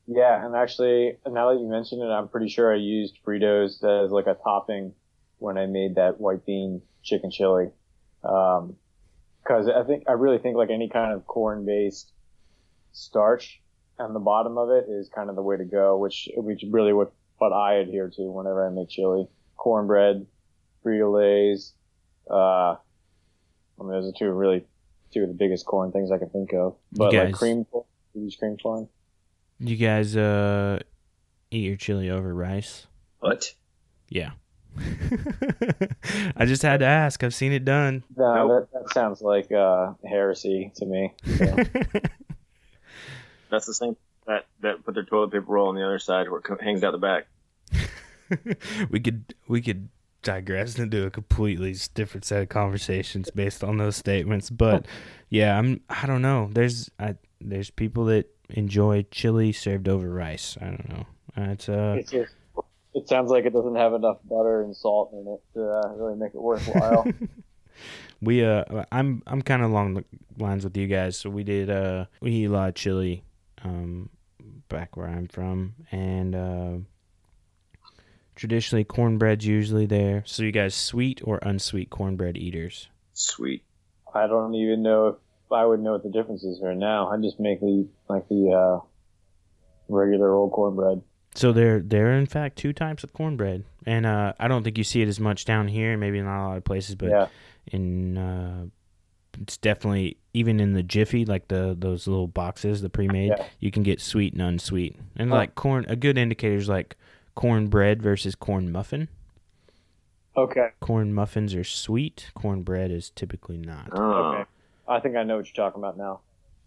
Yeah, 0.07 0.43
and 0.43 0.55
actually, 0.55 1.17
now 1.29 1.53
that 1.53 1.59
you 1.59 1.67
mention 1.69 2.01
it, 2.01 2.07
I'm 2.07 2.27
pretty 2.27 2.49
sure 2.49 2.73
I 2.73 2.77
used 2.77 3.17
Fritos 3.23 3.83
as 3.83 4.11
like 4.11 4.25
a 4.25 4.33
topping 4.33 4.93
when 5.37 5.57
I 5.57 5.67
made 5.67 5.95
that 5.95 6.19
white 6.19 6.45
bean 6.45 6.81
chicken 7.03 7.29
chili. 7.29 7.69
Um 8.23 8.77
cause 9.43 9.67
I 9.67 9.83
think, 9.83 10.05
I 10.07 10.13
really 10.13 10.37
think 10.37 10.55
like 10.55 10.69
any 10.69 10.89
kind 10.89 11.13
of 11.13 11.27
corn 11.27 11.65
based 11.65 12.11
starch 12.93 13.61
on 14.01 14.13
the 14.13 14.19
bottom 14.19 14.57
of 14.57 14.69
it 14.69 14.85
is 14.89 15.09
kind 15.09 15.29
of 15.29 15.35
the 15.35 15.41
way 15.41 15.57
to 15.57 15.65
go, 15.65 15.97
which, 15.97 16.29
which 16.35 16.63
really 16.69 16.93
what, 16.93 17.11
what 17.37 17.53
I 17.53 17.75
adhere 17.75 18.09
to 18.15 18.21
whenever 18.31 18.65
I 18.65 18.69
make 18.69 18.89
chili. 18.89 19.27
Cornbread, 19.57 20.25
Frito 20.85 21.13
Lays, 21.13 21.73
uh, 22.29 22.75
I 22.75 23.83
mean, 23.83 23.89
those 23.91 24.07
are 24.13 24.17
two 24.17 24.29
really, 24.31 24.65
two 25.13 25.21
of 25.23 25.27
the 25.27 25.33
biggest 25.35 25.65
corn 25.65 25.91
things 25.91 26.11
I 26.11 26.17
can 26.17 26.29
think 26.29 26.53
of. 26.53 26.75
But 26.91 27.13
like 27.13 27.27
guys- 27.27 27.35
cream, 27.35 27.65
corn, 27.65 27.85
you 28.13 28.23
use 28.23 28.35
cream 28.35 28.57
corn. 28.57 28.87
you 29.59 29.75
guys 29.75 30.15
uh, 30.15 30.79
eat 31.51 31.65
your 31.65 31.75
chili 31.77 32.09
over 32.09 32.33
rice? 32.33 32.87
What? 33.19 33.53
Yeah. 34.09 34.31
I 36.35 36.45
just 36.45 36.61
had 36.61 36.79
to 36.79 36.85
ask. 36.85 37.23
I've 37.23 37.33
seen 37.33 37.51
it 37.51 37.65
done. 37.65 38.03
No, 38.15 38.47
Nope. 38.47 38.69
that, 38.71 38.79
that 38.85 38.93
sounds 38.93 39.21
like 39.21 39.51
uh, 39.51 39.93
heresy 40.09 40.71
to 40.77 40.85
me. 40.85 41.13
So, 41.37 41.55
That's 43.51 43.65
the 43.65 43.73
same 43.73 43.95
that 44.25 44.45
that 44.61 44.83
put 44.83 44.93
their 44.93 45.03
toilet 45.03 45.31
paper 45.31 45.45
roll 45.47 45.69
on 45.69 45.75
the 45.75 45.85
other 45.85 45.99
side 45.99 46.29
where 46.29 46.39
it 46.39 46.61
hangs 46.61 46.83
out 46.83 46.91
the 46.91 46.97
back. 46.97 47.27
we 48.89 48.99
could 48.99 49.35
we 49.47 49.61
could 49.61 49.89
digress 50.23 50.77
into 50.77 51.05
a 51.05 51.09
completely 51.09 51.75
different 51.93 52.25
set 52.25 52.41
of 52.43 52.49
conversations 52.49 53.29
based 53.31 53.63
on 53.63 53.77
those 53.77 53.95
statements. 53.95 54.49
But 54.49 54.85
yeah, 55.29 55.57
I'm 55.57 55.81
I 55.89 56.05
don't 56.05 56.21
know. 56.21 56.49
There's 56.51 56.89
I 56.99 57.15
there's 57.39 57.69
people 57.69 58.05
that 58.05 58.29
enjoy 58.49 59.05
chili 59.11 59.51
served 59.51 59.87
over 59.87 60.09
rice. 60.09 60.57
I 60.61 60.65
don't 60.65 60.89
know. 60.89 61.05
It's 61.37 61.69
uh 61.69 61.95
it's 61.97 62.11
just, 62.11 62.33
it 62.93 63.07
sounds 63.07 63.31
like 63.31 63.45
it 63.45 63.53
doesn't 63.53 63.75
have 63.75 63.93
enough 63.93 64.17
butter 64.29 64.63
and 64.63 64.75
salt 64.75 65.11
in 65.13 65.27
it 65.27 65.41
to 65.55 65.69
uh, 65.69 65.93
really 65.95 66.15
make 66.15 66.33
it 66.33 66.41
worthwhile. 66.41 67.07
we 68.21 68.45
uh 68.45 68.85
I'm 68.91 69.23
I'm 69.25 69.41
kind 69.41 69.63
of 69.63 69.71
along 69.71 69.95
the 69.95 70.05
lines 70.37 70.63
with 70.63 70.77
you 70.77 70.87
guys. 70.87 71.17
So 71.17 71.29
we 71.29 71.43
did 71.43 71.69
uh 71.69 72.05
we 72.21 72.31
eat 72.31 72.45
a 72.45 72.51
lot 72.51 72.69
of 72.69 72.75
chili 72.75 73.23
um 73.63 74.09
back 74.69 74.95
where 74.97 75.07
I'm 75.07 75.27
from 75.27 75.73
and 75.91 76.35
uh 76.35 76.77
traditionally 78.35 78.83
cornbread's 78.83 79.45
usually 79.45 79.85
there. 79.85 80.23
So 80.25 80.43
you 80.43 80.51
guys 80.51 80.73
sweet 80.73 81.21
or 81.23 81.39
unsweet 81.43 81.89
cornbread 81.89 82.37
eaters? 82.37 82.89
Sweet. 83.13 83.63
I 84.13 84.27
don't 84.27 84.55
even 84.55 84.81
know 84.81 85.07
if 85.07 85.15
I 85.51 85.65
would 85.65 85.79
know 85.79 85.91
what 85.93 86.03
the 86.03 86.09
difference 86.09 86.43
is 86.43 86.59
right 86.61 86.77
now. 86.77 87.09
I 87.09 87.17
just 87.17 87.39
make 87.39 87.59
the 87.59 87.87
like 88.07 88.27
the 88.29 88.51
uh, 88.51 88.85
regular 89.89 90.33
old 90.33 90.51
cornbread. 90.51 91.01
So 91.35 91.53
there, 91.53 91.79
there 91.79 92.07
are 92.07 92.17
in 92.17 92.25
fact 92.25 92.57
two 92.57 92.73
types 92.73 93.03
of 93.03 93.13
cornbread, 93.13 93.63
and 93.85 94.05
uh, 94.05 94.33
I 94.39 94.47
don't 94.47 94.63
think 94.63 94.77
you 94.77 94.83
see 94.83 95.01
it 95.01 95.07
as 95.07 95.19
much 95.19 95.45
down 95.45 95.67
here. 95.67 95.95
Maybe 95.97 96.21
not 96.21 96.43
a 96.43 96.47
lot 96.47 96.57
of 96.57 96.63
places, 96.63 96.95
but 96.95 97.09
yeah, 97.09 97.27
in 97.67 98.17
uh, 98.17 98.65
it's 99.39 99.57
definitely 99.57 100.17
even 100.33 100.59
in 100.59 100.73
the 100.73 100.83
Jiffy, 100.83 101.25
like 101.25 101.47
the 101.47 101.75
those 101.77 102.07
little 102.07 102.27
boxes, 102.27 102.81
the 102.81 102.89
pre-made, 102.89 103.33
Yeah. 103.37 103.45
you 103.59 103.71
can 103.71 103.83
get 103.83 104.01
sweet 104.01 104.33
and 104.33 104.41
unsweet. 104.41 104.97
And 105.15 105.29
Huh. 105.29 105.35
like 105.37 105.55
corn, 105.55 105.85
a 105.87 105.95
good 105.95 106.17
indicator 106.17 106.55
is 106.55 106.69
like 106.69 106.95
cornbread 107.35 108.01
versus 108.01 108.35
corn 108.35 108.71
muffin. 108.71 109.07
okay, 110.37 110.69
Corn 110.79 111.13
muffins 111.13 111.53
are 111.55 111.63
sweet. 111.63 112.31
Cornbread 112.35 112.89
is 112.91 113.09
typically 113.09 113.57
not. 113.57 113.89
Oh. 113.91 114.11
okay. 114.33 114.49
I 114.87 114.99
think 114.99 115.15
I 115.15 115.23
know 115.23 115.37
what 115.37 115.45
you're 115.45 115.65
talking 115.65 115.81
about 115.81 115.97
now. 115.97 116.21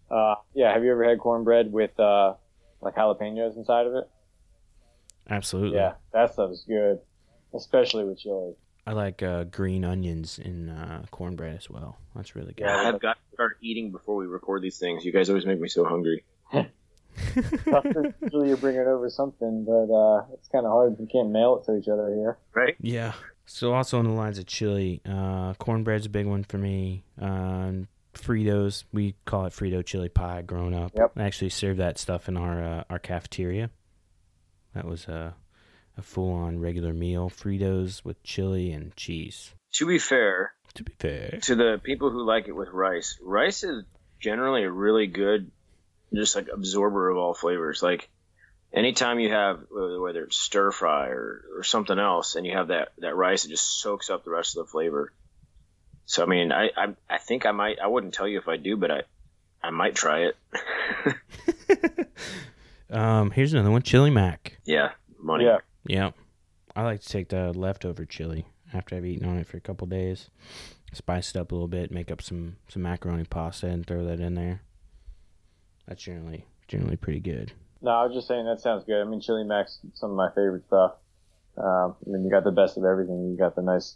Uh, 0.09 0.35
yeah, 0.53 0.71
have 0.73 0.83
you 0.83 0.91
ever 0.91 1.03
had 1.03 1.19
cornbread 1.19 1.71
with 1.71 1.99
uh, 1.99 2.35
like 2.81 2.95
jalapenos 2.95 3.57
inside 3.57 3.87
of 3.87 3.95
it? 3.95 4.09
Absolutely. 5.29 5.77
Yeah, 5.77 5.93
that 6.13 6.33
stuff 6.33 6.51
is 6.51 6.63
good, 6.67 6.99
especially 7.53 8.03
with 8.03 8.19
chili. 8.19 8.53
I 8.87 8.93
like 8.93 9.23
uh, 9.23 9.45
green 9.45 9.83
onions 9.83 10.37
in 10.37 10.69
uh, 10.69 11.05
cornbread 11.11 11.57
as 11.57 11.69
well. 11.69 11.97
That's 12.15 12.35
really 12.35 12.53
good. 12.53 12.65
Yeah. 12.65 12.89
I've 12.89 13.01
got 13.01 13.13
to 13.13 13.33
start 13.33 13.57
eating 13.61 13.91
before 13.91 14.15
we 14.15 14.27
record 14.27 14.61
these 14.61 14.77
things. 14.77 15.03
You 15.03 15.11
guys 15.11 15.29
always 15.29 15.45
make 15.45 15.59
me 15.59 15.67
so 15.69 15.85
hungry. 15.85 16.23
Usually 18.21 18.47
you're 18.49 18.57
bringing 18.57 18.81
over 18.81 19.09
something, 19.09 19.65
but 19.65 19.93
uh, 19.93 20.25
it's 20.33 20.47
kind 20.49 20.65
of 20.65 20.71
hard. 20.71 20.99
We 20.99 21.07
can't 21.07 21.29
mail 21.31 21.57
it 21.57 21.65
to 21.65 21.77
each 21.77 21.87
other 21.87 22.13
here. 22.13 22.37
Right? 22.53 22.75
Yeah. 22.79 23.13
So 23.45 23.73
also 23.73 23.99
on 23.99 24.05
the 24.05 24.11
lines 24.11 24.37
of 24.37 24.45
chili, 24.45 25.01
uh, 25.09 25.53
cornbread's 25.55 26.05
a 26.05 26.09
big 26.09 26.25
one 26.25 26.43
for 26.43 26.57
me. 26.57 27.03
Um, 27.19 27.87
Fritos, 28.13 28.83
we 28.91 29.15
call 29.25 29.45
it 29.45 29.53
Frito 29.53 29.85
chili 29.85 30.09
pie. 30.09 30.41
Growing 30.41 30.73
up, 30.73 30.91
Yep. 30.95 31.13
I 31.15 31.23
actually 31.23 31.49
served 31.49 31.79
that 31.79 31.97
stuff 31.97 32.27
in 32.27 32.37
our 32.37 32.63
uh, 32.63 32.83
our 32.89 32.99
cafeteria. 32.99 33.69
That 34.73 34.85
was 34.85 35.07
a 35.07 35.35
a 35.97 36.01
full 36.01 36.31
on 36.33 36.59
regular 36.59 36.93
meal. 36.93 37.29
Fritos 37.29 38.03
with 38.03 38.21
chili 38.23 38.71
and 38.71 38.95
cheese. 38.95 39.53
To 39.73 39.85
be 39.85 39.99
fair, 39.99 40.53
To 40.75 40.83
be 40.83 40.93
fair, 40.99 41.39
to 41.43 41.55
the 41.55 41.81
people 41.83 42.09
who 42.09 42.23
like 42.23 42.47
it 42.47 42.55
with 42.55 42.69
rice, 42.69 43.17
rice 43.21 43.63
is 43.63 43.83
generally 44.19 44.63
a 44.63 44.71
really 44.71 45.07
good, 45.07 45.51
just 46.13 46.35
like 46.35 46.47
absorber 46.53 47.09
of 47.09 47.17
all 47.17 47.33
flavors. 47.33 47.83
Like 47.83 48.09
anytime 48.73 49.19
you 49.19 49.31
have 49.31 49.59
whether 49.69 49.99
whether 49.99 50.23
it's 50.23 50.37
stir 50.37 50.71
fry 50.71 51.07
or, 51.07 51.43
or 51.57 51.63
something 51.63 51.99
else, 51.99 52.35
and 52.35 52.45
you 52.45 52.53
have 52.53 52.69
that 52.69 52.89
that 52.99 53.15
rice, 53.15 53.45
it 53.45 53.49
just 53.49 53.81
soaks 53.81 54.09
up 54.09 54.23
the 54.23 54.31
rest 54.31 54.55
of 54.57 54.65
the 54.65 54.71
flavor. 54.71 55.11
So 56.05 56.23
I 56.23 56.25
mean, 56.25 56.51
I 56.51 56.69
I, 56.77 56.95
I 57.09 57.17
think 57.17 57.45
I 57.45 57.51
might. 57.51 57.79
I 57.79 57.87
wouldn't 57.87 58.13
tell 58.13 58.27
you 58.27 58.37
if 58.37 58.47
I 58.47 58.57
do, 58.57 58.77
but 58.77 58.91
I 58.91 59.01
I 59.61 59.71
might 59.71 59.95
try 59.95 60.27
it. 60.27 60.35
um, 62.89 63.31
here's 63.31 63.53
another 63.53 63.71
one: 63.71 63.81
chili 63.81 64.09
mac. 64.09 64.57
yeah, 64.65 64.91
money. 65.19 65.45
Yeah, 65.45 65.57
Yeah, 65.87 66.11
I 66.75 66.83
like 66.83 67.01
to 67.01 67.09
take 67.09 67.29
the 67.29 67.51
leftover 67.53 68.05
chili 68.05 68.45
after 68.73 68.95
I've 68.95 69.05
eaten 69.05 69.27
on 69.27 69.37
it 69.37 69.47
for 69.47 69.57
a 69.57 69.61
couple 69.61 69.87
days, 69.87 70.29
spice 70.93 71.29
it 71.29 71.37
up 71.37 71.51
a 71.51 71.55
little 71.55 71.67
bit, 71.67 71.91
make 71.91 72.11
up 72.11 72.21
some 72.21 72.57
some 72.67 72.81
macaroni 72.81 73.23
pasta, 73.25 73.67
and 73.67 73.85
throw 73.85 74.03
that 74.05 74.19
in 74.19 74.35
there. 74.35 74.61
That's 75.87 76.01
generally 76.03 76.45
generally 76.67 76.95
pretty 76.97 77.19
good. 77.19 77.53
no, 77.81 77.91
I 77.91 78.05
was 78.05 78.15
just 78.15 78.27
saying 78.27 78.45
that 78.45 78.59
sounds 78.59 78.83
good. 78.85 78.99
I 79.01 79.03
mean, 79.05 79.21
chili 79.21 79.43
mac's 79.43 79.79
some 79.93 80.11
of 80.11 80.17
my 80.17 80.29
favorite 80.29 80.65
stuff. 80.65 80.93
Um, 81.57 81.95
I 82.05 82.09
mean, 82.09 82.25
you 82.25 82.31
got 82.31 82.43
the 82.43 82.51
best 82.51 82.77
of 82.77 82.83
everything. 82.83 83.29
You 83.29 83.37
got 83.37 83.55
the 83.55 83.61
nice 83.61 83.95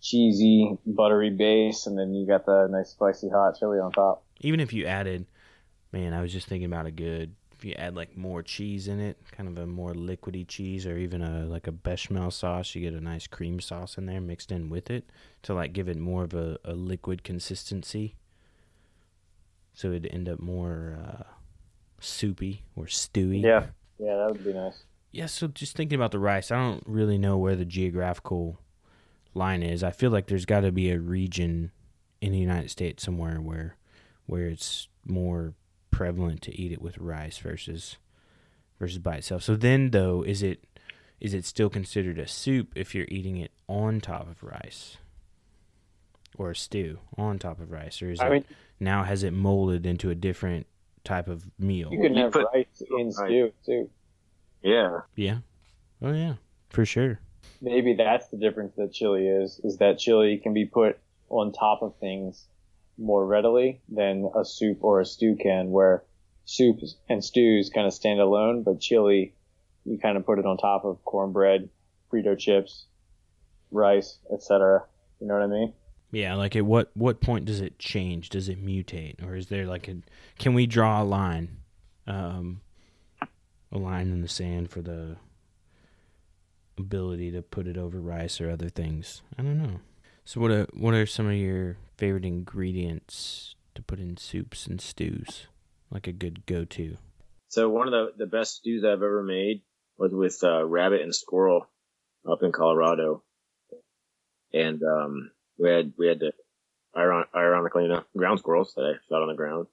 cheesy, 0.00 0.78
buttery 0.86 1.30
base, 1.30 1.86
and 1.86 1.98
then 1.98 2.14
you 2.14 2.26
got 2.26 2.46
the 2.46 2.68
nice 2.70 2.90
spicy 2.90 3.28
hot 3.28 3.58
chili 3.58 3.78
on 3.78 3.92
top. 3.92 4.22
Even 4.40 4.60
if 4.60 4.72
you 4.72 4.86
added, 4.86 5.26
man, 5.92 6.14
I 6.14 6.22
was 6.22 6.32
just 6.32 6.46
thinking 6.46 6.66
about 6.66 6.86
a 6.86 6.90
good. 6.92 7.34
If 7.58 7.64
you 7.64 7.74
add 7.74 7.96
like 7.96 8.16
more 8.16 8.40
cheese 8.42 8.86
in 8.86 9.00
it, 9.00 9.18
kind 9.32 9.48
of 9.48 9.58
a 9.58 9.66
more 9.66 9.92
liquidy 9.92 10.46
cheese, 10.46 10.86
or 10.86 10.96
even 10.96 11.22
a 11.22 11.44
like 11.44 11.66
a 11.66 11.72
bechamel 11.72 12.30
sauce, 12.30 12.74
you 12.76 12.82
get 12.82 12.94
a 12.94 13.00
nice 13.00 13.26
cream 13.26 13.60
sauce 13.60 13.98
in 13.98 14.06
there 14.06 14.20
mixed 14.20 14.52
in 14.52 14.70
with 14.70 14.90
it 14.90 15.10
to 15.42 15.54
like 15.54 15.72
give 15.72 15.88
it 15.88 15.96
more 15.96 16.22
of 16.22 16.34
a, 16.34 16.58
a 16.64 16.74
liquid 16.74 17.24
consistency. 17.24 18.14
So 19.74 19.88
it'd 19.88 20.06
end 20.06 20.28
up 20.28 20.38
more 20.38 20.98
uh, 21.04 21.24
soupy 22.00 22.62
or 22.76 22.84
stewy. 22.84 23.42
Yeah, 23.42 23.66
yeah, 23.98 24.16
that 24.18 24.30
would 24.30 24.44
be 24.44 24.52
nice. 24.52 24.84
Yeah, 25.10 25.26
so 25.26 25.48
just 25.48 25.74
thinking 25.74 25.96
about 25.96 26.12
the 26.12 26.18
rice, 26.20 26.52
I 26.52 26.56
don't 26.56 26.84
really 26.86 27.18
know 27.18 27.38
where 27.38 27.56
the 27.56 27.64
geographical 27.64 28.60
line 29.34 29.64
is. 29.64 29.82
I 29.82 29.90
feel 29.90 30.10
like 30.10 30.28
there's 30.28 30.44
got 30.44 30.60
to 30.60 30.70
be 30.70 30.90
a 30.90 31.00
region 31.00 31.72
in 32.20 32.30
the 32.30 32.38
United 32.38 32.70
States 32.70 33.02
somewhere 33.02 33.40
where 33.40 33.76
where 34.26 34.46
it's 34.46 34.88
more 35.06 35.54
prevalent 35.90 36.42
to 36.42 36.60
eat 36.60 36.72
it 36.72 36.82
with 36.82 36.98
rice 36.98 37.38
versus 37.38 37.96
versus 38.78 38.98
by 38.98 39.16
itself. 39.16 39.42
So 39.42 39.56
then 39.56 39.90
though, 39.90 40.22
is 40.22 40.42
it 40.42 40.64
is 41.20 41.34
it 41.34 41.44
still 41.44 41.68
considered 41.68 42.18
a 42.18 42.26
soup 42.28 42.72
if 42.76 42.94
you're 42.94 43.06
eating 43.08 43.36
it 43.36 43.50
on 43.66 44.00
top 44.00 44.28
of 44.30 44.42
rice? 44.42 44.96
Or 46.36 46.50
a 46.52 46.56
stew 46.56 46.98
on 47.16 47.38
top 47.38 47.60
of 47.60 47.70
rice 47.72 48.00
or 48.02 48.10
is 48.10 48.20
I 48.20 48.28
it 48.28 48.30
mean, 48.30 48.44
now 48.78 49.02
has 49.02 49.22
it 49.24 49.32
molded 49.32 49.86
into 49.86 50.10
a 50.10 50.14
different 50.14 50.66
type 51.04 51.26
of 51.26 51.44
meal. 51.58 51.88
You 51.92 52.00
can 52.00 52.14
have 52.16 52.32
put- 52.32 52.46
rice 52.54 52.82
in 52.96 53.10
stew 53.10 53.52
too. 53.64 53.90
Yeah. 54.62 55.00
Yeah. 55.16 55.38
Oh 56.00 56.12
yeah, 56.12 56.34
for 56.68 56.84
sure. 56.84 57.18
Maybe 57.60 57.94
that's 57.94 58.28
the 58.28 58.36
difference 58.36 58.74
that 58.76 58.92
chili 58.92 59.26
is, 59.26 59.60
is 59.64 59.78
that 59.78 59.98
chili 59.98 60.36
can 60.38 60.54
be 60.54 60.64
put 60.64 60.98
on 61.28 61.50
top 61.50 61.82
of 61.82 61.96
things 61.96 62.46
more 62.98 63.24
readily 63.24 63.80
than 63.88 64.30
a 64.36 64.44
soup 64.44 64.78
or 64.82 65.00
a 65.00 65.06
stew 65.06 65.36
can, 65.40 65.70
where 65.70 66.04
soups 66.44 66.96
and 67.08 67.24
stews 67.24 67.70
kind 67.72 67.86
of 67.86 67.94
stand 67.94 68.20
alone, 68.20 68.62
but 68.62 68.80
chili, 68.80 69.34
you 69.84 69.98
kind 69.98 70.16
of 70.16 70.26
put 70.26 70.38
it 70.38 70.46
on 70.46 70.56
top 70.56 70.84
of 70.84 71.04
cornbread, 71.04 71.68
Frito 72.12 72.38
chips, 72.38 72.86
rice, 73.70 74.18
etc. 74.32 74.84
You 75.20 75.26
know 75.26 75.34
what 75.34 75.42
I 75.42 75.46
mean? 75.46 75.72
Yeah, 76.10 76.34
like 76.34 76.56
at 76.56 76.64
what 76.64 76.90
what 76.94 77.20
point 77.20 77.44
does 77.44 77.60
it 77.60 77.78
change? 77.78 78.30
Does 78.30 78.48
it 78.48 78.64
mutate, 78.64 79.22
or 79.22 79.36
is 79.36 79.48
there 79.48 79.66
like 79.66 79.88
a 79.88 79.96
can 80.38 80.54
we 80.54 80.66
draw 80.66 81.02
a 81.02 81.04
line, 81.04 81.58
um, 82.06 82.62
a 83.70 83.78
line 83.78 84.10
in 84.10 84.22
the 84.22 84.28
sand 84.28 84.70
for 84.70 84.80
the 84.80 85.16
ability 86.78 87.30
to 87.32 87.42
put 87.42 87.66
it 87.66 87.76
over 87.76 88.00
rice 88.00 88.40
or 88.40 88.50
other 88.50 88.70
things? 88.70 89.20
I 89.38 89.42
don't 89.42 89.58
know. 89.58 89.80
So 90.24 90.40
what 90.40 90.50
are 90.50 90.66
what 90.72 90.94
are 90.94 91.04
some 91.04 91.26
of 91.26 91.34
your 91.34 91.76
favorite 91.98 92.24
ingredients 92.24 93.54
to 93.74 93.82
put 93.82 93.98
in 93.98 94.16
soups 94.16 94.66
and 94.66 94.80
stews? 94.80 95.48
Like 95.90 96.06
a 96.06 96.12
good 96.12 96.46
go 96.46 96.64
to. 96.64 96.96
So 97.48 97.68
one 97.68 97.88
of 97.88 97.92
the, 97.92 98.24
the 98.24 98.30
best 98.30 98.56
stews 98.56 98.84
I've 98.84 99.02
ever 99.02 99.22
made 99.22 99.62
was 99.98 100.12
with 100.12 100.38
uh, 100.42 100.64
rabbit 100.64 101.00
and 101.00 101.14
squirrel 101.14 101.68
up 102.30 102.42
in 102.42 102.52
Colorado, 102.52 103.22
and 104.52 104.82
um, 104.82 105.30
we 105.58 105.70
had 105.70 105.92
we 105.98 106.06
had 106.06 106.20
the 106.20 106.32
iron, 106.94 107.24
ironically 107.34 107.84
enough 107.86 108.04
ground 108.16 108.38
squirrels 108.38 108.74
that 108.76 108.82
I 108.82 108.92
shot 109.08 109.22
on 109.22 109.28
the 109.28 109.34
ground, 109.34 109.66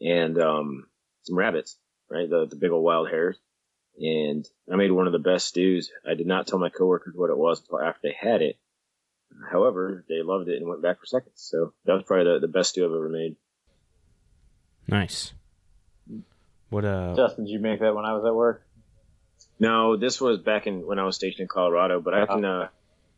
and 0.00 0.40
um, 0.40 0.86
some 1.22 1.38
rabbits, 1.38 1.76
right, 2.10 2.28
the 2.28 2.46
the 2.46 2.56
big 2.56 2.72
old 2.72 2.84
wild 2.84 3.08
hares, 3.08 3.38
and 3.98 4.46
I 4.70 4.76
made 4.76 4.90
one 4.90 5.06
of 5.06 5.12
the 5.12 5.18
best 5.18 5.48
stews. 5.48 5.90
I 6.08 6.14
did 6.14 6.26
not 6.26 6.46
tell 6.46 6.58
my 6.58 6.70
coworkers 6.70 7.14
what 7.14 7.30
it 7.30 7.38
was 7.38 7.60
until 7.60 7.80
after 7.80 8.00
they 8.02 8.16
had 8.18 8.42
it. 8.42 8.58
However, 9.50 10.04
they 10.08 10.22
loved 10.22 10.48
it 10.48 10.56
and 10.56 10.68
went 10.68 10.82
back 10.82 10.98
for 11.00 11.06
seconds. 11.06 11.32
So 11.36 11.72
that 11.84 11.92
was 11.94 12.02
probably 12.04 12.32
the, 12.34 12.40
the 12.40 12.48
best 12.48 12.70
stew 12.70 12.84
I've 12.84 12.90
ever 12.92 13.08
made. 13.08 13.36
Nice. 14.88 15.32
What 16.70 16.84
uh? 16.84 17.14
Justin, 17.16 17.44
did 17.44 17.50
you 17.52 17.58
make 17.60 17.80
that 17.80 17.94
when 17.94 18.04
I 18.04 18.12
was 18.14 18.24
at 18.24 18.34
work? 18.34 18.62
No, 19.58 19.96
this 19.96 20.20
was 20.20 20.38
back 20.38 20.66
in 20.66 20.86
when 20.86 20.98
I 20.98 21.04
was 21.04 21.16
stationed 21.16 21.40
in 21.42 21.48
Colorado, 21.48 22.00
but 22.00 22.14
I 22.14 22.26
can 22.26 22.44
uh, 22.44 22.68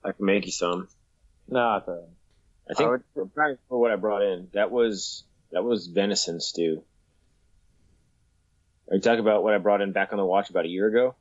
I 0.04 0.12
can 0.12 0.24
make 0.26 0.46
you 0.46 0.52
some. 0.52 0.88
No, 1.48 1.76
it's 1.76 1.88
all 1.88 1.94
right. 1.94 2.04
I 2.70 2.74
think 2.74 2.86
I 2.86 2.90
would- 2.90 3.02
I'm 3.16 3.30
trying 3.30 3.54
to 3.56 3.60
remember 3.70 3.80
what 3.80 3.90
I 3.92 3.96
brought 3.96 4.22
in. 4.22 4.48
That 4.52 4.70
was 4.70 5.24
that 5.52 5.64
was 5.64 5.86
venison 5.86 6.40
stew. 6.40 6.82
Are 8.90 8.96
you 8.96 9.00
talking 9.00 9.20
about 9.20 9.42
what 9.42 9.54
I 9.54 9.58
brought 9.58 9.80
in 9.82 9.92
back 9.92 10.12
on 10.12 10.18
the 10.18 10.24
watch 10.24 10.50
about 10.50 10.64
a 10.64 10.68
year 10.68 10.86
ago? 10.88 11.14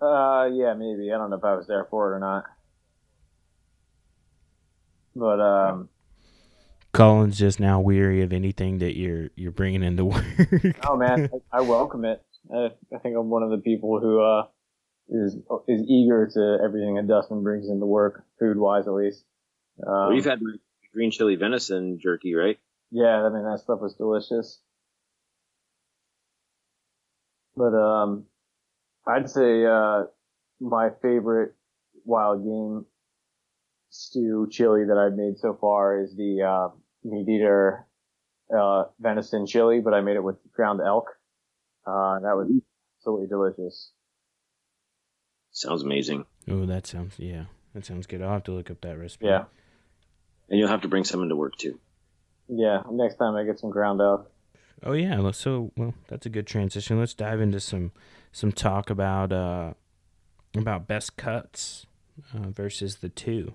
Uh, 0.00 0.48
yeah, 0.52 0.74
maybe. 0.74 1.12
I 1.12 1.18
don't 1.18 1.30
know 1.30 1.36
if 1.36 1.44
I 1.44 1.54
was 1.54 1.66
there 1.66 1.84
for 1.84 2.12
it 2.12 2.16
or 2.16 2.20
not. 2.20 2.44
But 5.16 5.40
um, 5.40 5.88
Colin's 6.92 7.38
just 7.38 7.60
now 7.60 7.80
weary 7.80 8.22
of 8.22 8.32
anything 8.32 8.78
that 8.78 8.96
you're 8.96 9.30
you're 9.36 9.52
bringing 9.52 9.82
into 9.82 10.04
work. 10.06 10.24
oh 10.86 10.96
man, 10.96 11.30
I, 11.52 11.58
I 11.58 11.60
welcome 11.62 12.04
it. 12.04 12.22
I, 12.52 12.70
I 12.94 12.98
think 12.98 13.16
I'm 13.16 13.30
one 13.30 13.42
of 13.42 13.50
the 13.50 13.58
people 13.58 14.00
who 14.00 14.20
uh 14.20 14.46
is 15.08 15.36
is 15.68 15.82
eager 15.88 16.28
to 16.32 16.58
everything 16.64 16.94
that 16.94 17.06
Dustin 17.06 17.42
brings 17.42 17.68
into 17.68 17.86
work, 17.86 18.24
food 18.38 18.56
wise 18.56 18.86
at 18.86 18.94
least. 18.94 19.24
Um, 19.86 19.92
well, 19.92 20.14
you've 20.14 20.24
had 20.24 20.40
green 20.92 21.10
chili 21.10 21.36
venison 21.36 21.98
jerky, 22.00 22.34
right? 22.34 22.58
Yeah, 22.90 23.22
I 23.24 23.28
mean 23.28 23.44
that 23.44 23.60
stuff 23.60 23.80
was 23.80 23.94
delicious. 23.94 24.60
But 27.56 27.74
um, 27.74 28.24
I'd 29.06 29.30
say 29.30 29.64
uh, 29.64 30.04
my 30.60 30.90
favorite 31.02 31.54
wild 32.04 32.44
game 32.44 32.86
stew 33.98 34.48
chili 34.50 34.84
that 34.86 34.98
I've 34.98 35.16
made 35.16 35.38
so 35.38 35.56
far 35.60 36.00
is 36.00 36.16
the 36.16 36.42
uh, 36.42 36.68
MeatEater 37.06 37.84
uh, 38.56 38.84
venison 38.98 39.46
chili, 39.46 39.80
but 39.80 39.94
I 39.94 40.00
made 40.00 40.16
it 40.16 40.24
with 40.24 40.36
ground 40.52 40.80
elk. 40.84 41.06
Uh, 41.86 42.18
that 42.20 42.34
was 42.34 42.50
absolutely 42.98 43.28
delicious. 43.28 43.92
Sounds 45.52 45.82
amazing. 45.82 46.24
oh, 46.50 46.66
that 46.66 46.86
sounds 46.86 47.14
yeah, 47.18 47.44
that 47.74 47.86
sounds 47.86 48.06
good. 48.06 48.20
I'll 48.20 48.32
have 48.32 48.44
to 48.44 48.52
look 48.52 48.70
up 48.70 48.80
that 48.80 48.98
recipe. 48.98 49.26
Yeah, 49.26 49.44
And 50.50 50.58
you'll 50.58 50.68
have 50.68 50.82
to 50.82 50.88
bring 50.88 51.04
some 51.04 51.22
into 51.22 51.36
work 51.36 51.56
too. 51.56 51.78
yeah. 52.48 52.82
Next 52.90 53.16
time 53.16 53.36
I 53.36 53.44
get 53.44 53.60
some 53.60 53.70
ground 53.70 54.00
elk. 54.00 54.28
Oh 54.82 54.92
yeah, 54.92 55.20
let's- 55.20 55.38
so 55.38 55.70
well, 55.76 55.94
that's 56.08 56.26
a 56.26 56.30
good 56.30 56.48
transition. 56.48 56.98
Let's 56.98 57.14
dive 57.14 57.40
into 57.40 57.60
some 57.60 57.92
some 58.32 58.50
talk 58.50 58.90
about 58.90 59.30
uh 59.32 59.74
about 60.56 60.88
best 60.88 61.16
cuts 61.16 61.86
uh, 62.34 62.48
versus 62.50 62.96
the 62.96 63.08
two. 63.08 63.54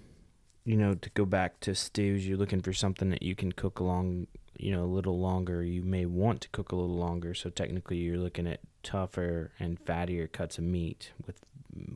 you 0.65 0.77
know, 0.77 0.93
to 0.93 1.09
go 1.11 1.25
back 1.25 1.59
to 1.61 1.75
stews, 1.75 2.27
you're 2.27 2.37
looking 2.37 2.61
for 2.61 2.73
something 2.73 3.09
that 3.09 3.23
you 3.23 3.35
can 3.35 3.51
cook 3.51 3.79
along, 3.79 4.27
you 4.57 4.71
know, 4.71 4.83
a 4.83 4.85
little 4.85 5.19
longer. 5.19 5.63
You 5.63 5.81
may 5.81 6.05
want 6.05 6.41
to 6.41 6.49
cook 6.49 6.71
a 6.71 6.75
little 6.75 6.95
longer, 6.95 7.33
so 7.33 7.49
technically 7.49 7.97
you're 7.97 8.17
looking 8.17 8.47
at 8.47 8.59
tougher 8.83 9.51
and 9.59 9.83
fattier 9.83 10.31
cuts 10.31 10.57
of 10.57 10.63
meat. 10.63 11.11
With 11.25 11.39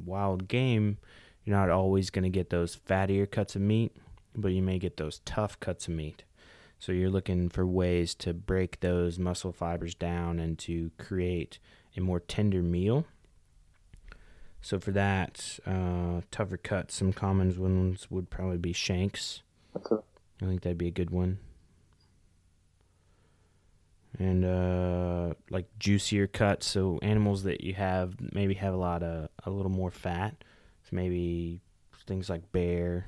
wild 0.06 0.47
game, 0.47 0.97
you're 1.43 1.56
not 1.56 1.69
always 1.69 2.10
going 2.10 2.23
to 2.23 2.30
get 2.30 2.49
those 2.49 2.75
fattier 2.75 3.30
cuts 3.30 3.56
of 3.56 3.62
meat, 3.62 3.95
but 4.36 4.49
you 4.49 4.63
may 4.63 4.80
get 4.80 4.97
those 4.97 5.19
tough 5.25 5.60
cuts 5.60 5.88
of 5.88 5.93
meat. 5.93 6.23
So 6.80 6.91
you're 6.91 7.10
looking 7.10 7.49
for 7.49 7.65
ways 7.65 8.15
to 8.15 8.34
break 8.34 8.80
those 8.80 9.17
muscle 9.17 9.54
fibers 9.54 9.95
down 9.95 10.39
and 10.39 10.58
to 10.60 10.91
create 10.97 11.60
a 11.95 12.01
more 12.01 12.19
tender 12.19 12.62
meal. 12.62 13.06
So 14.65 14.80
for 14.80 14.89
that, 14.93 15.60
uh, 15.67 16.21
tougher 16.32 16.58
cuts, 16.58 16.95
some 16.95 17.13
common 17.13 17.56
ones 17.62 18.10
would 18.10 18.32
probably 18.32 18.58
be 18.58 18.73
shanks. 18.73 19.43
A, 19.75 19.80
I 20.41 20.47
think 20.47 20.63
that'd 20.63 20.75
be 20.75 20.88
a 20.88 20.91
good 20.91 21.12
one. 21.12 21.38
And 24.17 24.43
uh, 24.43 25.36
like 25.51 25.67
juicier 25.78 26.25
cuts, 26.25 26.65
so 26.65 26.97
animals 27.04 27.43
that 27.43 27.62
you 27.62 27.75
have 27.75 28.15
maybe 28.34 28.56
have 28.56 28.73
a 28.73 28.78
lot 28.78 29.04
of 29.04 29.30
a 29.43 29.51
little 29.51 29.69
more 29.69 29.91
fat. 29.91 30.43
So 30.89 30.95
maybe 30.95 31.62
things 32.08 32.28
like 32.28 32.51
bear, 32.51 33.06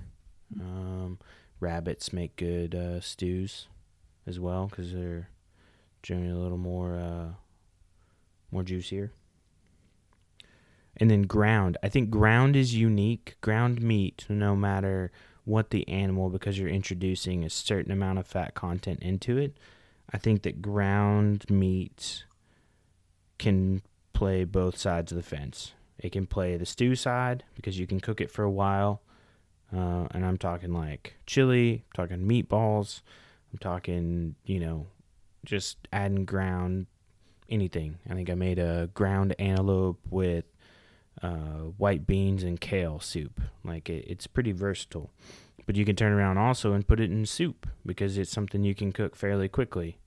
um, 0.62 1.18
rabbits 1.60 2.14
make 2.14 2.36
good 2.36 2.76
uh, 2.76 3.02
stews 3.02 3.68
as 4.28 4.40
well 4.40 4.68
because 4.68 4.94
they're 4.94 5.32
generally 6.04 6.30
a 6.30 6.38
little 6.38 6.60
more 6.60 7.00
uh, 7.00 7.30
more 8.52 8.62
juicier. 8.62 9.12
And 11.00 11.12
then 11.12 11.24
ground. 11.24 11.78
I 11.84 11.90
think 11.90 12.10
ground 12.10 12.56
is 12.56 12.76
unique. 12.76 13.36
Ground 13.42 13.82
meat, 13.82 14.26
no 14.30 14.56
matter 14.56 15.12
what 15.46 15.70
the 15.70 15.88
animal, 15.88 16.30
because 16.30 16.58
you're 16.58 16.68
introducing 16.68 17.44
a 17.44 17.50
certain 17.50 17.92
amount 17.92 18.20
of 18.20 18.28
fat 18.28 18.54
content 18.54 19.00
into 19.02 19.38
it. 19.38 19.58
I 20.12 20.18
think 20.18 20.42
that 20.44 20.62
ground 20.62 21.50
meat 21.50 22.26
can 23.38 23.82
play 24.14 24.44
both 24.44 24.78
sides 24.78 25.12
of 25.12 25.16
the 25.16 25.24
fence. 25.24 25.74
It 26.00 26.12
can 26.12 26.28
play 26.28 26.58
the 26.58 26.66
stew 26.66 26.96
side 26.96 27.44
because 27.56 27.80
you 27.80 27.88
can 27.88 28.00
cook 28.00 28.22
it 28.22 28.32
for 28.32 28.44
a 28.44 28.52
while. 28.52 29.02
Uh, 29.74 30.08
and 30.12 30.26
I'm 30.26 30.38
talking 30.38 30.74
like 30.74 31.16
chili, 31.26 31.84
I'm 31.86 32.08
talking 32.08 32.28
meatballs, 32.28 33.02
I'm 33.52 33.60
talking, 33.60 34.36
you 34.46 34.60
know, 34.60 34.88
just 35.46 35.78
adding 35.92 36.26
ground 36.26 36.88
anything. 37.50 37.98
I 38.10 38.14
think 38.14 38.30
I 38.30 38.36
made 38.36 38.60
a 38.60 38.90
ground 38.94 39.36
antelope 39.40 40.00
with 40.10 40.46
uh, 41.22 41.72
white 41.78 42.06
beans 42.06 42.44
and 42.44 42.60
kale 42.60 43.00
soup. 43.00 43.42
Like 43.64 43.90
it, 43.90 44.06
it's 44.08 44.28
pretty 44.28 44.52
versatile. 44.52 45.12
But 45.66 45.76
you 45.76 45.84
can 45.84 45.96
turn 45.96 46.14
around 46.14 46.38
also 46.38 46.74
and 46.74 46.88
put 46.88 47.00
it 47.00 47.12
in 47.12 47.26
soup 47.26 47.68
because 47.86 48.18
it's 48.18 48.32
something 48.32 48.64
you 48.64 48.76
can 48.76 48.94
cook 48.94 49.16
fairly 49.16 49.50
quickly. 49.50 49.98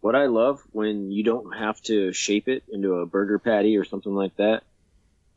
What 0.00 0.14
I 0.14 0.26
love 0.26 0.62
when 0.72 1.10
you 1.10 1.24
don't 1.24 1.56
have 1.56 1.80
to 1.82 2.12
shape 2.12 2.46
it 2.48 2.62
into 2.70 2.94
a 2.94 3.06
burger 3.06 3.38
patty 3.38 3.76
or 3.76 3.84
something 3.84 4.14
like 4.14 4.36
that. 4.36 4.62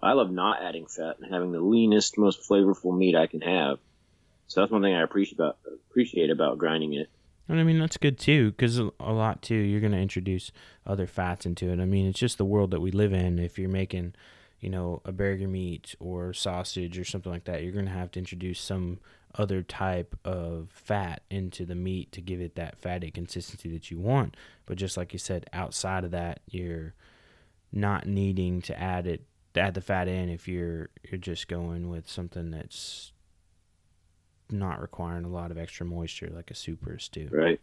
I 0.02 0.14
love 0.14 0.30
not 0.30 0.62
adding 0.62 0.86
fat 0.86 1.18
and 1.20 1.34
having 1.34 1.52
the 1.52 1.60
leanest, 1.60 2.20
most 2.20 2.48
flavorful 2.48 2.96
meat 2.96 3.16
I 3.16 3.26
can 3.26 3.42
have. 3.42 3.80
So 4.48 4.62
that's 4.62 4.72
one 4.72 4.82
thing 4.82 4.94
I 4.94 5.02
appreciate 5.02 5.40
about 5.40 5.58
appreciate 5.90 6.30
about 6.30 6.58
grinding 6.58 6.94
it. 6.94 7.10
And 7.50 7.60
I 7.60 7.64
mean 7.64 7.80
that's 7.80 7.98
good 7.98 8.20
too, 8.20 8.52
because 8.52 8.78
a 8.78 8.92
lot 9.00 9.42
too, 9.42 9.56
you're 9.56 9.80
going 9.80 9.94
to 9.94 9.98
introduce 9.98 10.52
other 10.86 11.08
fats 11.08 11.46
into 11.46 11.72
it. 11.72 11.80
I 11.80 11.86
mean, 11.86 12.08
it's 12.08 12.20
just 12.20 12.38
the 12.38 12.46
world 12.46 12.72
that 12.72 12.82
we 12.82 12.92
live 12.92 13.14
in. 13.14 13.40
If 13.40 13.58
you're 13.58 13.70
making, 13.70 14.14
you 14.60 14.70
know, 14.70 15.02
a 15.06 15.12
burger 15.12 15.48
meat 15.48 15.96
or 16.00 16.34
sausage 16.34 16.98
or 16.98 17.06
something 17.06 17.32
like 17.32 17.46
that, 17.46 17.64
you're 17.64 17.72
going 17.72 17.86
to 17.86 17.92
have 17.92 18.12
to 18.12 18.20
introduce 18.20 18.60
some 18.60 19.00
other 19.36 19.62
type 19.62 20.16
of 20.26 20.70
fat 20.72 21.22
into 21.30 21.66
the 21.66 21.76
meat 21.76 22.12
to 22.12 22.22
give 22.22 22.42
it 22.42 22.56
that 22.56 22.78
fatty 22.80 23.12
consistency 23.12 23.70
that 23.70 23.92
you 23.92 24.00
want. 24.00 24.36
But 24.66 24.78
just 24.78 24.98
like 24.98 25.14
you 25.14 25.20
said, 25.20 25.48
outside 25.54 26.04
of 26.04 26.12
that, 26.12 26.40
you're 26.48 26.96
not 27.72 28.08
needing 28.08 28.62
to 28.64 28.80
add 28.80 29.06
it, 29.06 29.26
add 29.56 29.74
the 29.74 29.82
fat 29.82 30.08
in 30.08 30.30
if 30.30 30.48
you're 30.48 30.90
you're 31.10 31.20
just 31.20 31.48
going 31.48 31.90
with 31.90 32.10
something 32.10 32.52
that's 32.52 33.12
not 34.52 34.82
requiring 34.82 35.26
a 35.26 35.30
lot 35.30 35.52
of 35.52 35.58
extra 35.58 35.86
moisture 35.86 36.30
like 36.34 36.52
a 36.52 36.56
soup 36.56 36.86
or 36.88 36.94
a 36.94 37.02
stew. 37.02 37.28
Right. 37.32 37.60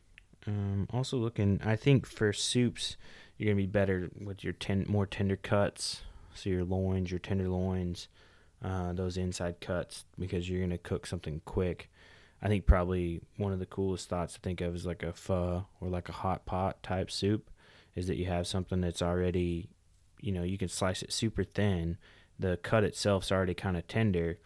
Um, 0.47 0.87
also 0.93 1.17
looking, 1.17 1.61
I 1.65 1.77
think 1.77 2.07
for 2.07 2.33
soups, 2.33 2.97
you're 3.37 3.49
gonna 3.49 3.63
be 3.63 3.67
better 3.67 4.11
with 4.21 4.45
your 4.45 4.53
ten 4.53 4.85
more 4.89 5.07
tender 5.07 5.37
cuts. 5.37 6.03
So 6.35 6.51
your 6.51 6.65
loins, 6.65 7.11
your 7.11 7.21
tenderloins, 7.21 8.09
uh, 8.63 8.93
those 8.93 9.17
inside 9.17 9.61
cuts, 9.61 10.05
because 10.19 10.49
you're 10.49 10.61
gonna 10.61 10.79
cook 10.79 11.07
something 11.07 11.41
quick. 11.45 11.91
I 12.43 12.49
think 12.49 12.67
probably 12.67 13.23
one 13.37 13.53
of 13.53 13.59
the 13.59 13.67
coolest 13.67 14.09
thoughts 14.09 14.35
to 14.35 14.41
think 14.41 14.61
of 14.61 14.75
is 14.75 14.85
like 14.85 15.03
a 15.03 15.13
pho 15.13 15.67
or 15.81 15.89
like 15.89 16.09
a 16.09 16.13
hot 16.13 16.45
pot 16.45 16.83
type 16.83 17.11
soup, 17.11 17.51
is 17.95 18.07
that 18.09 18.17
you 18.17 18.27
have 18.27 18.47
something 18.47 18.81
that's 18.81 19.01
already, 19.01 19.71
you 20.21 20.33
know, 20.33 20.43
you 20.43 20.59
can 20.59 20.69
slice 20.69 21.03
it 21.03 21.13
super 21.13 21.45
thin. 21.45 21.97
The 22.39 22.59
cut 22.59 22.85
itself's 22.85 23.31
already 23.31 23.55
kind 23.55 23.77
of 23.77 23.87
tender, 23.87 24.39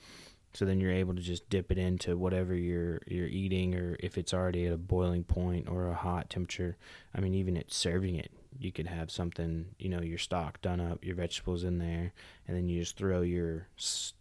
so 0.52 0.64
then 0.64 0.80
you're 0.80 0.92
able 0.92 1.14
to 1.14 1.22
just 1.22 1.48
dip 1.48 1.72
it 1.72 1.78
into 1.78 2.16
whatever 2.16 2.54
you're 2.54 3.00
you're 3.06 3.26
eating, 3.28 3.74
or 3.74 3.96
if 4.00 4.18
it's 4.18 4.34
already 4.34 4.66
at 4.66 4.72
a 4.72 4.78
boiling 4.78 5.24
point 5.24 5.68
or 5.68 5.88
a 5.88 5.94
hot 5.94 6.28
temperature. 6.28 6.76
I 7.14 7.20
mean, 7.20 7.34
even 7.34 7.56
at 7.56 7.72
serving 7.72 8.16
it, 8.16 8.30
you 8.58 8.72
could 8.72 8.86
have 8.86 9.10
something, 9.10 9.66
you 9.78 9.88
know, 9.88 10.00
your 10.00 10.18
stock 10.18 10.60
done 10.60 10.80
up, 10.80 11.04
your 11.04 11.14
vegetables 11.14 11.64
in 11.64 11.78
there, 11.78 12.12
and 12.46 12.56
then 12.56 12.68
you 12.68 12.80
just 12.80 12.96
throw 12.96 13.22
your 13.22 13.66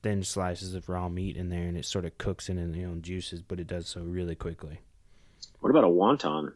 thin 0.03 0.23
slices 0.23 0.73
of 0.73 0.89
raw 0.89 1.09
meat 1.09 1.37
in 1.37 1.49
there, 1.49 1.67
and 1.67 1.77
it 1.77 1.85
sort 1.85 2.05
of 2.05 2.17
cooks 2.17 2.49
in 2.49 2.57
its 2.57 2.77
own 2.85 3.01
juices, 3.01 3.41
but 3.41 3.59
it 3.59 3.67
does 3.67 3.87
so 3.87 4.01
really 4.01 4.35
quickly. 4.35 4.79
What 5.59 5.69
about 5.69 5.83
a 5.83 5.87
wonton? 5.87 6.53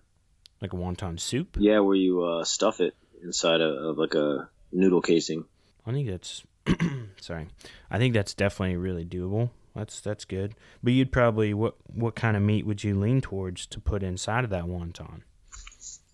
Like 0.61 0.73
a 0.73 0.77
wonton 0.77 1.19
soup? 1.19 1.57
Yeah, 1.59 1.79
where 1.79 1.95
you 1.95 2.23
uh, 2.23 2.43
stuff 2.43 2.81
it 2.81 2.95
inside 3.23 3.61
of, 3.61 3.75
of 3.75 3.97
like 3.97 4.13
a 4.13 4.49
noodle 4.71 5.01
casing. 5.01 5.45
I 5.85 5.91
think 5.91 6.07
that's 6.07 6.43
sorry. 7.19 7.47
I 7.89 7.97
think 7.97 8.13
that's 8.13 8.33
definitely 8.33 8.77
really 8.77 9.05
doable. 9.05 9.49
That's 9.75 10.01
that's 10.01 10.25
good. 10.25 10.55
But 10.83 10.93
you'd 10.93 11.11
probably 11.11 11.53
what 11.53 11.75
what 11.87 12.15
kind 12.15 12.35
of 12.35 12.43
meat 12.43 12.65
would 12.65 12.83
you 12.83 12.99
lean 12.99 13.21
towards 13.21 13.65
to 13.67 13.79
put 13.79 14.03
inside 14.03 14.43
of 14.43 14.49
that 14.49 14.65
wonton? 14.65 15.21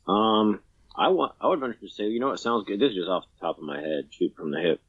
Um, 0.07 0.61
I 0.97 1.09
want 1.09 1.33
I 1.39 1.47
would 1.47 1.59
venture 1.59 1.79
to 1.81 1.89
say, 1.89 2.05
you 2.05 2.19
know 2.19 2.29
what 2.29 2.39
sounds 2.39 2.65
good. 2.65 2.79
This 2.79 2.91
is 2.91 2.95
just 2.95 3.09
off 3.09 3.25
the 3.35 3.45
top 3.45 3.57
of 3.57 3.63
my 3.63 3.79
head, 3.79 4.07
shoot 4.09 4.35
from 4.35 4.51
the 4.51 4.59
hip. 4.59 4.81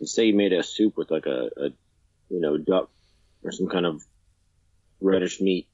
Let's 0.00 0.14
say 0.14 0.26
you 0.26 0.34
made 0.34 0.52
a 0.52 0.62
soup 0.62 0.96
with 0.96 1.10
like 1.10 1.26
a, 1.26 1.50
a 1.56 1.68
you 2.30 2.40
know 2.40 2.56
duck 2.56 2.90
or 3.44 3.52
some 3.52 3.68
kind 3.68 3.84
of 3.84 4.02
reddish 5.00 5.40
meat, 5.40 5.68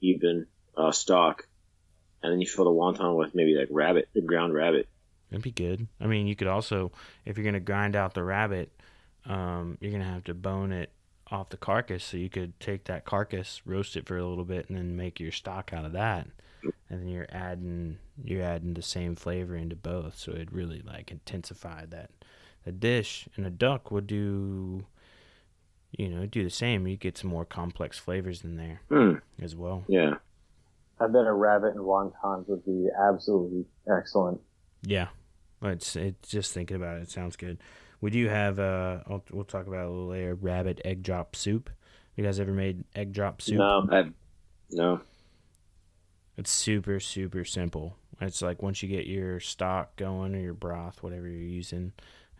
even 0.00 0.46
uh, 0.76 0.92
stock, 0.92 1.46
and 2.22 2.32
then 2.32 2.40
you 2.40 2.46
fill 2.46 2.66
the 2.66 2.70
wonton 2.70 3.16
with 3.16 3.34
maybe 3.34 3.56
like 3.56 3.68
rabbit, 3.70 4.08
the 4.14 4.20
ground 4.20 4.54
rabbit. 4.54 4.88
That'd 5.30 5.42
be 5.42 5.50
good. 5.50 5.88
I 6.00 6.06
mean, 6.06 6.26
you 6.28 6.36
could 6.36 6.46
also, 6.46 6.92
if 7.24 7.36
you're 7.36 7.44
gonna 7.44 7.58
grind 7.58 7.96
out 7.96 8.14
the 8.14 8.22
rabbit, 8.22 8.70
um, 9.26 9.76
you're 9.80 9.92
gonna 9.92 10.04
have 10.04 10.24
to 10.24 10.34
bone 10.34 10.70
it 10.70 10.92
off 11.30 11.48
the 11.48 11.56
carcass. 11.56 12.04
So 12.04 12.16
you 12.16 12.30
could 12.30 12.60
take 12.60 12.84
that 12.84 13.04
carcass, 13.04 13.62
roast 13.64 13.96
it 13.96 14.06
for 14.06 14.16
a 14.16 14.26
little 14.26 14.44
bit, 14.44 14.68
and 14.68 14.78
then 14.78 14.96
make 14.96 15.18
your 15.18 15.32
stock 15.32 15.72
out 15.72 15.84
of 15.84 15.92
that. 15.92 16.28
And 16.90 17.00
then 17.00 17.08
you're 17.08 17.26
adding 17.30 17.98
you're 18.22 18.42
adding 18.42 18.74
the 18.74 18.82
same 18.82 19.16
flavor 19.16 19.56
into 19.56 19.76
both, 19.76 20.16
so 20.18 20.32
it 20.32 20.52
really 20.52 20.80
like 20.84 21.10
intensify 21.10 21.86
that. 21.86 22.10
The 22.64 22.72
dish 22.72 23.28
and 23.36 23.44
a 23.46 23.50
duck 23.50 23.90
would 23.90 24.06
do, 24.06 24.86
you 25.92 26.08
know, 26.08 26.26
do 26.26 26.42
the 26.44 26.50
same. 26.50 26.86
You 26.86 26.96
get 26.96 27.18
some 27.18 27.30
more 27.30 27.44
complex 27.44 27.98
flavors 27.98 28.42
in 28.44 28.56
there 28.56 28.80
Hmm. 28.88 29.14
as 29.42 29.54
well. 29.56 29.84
Yeah. 29.88 30.14
I 31.00 31.06
bet 31.08 31.26
a 31.26 31.32
rabbit 31.32 31.74
and 31.74 31.80
wontons 31.84 32.48
would 32.48 32.64
be 32.64 32.88
absolutely 32.98 33.66
excellent. 33.90 34.40
Yeah, 34.82 35.08
it's 35.62 35.96
it's 35.96 36.28
just 36.30 36.52
thinking 36.52 36.76
about 36.76 36.98
it. 36.98 37.02
It 37.02 37.10
sounds 37.10 37.36
good. 37.36 37.58
We 38.00 38.10
do 38.10 38.28
have 38.28 38.58
uh, 38.60 39.00
I'll, 39.08 39.24
we'll 39.32 39.44
talk 39.44 39.66
about 39.66 39.86
a 39.86 39.90
little 39.90 40.06
later. 40.08 40.34
Rabbit 40.34 40.80
egg 40.84 41.02
drop 41.02 41.34
soup. 41.34 41.68
You 42.16 42.22
guys 42.24 42.38
ever 42.38 42.52
made 42.52 42.84
egg 42.94 43.12
drop 43.12 43.42
soup? 43.42 43.56
No. 43.58 43.88
I, 43.90 44.04
no. 44.70 45.00
It's 46.36 46.50
super 46.50 47.00
super 47.00 47.44
simple. 47.44 47.96
It's 48.20 48.42
like 48.42 48.62
once 48.62 48.82
you 48.82 48.88
get 48.88 49.06
your 49.06 49.40
stock 49.40 49.96
going 49.96 50.34
or 50.34 50.40
your 50.40 50.54
broth, 50.54 51.02
whatever 51.02 51.26
you're 51.26 51.40
using, 51.40 51.92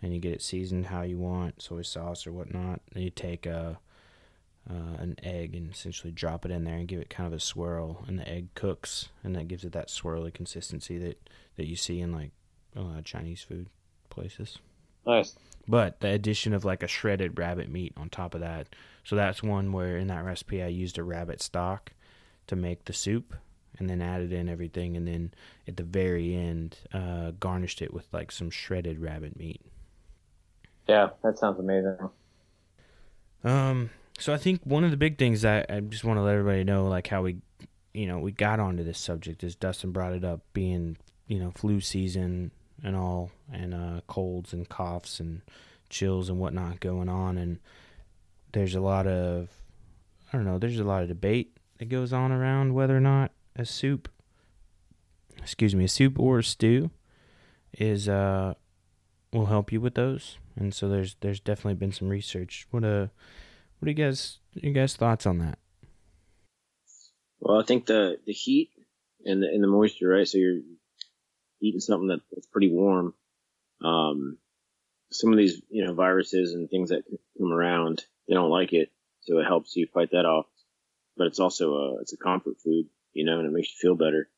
and 0.03 0.15
you 0.15 0.21
get 0.21 0.33
it 0.33 0.43
seasoned 0.43 0.87
how 0.87 1.03
you 1.03 1.19
want, 1.19 1.63
soy 1.63 1.83
sauce 1.83 2.27
or 2.27 2.33
whatnot. 2.33 2.81
Then 2.93 3.03
you 3.03 3.11
take 3.11 3.47
a 3.47 3.79
uh, 4.69 4.97
an 4.99 5.17
egg 5.23 5.55
and 5.55 5.71
essentially 5.71 6.11
drop 6.11 6.45
it 6.45 6.51
in 6.51 6.65
there 6.65 6.77
and 6.77 6.89
give 6.89 7.01
it 7.01 7.11
kind 7.11 7.27
of 7.27 7.33
a 7.33 7.41
swirl, 7.41 8.05
and 8.07 8.19
the 8.19 8.29
egg 8.29 8.49
cooks, 8.55 9.09
and 9.23 9.37
that 9.37 9.49
gives 9.49 9.65
it 9.65 9.73
that 9.73 9.89
swirly 9.89 10.33
consistency 10.33 10.99
that 10.99 11.29
that 11.57 11.67
you 11.67 11.77
see 11.77 12.01
in 12.01 12.13
like 12.13 12.31
a 12.75 12.81
lot 12.81 12.99
of 12.99 13.05
Chinese 13.05 13.43
food 13.43 13.69
places. 14.11 14.59
Nice. 15.07 15.37
But 15.67 16.01
the 16.01 16.09
addition 16.09 16.55
of 16.55 16.65
like 16.65 16.83
a 16.83 16.89
shredded 16.89 17.39
rabbit 17.39 17.71
meat 17.71 17.93
on 17.97 18.09
top 18.09 18.35
of 18.35 18.41
that. 18.41 18.69
So 19.03 19.17
that's 19.17 19.43
one 19.43 19.73
where 19.73 19.97
in 19.97 20.09
that 20.09 20.25
recipe 20.25 20.63
I 20.63 20.69
used 20.69 20.99
a 20.99 21.03
rabbit 21.03 21.41
stock 21.41 21.93
to 22.47 22.57
make 22.57 22.85
the 22.85 22.93
soup 22.93 23.35
and 23.79 23.89
then 23.89 24.01
added 24.01 24.33
in 24.33 24.49
everything 24.49 24.97
and 24.97 25.07
then 25.07 25.33
at 25.67 25.77
the 25.77 25.83
very 25.83 26.35
end 26.35 26.79
uh, 26.93 27.33
garnished 27.33 27.83
it 27.83 27.93
with 27.93 28.07
like 28.13 28.31
some 28.31 28.51
shredded 28.51 29.01
rabbit 29.01 29.37
meat. 29.37 29.61
Yeah, 30.89 31.11
that 31.23 31.39
sounds 31.39 31.59
amazing. 31.59 31.97
Um 33.43 33.91
so 34.19 34.33
I 34.33 34.37
think 34.37 34.61
one 34.65 34.85
of 34.85 34.91
the 34.91 34.97
big 34.97 35.19
things 35.19 35.43
that 35.43 35.67
I 35.69 35.81
just 35.81 36.05
want 36.05 36.19
to 36.19 36.23
let 36.23 36.35
everybody 36.35 36.65
know 36.65 36.87
like 36.87 37.09
how 37.09 37.23
we 37.23 37.39
you 37.93 38.07
know, 38.07 38.19
we 38.19 38.33
got 38.33 38.59
onto 38.59 38.83
this 38.83 38.99
subject 38.99 39.45
is 39.45 39.55
Dustin 39.55 39.93
brought 39.93 40.13
it 40.13 40.25
up 40.25 40.41
being, 40.53 40.97
you 41.29 41.39
know, 41.39 41.53
flu 41.53 41.81
season 41.81 42.51
and 42.83 42.97
all 42.97 43.31
and 43.53 43.75
uh 43.75 44.01
colds 44.07 44.53
and 44.53 44.69
coughs 44.69 45.21
and 45.21 45.43
chills 45.89 46.29
and 46.29 46.39
whatnot 46.39 46.81
going 46.81 47.09
on 47.09 47.39
and 47.39 47.59
there's 48.53 48.75
a 48.75 48.81
lot 48.81 49.07
of 49.07 49.49
I 50.33 50.37
don't 50.37 50.47
know, 50.47 50.59
there's 50.59 50.81
a 50.81 50.85
lot 50.85 51.03
of 51.03 51.09
debate 51.09 51.57
that 51.79 51.89
goes 51.89 52.13
on 52.13 52.33
around 52.33 52.75
whether 52.75 52.97
or 52.97 53.01
not 53.01 53.31
a 53.57 53.65
soup 53.65 54.09
excuse 55.39 55.75
me, 55.75 55.85
a 55.85 55.89
soup 55.89 56.19
or 56.19 56.39
a 56.39 56.45
stew 56.45 56.91
is 57.73 58.09
uh 58.09 58.55
will 59.33 59.47
help 59.47 59.73
you 59.73 59.81
with 59.81 59.95
those. 59.95 60.39
And 60.57 60.73
so 60.73 60.89
there's 60.89 61.17
there's 61.21 61.41
definitely 61.41 61.75
been 61.75 61.93
some 61.93 62.09
research. 62.09 62.67
What 62.71 62.85
uh 62.85 63.09
what 63.79 63.87
are 63.87 63.91
you 63.91 63.95
guys 63.95 64.39
you 64.55 64.73
guys 64.73 64.97
thoughts 64.97 65.27
on 65.27 65.39
that? 65.39 65.59
Well, 67.41 67.61
I 67.61 67.65
think 67.65 67.87
the 67.87 68.19
the 68.27 68.33
heat 68.33 68.71
and 69.25 69.43
the 69.43 69.49
and 69.49 69.63
the 69.63 69.69
moisture, 69.69 70.09
right? 70.09 70.27
So 70.27 70.39
you're 70.39 70.61
eating 71.61 71.81
something 71.81 72.09
that, 72.09 72.21
that's 72.33 72.47
pretty 72.47 72.71
warm. 72.71 73.15
Um, 73.83 74.39
some 75.11 75.33
of 75.33 75.39
these, 75.39 75.61
you 75.69 75.85
know, 75.85 75.95
viruses 75.95 76.55
and 76.55 76.69
things 76.69 76.91
that 76.91 77.05
come 77.39 77.53
around, 77.53 78.05
they 78.29 78.35
don't 78.35 78.51
like 78.51 78.73
it, 78.73 78.91
so 79.21 79.39
it 79.39 79.45
helps 79.45 79.77
you 79.77 79.87
fight 79.93 80.11
that 80.13 80.27
off. 80.27 80.47
But 81.17 81.29
it's 81.29 81.41
also 81.41 81.75
a 81.75 82.01
it's 82.01 82.13
a 82.13 82.17
comfort 82.17 82.61
food, 82.63 82.87
you 83.15 83.25
know, 83.25 83.39
and 83.39 83.47
it 83.47 83.53
makes 83.53 83.69
you 83.69 83.77
feel 83.81 83.95
better. 83.95 84.29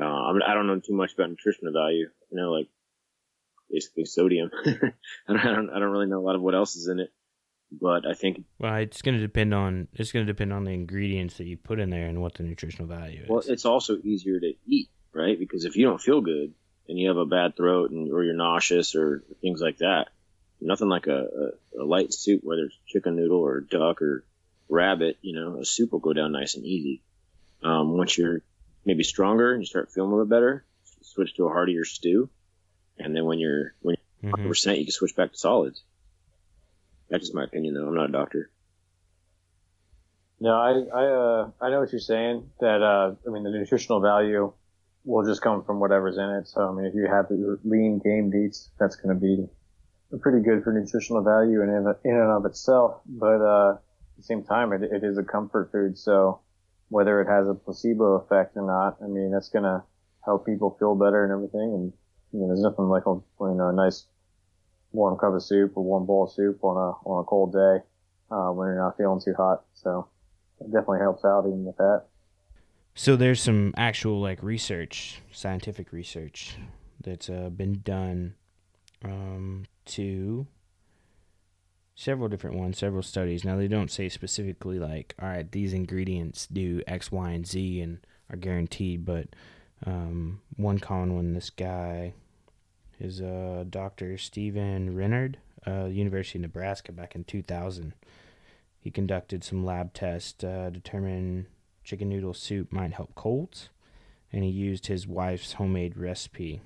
Uh, 0.00 0.32
I, 0.46 0.54
don't 0.54 0.66
know 0.66 0.78
too 0.78 0.94
much 0.94 1.14
about 1.14 1.30
nutritional 1.30 1.72
value. 1.72 2.08
You 2.30 2.36
know, 2.36 2.52
like 2.52 2.68
basically 3.70 4.04
sodium. 4.04 4.50
I 5.28 5.32
don't, 5.32 5.70
I 5.70 5.78
don't 5.78 5.90
really 5.90 6.06
know 6.06 6.20
a 6.20 6.26
lot 6.26 6.36
of 6.36 6.42
what 6.42 6.54
else 6.54 6.76
is 6.76 6.88
in 6.88 7.00
it, 7.00 7.12
but 7.72 8.06
I 8.06 8.14
think 8.14 8.44
Well, 8.58 8.76
it's 8.76 9.02
going 9.02 9.16
to 9.16 9.20
depend 9.20 9.54
on 9.54 9.88
it's 9.94 10.12
going 10.12 10.26
to 10.26 10.32
depend 10.32 10.52
on 10.52 10.64
the 10.64 10.72
ingredients 10.72 11.38
that 11.38 11.46
you 11.46 11.56
put 11.56 11.80
in 11.80 11.90
there 11.90 12.06
and 12.06 12.22
what 12.22 12.34
the 12.34 12.42
nutritional 12.42 12.88
value 12.88 13.22
is. 13.22 13.28
Well, 13.28 13.42
it's 13.46 13.64
also 13.64 13.96
easier 13.98 14.38
to 14.38 14.52
eat, 14.66 14.88
right? 15.12 15.38
Because 15.38 15.64
if 15.64 15.76
you 15.76 15.86
don't 15.86 16.00
feel 16.00 16.20
good 16.20 16.52
and 16.88 16.98
you 16.98 17.08
have 17.08 17.16
a 17.16 17.26
bad 17.26 17.56
throat 17.56 17.90
and 17.90 18.12
or 18.12 18.22
you're 18.22 18.34
nauseous 18.34 18.94
or 18.94 19.24
things 19.40 19.60
like 19.60 19.78
that, 19.78 20.08
nothing 20.60 20.88
like 20.88 21.06
a, 21.06 21.26
a, 21.78 21.82
a 21.82 21.84
light 21.84 22.12
soup, 22.12 22.42
whether 22.44 22.64
it's 22.64 22.76
chicken 22.86 23.16
noodle 23.16 23.40
or 23.40 23.60
duck 23.60 24.02
or 24.02 24.24
rabbit, 24.68 25.18
you 25.22 25.34
know, 25.34 25.58
a 25.60 25.64
soup 25.64 25.92
will 25.92 26.00
go 26.00 26.12
down 26.12 26.32
nice 26.32 26.54
and 26.54 26.64
easy. 26.64 27.02
Um, 27.62 27.96
once 27.96 28.16
you're 28.18 28.42
maybe 28.84 29.02
stronger 29.02 29.52
and 29.52 29.62
you 29.62 29.66
start 29.66 29.90
feeling 29.92 30.10
a 30.10 30.14
little 30.14 30.26
better, 30.28 30.64
switch 31.02 31.34
to 31.34 31.46
a 31.46 31.48
heartier 31.48 31.84
stew, 31.84 32.28
and 32.98 33.14
then 33.16 33.24
when 33.24 33.38
you're 33.38 33.74
when 33.80 33.96
you're 34.22 34.34
Mhm. 34.34 34.48
percent, 34.48 34.78
you 34.78 34.84
can 34.84 34.92
switch 34.92 35.16
back 35.16 35.32
to 35.32 35.38
solids. 35.38 35.82
That's 37.08 37.22
just 37.22 37.34
my 37.34 37.44
opinion, 37.44 37.74
though. 37.74 37.86
I'm 37.86 37.94
not 37.94 38.08
a 38.10 38.12
doctor. 38.12 38.50
No, 40.40 40.50
I 40.54 40.70
I 40.94 41.06
uh 41.06 41.50
I 41.60 41.70
know 41.70 41.80
what 41.80 41.92
you're 41.92 42.00
saying. 42.00 42.50
That 42.60 42.82
uh 42.82 43.14
I 43.26 43.30
mean 43.30 43.42
the 43.44 43.50
nutritional 43.50 44.00
value 44.00 44.52
will 45.04 45.24
just 45.24 45.40
come 45.40 45.64
from 45.64 45.80
whatever's 45.80 46.18
in 46.18 46.28
it. 46.30 46.48
So 46.48 46.68
I 46.68 46.72
mean 46.72 46.84
if 46.84 46.94
you 46.94 47.06
have 47.06 47.26
your 47.30 47.58
lean 47.64 47.98
game 47.98 48.30
meats, 48.30 48.70
that's 48.78 48.96
going 48.96 49.14
to 49.14 49.20
be 49.20 49.48
pretty 50.20 50.40
good 50.42 50.62
for 50.62 50.72
nutritional 50.72 51.22
value 51.22 51.62
in 51.62 51.70
and 51.70 51.86
in 52.04 52.14
and 52.14 52.30
of 52.30 52.44
itself. 52.44 53.00
But 53.06 53.40
uh, 53.40 53.72
at 53.74 54.16
the 54.18 54.22
same 54.22 54.44
time, 54.44 54.72
it, 54.72 54.82
it 54.82 55.04
is 55.04 55.18
a 55.18 55.22
comfort 55.22 55.72
food. 55.72 55.98
So 55.98 56.40
whether 56.88 57.20
it 57.20 57.28
has 57.28 57.48
a 57.48 57.54
placebo 57.54 58.14
effect 58.14 58.56
or 58.56 58.66
not. 58.66 58.98
I 59.02 59.08
mean, 59.08 59.30
that's 59.30 59.48
gonna 59.48 59.84
help 60.24 60.46
people 60.46 60.76
feel 60.78 60.94
better 60.94 61.24
and 61.24 61.32
everything. 61.32 61.74
And 61.74 61.92
you 62.32 62.40
know, 62.40 62.48
there's 62.48 62.62
nothing 62.62 62.88
like 62.88 63.06
a 63.06 63.14
you 63.14 63.54
know 63.54 63.68
a 63.68 63.72
nice 63.72 64.06
warm 64.92 65.18
cup 65.18 65.34
of 65.34 65.42
soup 65.42 65.72
or 65.76 65.84
warm 65.84 66.06
bowl 66.06 66.24
of 66.24 66.32
soup 66.32 66.62
on 66.62 66.76
a 66.76 67.08
on 67.08 67.20
a 67.20 67.24
cold 67.24 67.52
day 67.52 67.84
uh, 68.30 68.50
when 68.50 68.68
you're 68.68 68.78
not 68.78 68.96
feeling 68.96 69.20
too 69.24 69.34
hot. 69.36 69.64
So 69.74 70.08
it 70.60 70.66
definitely 70.66 71.00
helps 71.00 71.24
out 71.24 71.46
even 71.46 71.64
with 71.64 71.76
that. 71.76 72.04
So 72.94 73.14
there's 73.14 73.42
some 73.42 73.74
actual 73.76 74.20
like 74.20 74.42
research, 74.42 75.20
scientific 75.30 75.92
research 75.92 76.56
that's 77.02 77.28
uh, 77.28 77.50
been 77.50 77.80
done 77.84 78.34
um, 79.04 79.66
to 79.86 80.46
several 81.96 82.28
different 82.28 82.56
ones, 82.56 82.78
several 82.78 83.02
studies. 83.02 83.44
Now 83.44 83.56
they 83.56 83.68
don't 83.68 83.90
say 83.90 84.08
specifically 84.08 84.78
like, 84.78 85.14
all 85.20 85.28
right, 85.28 85.50
these 85.50 85.72
ingredients 85.72 86.46
do 86.46 86.82
X, 86.86 87.10
Y, 87.10 87.30
and 87.30 87.46
Z 87.46 87.80
and 87.80 87.98
are 88.30 88.36
guaranteed, 88.36 89.04
but 89.04 89.28
um, 89.84 90.40
one 90.56 90.78
common 90.78 91.14
one, 91.16 91.32
this 91.32 91.50
guy 91.50 92.12
is 93.00 93.20
uh, 93.20 93.64
Dr. 93.68 94.18
Stephen 94.18 94.94
Rennard, 94.94 95.36
uh, 95.66 95.86
University 95.86 96.38
of 96.38 96.42
Nebraska, 96.42 96.92
back 96.92 97.14
in 97.14 97.24
2000. 97.24 97.94
He 98.78 98.90
conducted 98.90 99.42
some 99.42 99.64
lab 99.64 99.92
tests, 99.92 100.44
uh, 100.44 100.70
determined 100.72 101.46
chicken 101.82 102.08
noodle 102.08 102.34
soup 102.34 102.72
might 102.72 102.92
help 102.92 103.14
colds, 103.14 103.70
and 104.32 104.44
he 104.44 104.50
used 104.50 104.86
his 104.86 105.06
wife's 105.06 105.54
homemade 105.54 105.96
recipe. 105.96 106.60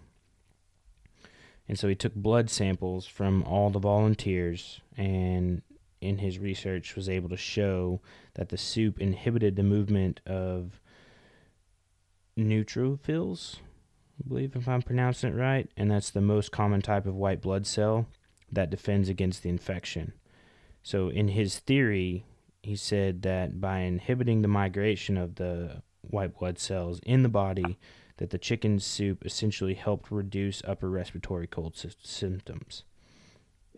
And 1.70 1.78
so 1.78 1.86
he 1.86 1.94
took 1.94 2.16
blood 2.16 2.50
samples 2.50 3.06
from 3.06 3.44
all 3.44 3.70
the 3.70 3.78
volunteers 3.78 4.80
and 4.96 5.62
in 6.00 6.18
his 6.18 6.36
research 6.36 6.96
was 6.96 7.08
able 7.08 7.28
to 7.28 7.36
show 7.36 8.00
that 8.34 8.48
the 8.48 8.56
soup 8.56 8.98
inhibited 9.00 9.54
the 9.54 9.62
movement 9.62 10.18
of 10.26 10.80
neutrophils, 12.36 13.58
I 14.18 14.28
believe 14.28 14.56
if 14.56 14.66
I'm 14.66 14.82
pronouncing 14.82 15.30
it 15.30 15.36
right, 15.36 15.70
and 15.76 15.88
that's 15.88 16.10
the 16.10 16.20
most 16.20 16.50
common 16.50 16.82
type 16.82 17.06
of 17.06 17.14
white 17.14 17.40
blood 17.40 17.68
cell 17.68 18.08
that 18.50 18.70
defends 18.70 19.08
against 19.08 19.44
the 19.44 19.48
infection. 19.48 20.12
So 20.82 21.08
in 21.08 21.28
his 21.28 21.60
theory, 21.60 22.24
he 22.64 22.74
said 22.74 23.22
that 23.22 23.60
by 23.60 23.82
inhibiting 23.82 24.42
the 24.42 24.48
migration 24.48 25.16
of 25.16 25.36
the 25.36 25.84
white 26.00 26.36
blood 26.36 26.58
cells 26.58 26.98
in 27.06 27.22
the 27.22 27.28
body, 27.28 27.78
that 28.20 28.28
the 28.28 28.38
chicken 28.38 28.78
soup 28.78 29.24
essentially 29.24 29.72
helped 29.72 30.10
reduce 30.10 30.62
upper 30.66 30.90
respiratory 30.90 31.46
cold 31.46 31.74
sy- 31.74 31.88
symptoms. 32.02 32.84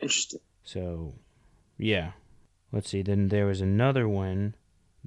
Interesting. 0.01 0.40
So, 0.64 1.14
yeah. 1.78 2.11
Let's 2.72 2.90
see. 2.90 3.03
Then 3.03 3.28
there 3.28 3.47
was 3.47 3.61
another 3.61 4.09
one 4.09 4.57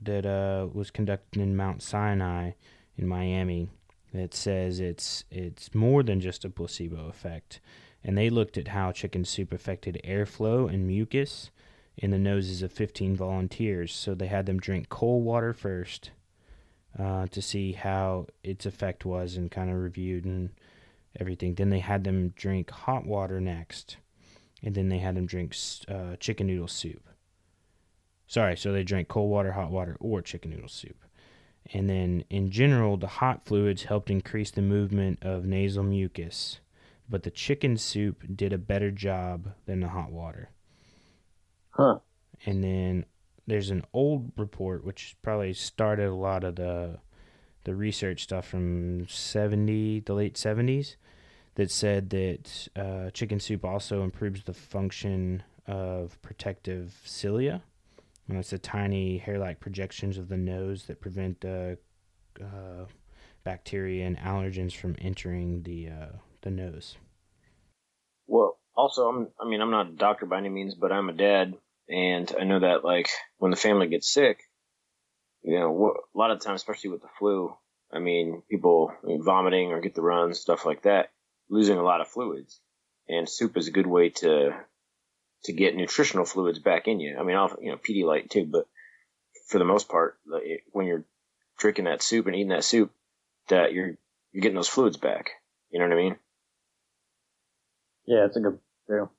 that 0.01 0.25
uh, 0.25 0.67
was 0.71 0.89
conducted 0.89 1.41
in 1.41 1.57
Mount 1.57 1.83
Sinai 1.83 2.51
in 2.97 3.09
Miami 3.09 3.67
that 4.13 4.33
says 4.33 4.79
it's 4.79 5.25
it's 5.29 5.75
more 5.75 6.01
than 6.01 6.21
just 6.21 6.45
a 6.45 6.49
placebo 6.49 7.09
effect. 7.09 7.59
And 8.05 8.17
they 8.17 8.29
looked 8.29 8.57
at 8.57 8.69
how 8.69 8.93
chicken 8.93 9.25
soup 9.25 9.51
affected 9.51 9.99
airflow 10.05 10.73
and 10.73 10.88
mucus 10.88 11.51
in 11.97 12.11
the 12.11 12.19
noses 12.19 12.61
of 12.61 12.71
15 12.71 13.17
volunteers. 13.17 13.93
So 13.93 14.15
they 14.15 14.27
had 14.27 14.45
them 14.45 14.59
drink 14.61 14.88
cold 14.88 15.25
water 15.25 15.51
first 15.51 16.11
uh, 16.97 17.27
to 17.27 17.41
see 17.41 17.73
how 17.73 18.27
its 18.43 18.65
effect 18.65 19.05
was 19.05 19.35
and 19.35 19.51
kind 19.51 19.69
of 19.69 19.77
reviewed 19.77 20.25
and 20.25 20.49
everything. 21.19 21.55
Then 21.55 21.69
they 21.69 21.79
had 21.79 22.03
them 22.03 22.29
drink 22.35 22.71
hot 22.71 23.05
water 23.05 23.39
next 23.39 23.97
and 24.63 24.73
then 24.73 24.89
they 24.89 24.97
had 24.97 25.15
them 25.15 25.25
drink 25.25 25.55
uh, 25.87 26.15
chicken 26.19 26.47
noodle 26.47 26.67
soup. 26.67 27.07
Sorry, 28.27 28.57
so 28.57 28.73
they 28.73 28.83
drank 28.83 29.07
cold 29.07 29.29
water, 29.29 29.51
hot 29.51 29.69
water, 29.69 29.95
or 29.99 30.21
chicken 30.21 30.49
noodle 30.49 30.67
soup. 30.67 31.03
And 31.71 31.89
then 31.89 32.25
in 32.29 32.49
general, 32.49 32.97
the 32.97 33.07
hot 33.07 33.45
fluids 33.45 33.83
helped 33.83 34.09
increase 34.09 34.51
the 34.51 34.61
movement 34.61 35.19
of 35.21 35.45
nasal 35.45 35.83
mucus, 35.83 36.59
but 37.07 37.23
the 37.23 37.31
chicken 37.31 37.77
soup 37.77 38.23
did 38.35 38.53
a 38.53 38.57
better 38.57 38.91
job 38.91 39.53
than 39.65 39.79
the 39.79 39.89
hot 39.89 40.11
water. 40.11 40.49
Huh. 41.69 41.99
And 42.45 42.63
then 42.63 43.05
there's 43.47 43.69
an 43.69 43.83
old 43.93 44.31
report 44.37 44.83
which 44.83 45.15
probably 45.21 45.53
started 45.53 46.07
a 46.07 46.15
lot 46.15 46.43
of 46.43 46.55
the 46.55 46.99
the 47.63 47.75
research 47.75 48.23
stuff 48.23 48.47
from 48.47 49.07
70 49.07 50.01
the 50.01 50.13
late 50.13 50.35
70s 50.35 50.95
that 51.55 51.71
said 51.71 52.09
that 52.11 52.67
uh, 52.75 53.09
chicken 53.11 53.39
soup 53.39 53.65
also 53.65 54.03
improves 54.03 54.43
the 54.43 54.53
function 54.53 55.41
of 55.67 56.21
protective 56.21 57.01
cilia. 57.05 57.63
And 58.27 58.37
it's 58.37 58.49
the 58.49 58.59
tiny 58.59 59.17
hair-like 59.17 59.59
projections 59.59 60.17
of 60.17 60.29
the 60.29 60.37
nose 60.37 60.85
that 60.85 60.99
prevent 60.99 61.45
uh, 61.45 61.75
uh, 62.41 62.85
bacteria 63.43 64.05
and 64.05 64.17
allergens 64.17 64.75
from 64.75 64.95
entering 64.99 65.63
the 65.63 65.89
uh, 65.89 66.17
the 66.41 66.49
nose. 66.49 66.97
Well, 68.27 68.57
also, 68.75 69.07
I'm. 69.07 69.27
I 69.39 69.47
mean, 69.47 69.61
I'm 69.61 69.69
not 69.69 69.89
a 69.89 69.91
doctor 69.91 70.25
by 70.25 70.39
any 70.39 70.49
means, 70.49 70.73
but 70.73 70.91
I'm 70.91 71.09
a 71.09 71.13
dad, 71.13 71.53
and 71.89 72.31
I 72.39 72.43
know 72.43 72.59
that 72.59 72.83
like 72.83 73.09
when 73.38 73.51
the 73.51 73.57
family 73.57 73.88
gets 73.88 74.11
sick, 74.11 74.39
you 75.43 75.59
know, 75.59 75.93
a 76.13 76.17
lot 76.17 76.31
of 76.31 76.41
times, 76.41 76.61
especially 76.61 76.89
with 76.91 77.01
the 77.01 77.07
flu, 77.19 77.55
I 77.91 77.99
mean, 77.99 78.41
people 78.49 78.91
I 79.03 79.07
mean, 79.07 79.23
vomiting 79.23 79.71
or 79.71 79.81
get 79.81 79.95
the 79.95 80.01
runs, 80.01 80.39
stuff 80.39 80.65
like 80.65 80.83
that, 80.83 81.11
losing 81.49 81.77
a 81.77 81.83
lot 81.83 82.01
of 82.01 82.07
fluids, 82.07 82.59
and 83.07 83.29
soup 83.29 83.57
is 83.57 83.67
a 83.67 83.71
good 83.71 83.88
way 83.88 84.09
to 84.09 84.51
to 85.43 85.53
get 85.53 85.75
nutritional 85.75 86.25
fluids 86.25 86.59
back 86.59 86.88
in 86.88 86.99
you. 86.99 87.17
I 87.19 87.23
mean, 87.23 87.36
I'll, 87.36 87.55
you 87.61 87.71
know, 87.71 87.77
Pedialyte 87.77 88.29
too, 88.29 88.45
but 88.45 88.67
for 89.47 89.59
the 89.59 89.65
most 89.65 89.88
part, 89.88 90.17
when 90.71 90.88
you're 90.88 91.05
drinking 91.59 91.86
that 91.86 92.01
soup 92.01 92.25
and 92.25 92.36
eating 92.36 92.49
that 92.49 92.63
soup, 92.63 92.91
that 93.49 93.73
you're 93.73 93.97
you're 94.31 94.41
getting 94.41 94.55
those 94.55 94.67
fluids 94.67 94.97
back. 94.97 95.29
You 95.69 95.79
know 95.79 95.88
what 95.88 95.93
I 95.93 96.01
mean? 96.01 96.15
Yeah, 98.05 98.25
it's 98.25 98.38
a 98.38 98.39
good 98.39 98.59
deal. 98.88 99.11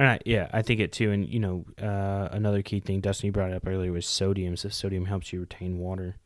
All 0.00 0.06
right, 0.06 0.22
yeah, 0.24 0.48
I 0.50 0.62
think 0.62 0.80
it 0.80 0.92
too. 0.92 1.10
And 1.10 1.28
you 1.28 1.38
know, 1.38 1.66
uh, 1.78 2.30
another 2.32 2.62
key 2.62 2.80
thing 2.80 3.02
Dustin 3.02 3.26
you 3.26 3.32
brought 3.32 3.52
up 3.52 3.66
earlier 3.66 3.92
was 3.92 4.06
sodium. 4.06 4.56
So 4.56 4.70
sodium 4.70 5.04
helps 5.04 5.30
you 5.30 5.40
retain 5.40 5.76
water, 5.76 6.16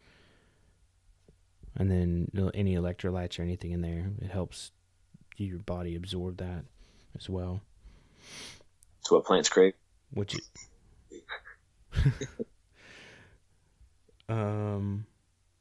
and 1.74 1.90
then 1.90 2.30
any 2.54 2.76
electrolytes 2.76 3.36
or 3.36 3.42
anything 3.42 3.72
in 3.72 3.80
there, 3.80 4.12
it 4.22 4.30
helps 4.30 4.70
your 5.36 5.58
body 5.58 5.96
absorb 5.96 6.36
that 6.36 6.66
as 7.18 7.28
well. 7.28 7.62
That's 9.00 9.10
what 9.10 9.24
plants 9.24 9.48
crave. 9.48 9.74
Which, 10.12 10.36
um, 14.28 15.04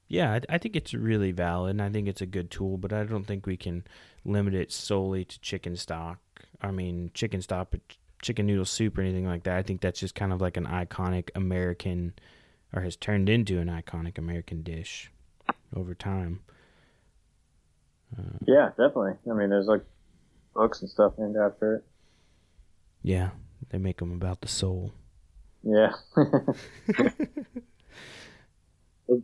yeah, 0.08 0.34
I, 0.34 0.42
I 0.50 0.58
think 0.60 0.76
it's 0.76 0.94
really 0.94 1.32
valid. 1.32 1.72
and 1.72 1.82
I 1.82 1.90
think 1.90 2.08
it's 2.08 2.22
a 2.22 2.28
good 2.28 2.52
tool, 2.52 2.78
but 2.78 2.94
I 2.94 3.06
don't 3.06 3.26
think 3.26 3.48
we 3.48 3.58
can 3.58 3.84
limit 4.24 4.54
it 4.54 4.72
solely 4.72 5.26
to 5.26 5.40
chicken 5.40 5.76
stock. 5.76 6.20
I 6.62 6.70
mean, 6.70 7.10
chicken 7.16 7.42
stock, 7.42 7.74
chicken 8.24 8.48
noodle 8.48 8.66
soup, 8.66 8.98
or 8.98 9.02
anything 9.02 9.28
like 9.28 9.44
that. 9.44 9.58
I 9.58 9.64
think 9.64 9.82
that's 9.82 10.00
just 10.00 10.16
kind 10.16 10.34
of 10.34 10.42
like 10.42 10.58
an 10.58 10.66
iconic 10.66 11.30
American, 11.36 12.14
or 12.74 12.82
has 12.82 12.96
turned 12.96 13.30
into 13.30 13.60
an 13.60 13.68
iconic 13.68 14.18
American 14.18 14.64
dish 14.64 15.12
over 15.76 15.94
time. 15.94 16.40
Uh, 18.18 18.38
yeah, 18.48 18.70
definitely. 18.70 19.14
I 19.30 19.34
mean, 19.34 19.50
there's 19.50 19.68
like 19.68 19.84
books 20.54 20.82
and 20.82 20.90
stuff 20.90 21.14
named 21.18 21.36
after 21.38 21.76
it. 21.76 21.84
Yeah, 23.02 23.30
they 23.70 23.78
make 23.78 23.98
them 23.98 24.14
about 24.14 24.42
the 24.42 24.48
soul. 24.48 24.92
Yeah. 25.64 25.94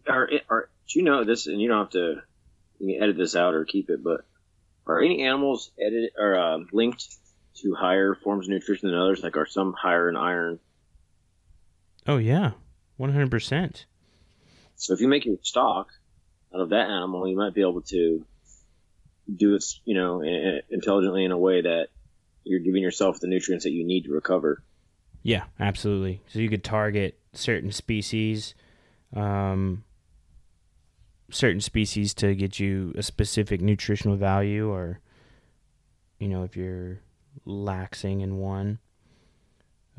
are, 0.07 0.29
are, 0.49 0.69
do 0.87 0.99
you 0.99 1.03
know 1.03 1.23
this? 1.23 1.47
And 1.47 1.61
you 1.61 1.67
don't 1.67 1.79
have 1.79 1.89
to 1.91 2.21
you 2.79 3.01
edit 3.01 3.17
this 3.17 3.35
out 3.35 3.53
or 3.53 3.65
keep 3.65 3.89
it, 3.89 4.03
but 4.03 4.21
are 4.87 5.01
any 5.01 5.23
animals 5.23 5.71
edit 5.79 6.13
or 6.17 6.37
uh, 6.37 6.59
linked 6.71 7.05
to 7.61 7.75
higher 7.75 8.15
forms 8.15 8.47
of 8.47 8.51
nutrition 8.51 8.89
than 8.89 8.99
others? 8.99 9.21
Like, 9.23 9.37
are 9.37 9.45
some 9.45 9.73
higher 9.73 10.09
in 10.09 10.15
iron? 10.15 10.59
Oh 12.07 12.17
yeah, 12.17 12.51
one 12.97 13.11
hundred 13.11 13.31
percent. 13.31 13.85
So 14.75 14.93
if 14.93 15.01
you 15.01 15.07
make 15.07 15.25
your 15.25 15.37
stock 15.41 15.89
out 16.53 16.61
of 16.61 16.69
that 16.69 16.89
animal, 16.89 17.27
you 17.27 17.35
might 17.35 17.53
be 17.53 17.61
able 17.61 17.81
to 17.81 18.25
do 19.35 19.55
it, 19.55 19.63
you 19.85 19.93
know, 19.93 20.23
intelligently 20.69 21.23
in 21.23 21.31
a 21.31 21.37
way 21.37 21.61
that 21.61 21.89
you're 22.43 22.61
giving 22.61 22.81
yourself 22.81 23.19
the 23.19 23.27
nutrients 23.27 23.65
that 23.65 23.71
you 23.71 23.85
need 23.85 24.05
to 24.05 24.11
recover. 24.11 24.63
Yeah, 25.21 25.43
absolutely. 25.59 26.21
So 26.27 26.39
you 26.39 26.49
could 26.49 26.63
target 26.63 27.19
certain 27.33 27.71
species, 27.71 28.55
um, 29.15 29.83
certain 31.29 31.61
species 31.61 32.13
to 32.15 32.33
get 32.33 32.59
you 32.59 32.93
a 32.97 33.03
specific 33.03 33.61
nutritional 33.61 34.15
value, 34.15 34.71
or 34.71 35.01
you 36.17 36.27
know, 36.27 36.43
if 36.43 36.55
you're 36.57 37.01
laxing 37.45 38.21
in 38.21 38.37
one. 38.37 38.79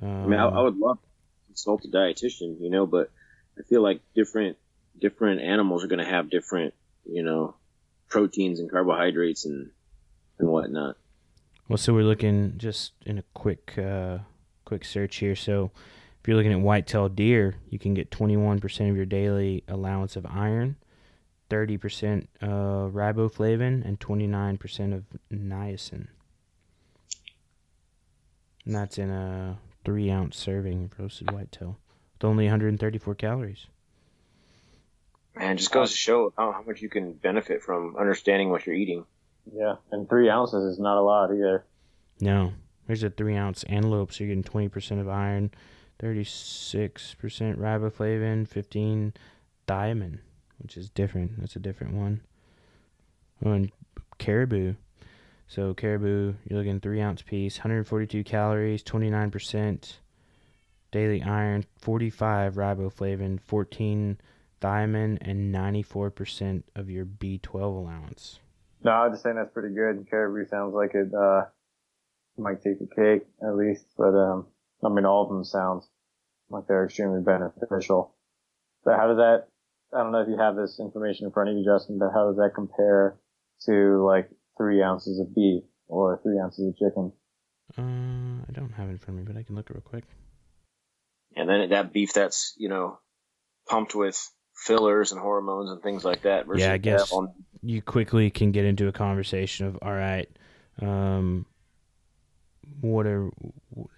Um, 0.03 0.24
I 0.24 0.26
mean, 0.26 0.41
I, 0.41 0.49
I 0.49 0.62
would 0.62 0.76
love 0.76 0.99
to 1.01 1.47
consult 1.47 1.85
a 1.85 1.89
dietitian, 1.89 2.61
you 2.61 2.70
know, 2.70 2.87
but 2.87 3.11
I 3.59 3.62
feel 3.62 3.83
like 3.83 4.01
different 4.14 4.57
different 4.99 5.41
animals 5.41 5.85
are 5.85 5.89
going 5.89 6.05
to 6.05 6.11
have 6.11 6.31
different, 6.31 6.74
you 7.05 7.22
know, 7.22 7.55
proteins 8.09 8.61
and 8.61 8.70
carbohydrates 8.70 9.45
and 9.45 9.70
and 10.39 10.49
whatnot. 10.49 10.97
Well, 11.68 11.76
so 11.76 11.95
we're 11.95 12.05
looking 12.05 12.55
just 12.57 12.93
in 13.07 13.18
a 13.18 13.24
quick 13.35 13.78
uh, 13.78 14.18
quick 14.64 14.85
search 14.85 15.16
here. 15.16 15.37
So 15.37 15.70
If 16.20 16.28
you're 16.28 16.37
looking 16.37 16.53
at 16.53 16.61
whitetail 16.61 17.09
deer, 17.09 17.55
you 17.70 17.78
can 17.78 17.95
get 17.95 18.11
21% 18.11 18.91
of 18.91 18.97
your 18.97 19.07
daily 19.07 19.64
allowance 19.68 20.16
of 20.16 20.26
iron, 20.26 20.76
30% 21.49 22.26
uh, 22.43 22.47
riboflavin, 22.47 23.87
and 23.87 23.99
29% 23.99 24.95
of 24.95 25.05
niacin. 25.33 26.09
And 28.64 28.74
that's 28.74 28.98
in 28.98 29.11
a 29.11 29.58
three 29.84 30.11
ounce 30.11 30.36
serving 30.36 30.84
of 30.84 30.98
roasted 30.98 31.30
whitetail 31.30 31.78
with 32.14 32.24
only 32.24 32.44
134 32.44 33.14
calories. 33.14 33.66
Man, 35.36 35.52
it 35.52 35.56
just 35.56 35.72
goes 35.72 35.90
to 35.90 35.96
show 35.96 36.32
how, 36.36 36.52
how 36.52 36.62
much 36.62 36.82
you 36.82 36.88
can 36.88 37.12
benefit 37.12 37.62
from 37.62 37.96
understanding 37.96 38.50
what 38.50 38.66
you're 38.66 38.74
eating. 38.74 39.06
Yeah, 39.52 39.76
and 39.90 40.08
three 40.08 40.28
ounces 40.28 40.64
is 40.64 40.78
not 40.78 40.98
a 40.98 41.00
lot 41.00 41.32
either. 41.32 41.64
No, 42.20 42.52
there's 42.86 43.02
a 43.02 43.11
three 43.11 43.36
ounce 43.36 43.62
antelope, 43.64 44.12
so 44.12 44.24
you're 44.24 44.34
getting 44.34 44.68
20% 44.68 45.00
of 45.00 45.08
iron, 45.08 45.50
36% 46.02 47.56
riboflavin, 47.56 48.46
15 48.46 49.14
thiamine, 49.66 50.18
which 50.58 50.76
is 50.76 50.90
different. 50.90 51.40
That's 51.40 51.56
a 51.56 51.61
different 51.61 51.94
one. 51.94 52.20
Oh, 53.44 53.52
and 53.52 53.72
caribou. 54.18 54.74
So 55.51 55.74
caribou, 55.74 56.34
you're 56.48 56.61
looking 56.61 56.78
three 56.78 57.01
ounce 57.01 57.22
piece, 57.22 57.59
142 57.59 58.22
calories, 58.22 58.84
29% 58.84 59.94
daily 60.92 61.22
iron, 61.24 61.64
45 61.76 62.55
riboflavin, 62.55 63.40
14 63.40 64.20
thiamine, 64.62 65.18
and 65.20 65.53
94% 65.53 66.62
of 66.76 66.88
your 66.88 67.05
B12 67.05 67.62
allowance. 67.62 68.38
No, 68.84 68.92
I 68.92 69.09
was 69.09 69.14
just 69.14 69.24
saying 69.24 69.34
that's 69.34 69.53
pretty 69.53 69.74
good. 69.74 70.07
Caribou 70.09 70.48
sounds 70.48 70.72
like 70.72 70.94
it 70.94 71.12
uh, 71.12 71.46
might 72.38 72.62
take 72.62 72.78
the 72.78 72.86
cake 72.86 73.26
at 73.42 73.57
least, 73.57 73.86
but 73.98 74.14
um, 74.14 74.46
I 74.84 74.88
mean 74.88 75.05
all 75.05 75.24
of 75.24 75.30
them 75.30 75.42
sounds 75.42 75.88
like 76.48 76.68
they're 76.68 76.84
extremely 76.84 77.22
beneficial. 77.22 78.14
So 78.84 78.92
how 78.92 79.09
does 79.09 79.16
that? 79.16 79.48
I 79.92 80.05
don't 80.05 80.12
know 80.12 80.22
if 80.22 80.28
you 80.28 80.38
have 80.38 80.55
this 80.55 80.78
information 80.78 81.26
in 81.26 81.32
front 81.32 81.51
of 81.51 81.57
you, 81.57 81.64
Justin, 81.64 81.98
but 81.98 82.12
how 82.14 82.28
does 82.28 82.36
that 82.36 82.53
compare 82.55 83.16
to 83.66 84.05
like 84.07 84.30
three 84.61 84.82
ounces 84.82 85.18
of 85.18 85.34
beef 85.34 85.62
or 85.88 86.20
three 86.22 86.38
ounces 86.38 86.68
of 86.68 86.76
chicken? 86.76 87.12
Uh, 87.78 88.44
I 88.46 88.52
don't 88.52 88.72
have 88.72 88.88
it 88.88 88.92
in 88.92 88.98
front 88.98 89.18
of 89.18 89.26
me, 89.26 89.32
but 89.32 89.38
I 89.38 89.42
can 89.42 89.56
look 89.56 89.70
real 89.70 89.80
quick. 89.80 90.04
And 91.34 91.48
then 91.48 91.70
that 91.70 91.92
beef 91.92 92.12
that's, 92.12 92.54
you 92.58 92.68
know, 92.68 92.98
pumped 93.66 93.94
with 93.94 94.20
fillers 94.54 95.12
and 95.12 95.20
hormones 95.20 95.70
and 95.70 95.80
things 95.82 96.04
like 96.04 96.22
that. 96.22 96.46
versus 96.46 96.62
Yeah, 96.66 96.72
I 96.74 96.76
guess 96.78 97.11
on- 97.12 97.32
you 97.62 97.80
quickly 97.80 98.30
can 98.30 98.52
get 98.52 98.66
into 98.66 98.88
a 98.88 98.92
conversation 98.92 99.66
of 99.66 99.78
all 99.80 99.92
right, 99.94 100.28
um, 100.82 101.46
what 102.80 103.06
are 103.06 103.30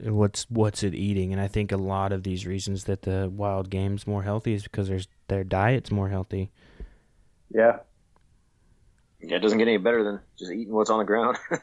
what's 0.01 0.49
what's 0.51 0.83
it 0.83 0.95
eating? 0.95 1.33
And 1.33 1.41
I 1.41 1.49
think 1.49 1.73
a 1.73 1.77
lot 1.77 2.13
of 2.13 2.23
these 2.23 2.47
reasons 2.47 2.85
that 2.85 3.03
the 3.03 3.31
wild 3.33 3.71
game's 3.71 4.07
more 4.07 4.23
healthy 4.23 4.55
is 4.55 4.63
because 4.63 4.89
there's 4.89 5.09
their 5.29 5.45
diet's 5.45 5.91
more 5.91 6.09
healthy. 6.09 6.51
Yeah, 7.55 7.79
yeah, 9.23 9.37
it 9.37 9.41
doesn't 9.41 9.59
get 9.59 9.69
any 9.69 9.79
better 9.79 10.05
than 10.05 10.21
just 10.39 10.53
eating 10.53 10.73
what's 10.73 10.91
on 10.91 10.99
the 10.99 11.05
ground. 11.05 11.39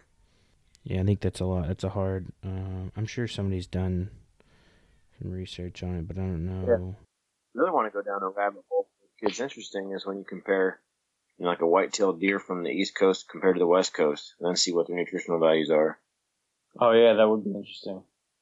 Yeah, 0.84 1.02
I 1.02 1.04
think 1.04 1.20
that's 1.20 1.40
a 1.40 1.46
lot. 1.46 1.68
That's 1.68 1.84
a 1.84 1.90
hard. 1.90 2.28
Uh, 2.44 2.90
I'm 2.96 3.06
sure 3.06 3.28
somebody's 3.28 3.68
done 3.68 4.10
some 5.22 5.32
research 5.32 5.84
on 5.84 5.96
it, 5.96 6.08
but 6.08 6.18
I 6.18 6.22
don't 6.22 6.46
know. 6.46 6.96
really 7.54 7.72
want 7.72 7.92
to 7.92 7.92
go 7.92 8.02
down 8.02 8.24
a 8.24 8.30
rabbit 8.30 8.64
hole. 8.70 8.88
It's 9.22 9.40
interesting 9.40 9.92
is 9.92 10.06
when 10.06 10.18
you 10.18 10.24
compare, 10.24 10.80
you 11.38 11.44
know, 11.44 11.52
like 11.52 11.62
a 11.62 11.68
white-tailed 11.68 12.20
deer 12.20 12.40
from 12.40 12.64
the 12.64 12.70
East 12.70 12.96
Coast 12.96 13.28
compared 13.30 13.56
to 13.56 13.60
the 13.60 13.68
West 13.68 13.94
Coast, 13.94 14.34
and 14.40 14.48
then 14.48 14.56
see 14.56 14.72
what 14.72 14.88
their 14.88 14.96
nutritional 14.96 15.40
values 15.40 15.70
are. 15.70 16.00
Oh 16.80 16.92
yeah, 16.92 17.14
that 17.14 17.30
would 17.30 17.44
be 17.44 17.52
interesting. 17.52 18.02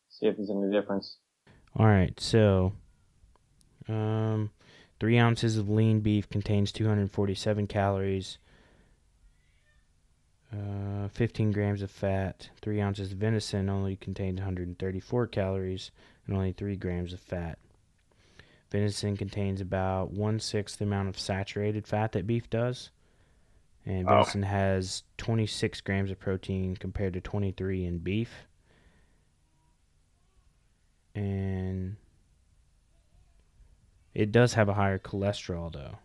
See 0.09 0.27
if 0.27 0.37
there's 0.37 0.49
any 0.49 0.71
difference. 0.71 1.17
All 1.75 1.85
right, 1.85 2.17
so 2.19 2.73
um, 3.87 4.51
three 4.99 5.17
ounces 5.17 5.57
of 5.57 5.69
lean 5.69 6.01
beef 6.01 6.29
contains 6.29 6.71
247 6.71 7.67
calories, 7.67 8.37
uh, 10.57 11.07
15 11.09 11.51
grams 11.51 11.81
of 11.81 11.91
fat. 11.91 12.49
Three 12.61 12.81
ounces 12.81 13.11
of 13.11 13.17
venison 13.17 13.69
only 13.69 13.95
contained 13.95 14.37
134 14.39 15.27
calories 15.27 15.91
and 16.25 16.35
only 16.35 16.51
three 16.53 16.75
grams 16.75 17.13
of 17.13 17.19
fat. 17.19 17.57
Venison 18.71 19.15
contains 19.15 19.61
about 19.61 20.11
one 20.11 20.39
sixth 20.39 20.77
the 20.79 20.85
amount 20.85 21.07
of 21.09 21.17
saturated 21.19 21.87
fat 21.87 22.11
that 22.11 22.27
beef 22.27 22.49
does, 22.49 22.89
and 23.85 24.07
Oh. 24.07 24.15
venison 24.15 24.43
has 24.43 25.03
26 25.17 25.79
grams 25.81 26.11
of 26.11 26.19
protein 26.19 26.75
compared 26.75 27.13
to 27.13 27.21
23 27.21 27.85
in 27.85 27.99
beef. 27.99 28.45
And 31.15 31.95
it 34.13 34.31
does 34.31 34.53
have 34.55 34.69
a 34.69 34.73
higher 34.73 34.99
cholesterol 34.99 35.71
though. 35.71 35.97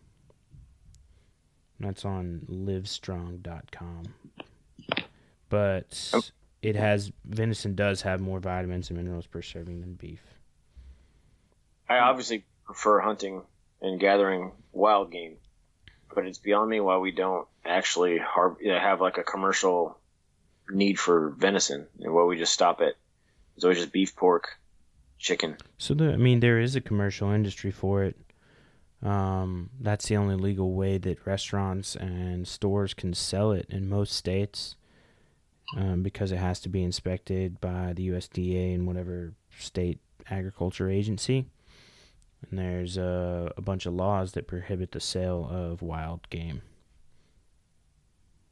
That's 1.83 2.05
on 2.05 2.47
livestrong.com. 2.49 4.14
But 5.49 6.11
Oh. 6.14 6.22
it 6.62 6.76
has 6.76 7.12
venison 7.24 7.74
does 7.74 8.03
have 8.03 8.20
more 8.20 8.39
vitamins 8.39 8.89
and 8.89 8.97
minerals 8.97 9.26
per 9.26 9.43
serving 9.43 9.80
than 9.80 9.95
beef. 9.95 10.22
I 11.89 11.99
obviously 11.99 12.45
prefer 12.64 13.01
hunting 13.01 13.43
and 13.83 13.99
gathering 14.01 14.53
wild 14.72 15.11
game, 15.11 15.37
but 16.14 16.24
it's 16.26 16.39
beyond 16.39 16.70
me 16.70 16.80
why 16.80 16.97
we 16.99 17.11
don't 17.11 17.47
actually 17.64 18.16
har- 18.18 18.57
have 18.64 19.01
like 19.01 19.18
a 19.18 19.24
commercial 19.24 19.99
need 20.70 20.99
for 20.99 21.30
venison 21.30 21.87
and 22.01 22.14
why 22.14 22.22
we 22.24 22.39
just 22.39 22.53
stop 22.53 22.80
at 22.80 22.95
it's 23.57 23.64
always 23.64 23.78
just 23.78 23.93
beef, 23.93 24.16
pork, 24.16 24.59
chicken. 25.18 25.59
So 25.76 25.93
the, 25.93 26.12
I 26.14 26.16
mean, 26.16 26.41
there 26.41 26.59
is 26.59 26.74
a 26.74 26.80
commercial 26.80 27.30
industry 27.30 27.70
for 27.70 28.03
it. 28.03 28.16
Um, 29.03 29.70
that's 29.80 30.07
the 30.09 30.16
only 30.16 30.36
legal 30.36 30.72
way 30.74 30.96
that 30.98 31.26
restaurants 31.26 31.96
and 31.96 32.46
stores 32.46 32.94
can 32.94 33.14
sell 33.14 33.50
it 33.50 33.66
in 33.68 33.88
most 33.88 34.12
states, 34.12 34.76
um, 35.76 36.03
because 36.03 36.30
it 36.30 36.36
has 36.38 36.61
to 36.61 36.68
be 36.68 36.84
inspected 36.84 37.61
by 37.61 37.92
the 37.94 38.09
USDA 38.11 38.74
and 38.74 38.86
whatever 38.86 39.32
state 39.59 39.98
agriculture 40.30 40.88
agency. 40.88 41.46
And 42.48 42.59
there's 42.59 42.96
a, 42.96 43.53
a 43.57 43.61
bunch 43.61 43.86
of 43.86 43.94
laws 43.94 44.32
that 44.32 44.46
prohibit 44.46 44.92
the 44.92 45.00
sale 45.00 45.48
of 45.50 45.82
wild 45.82 46.28
game. 46.30 46.62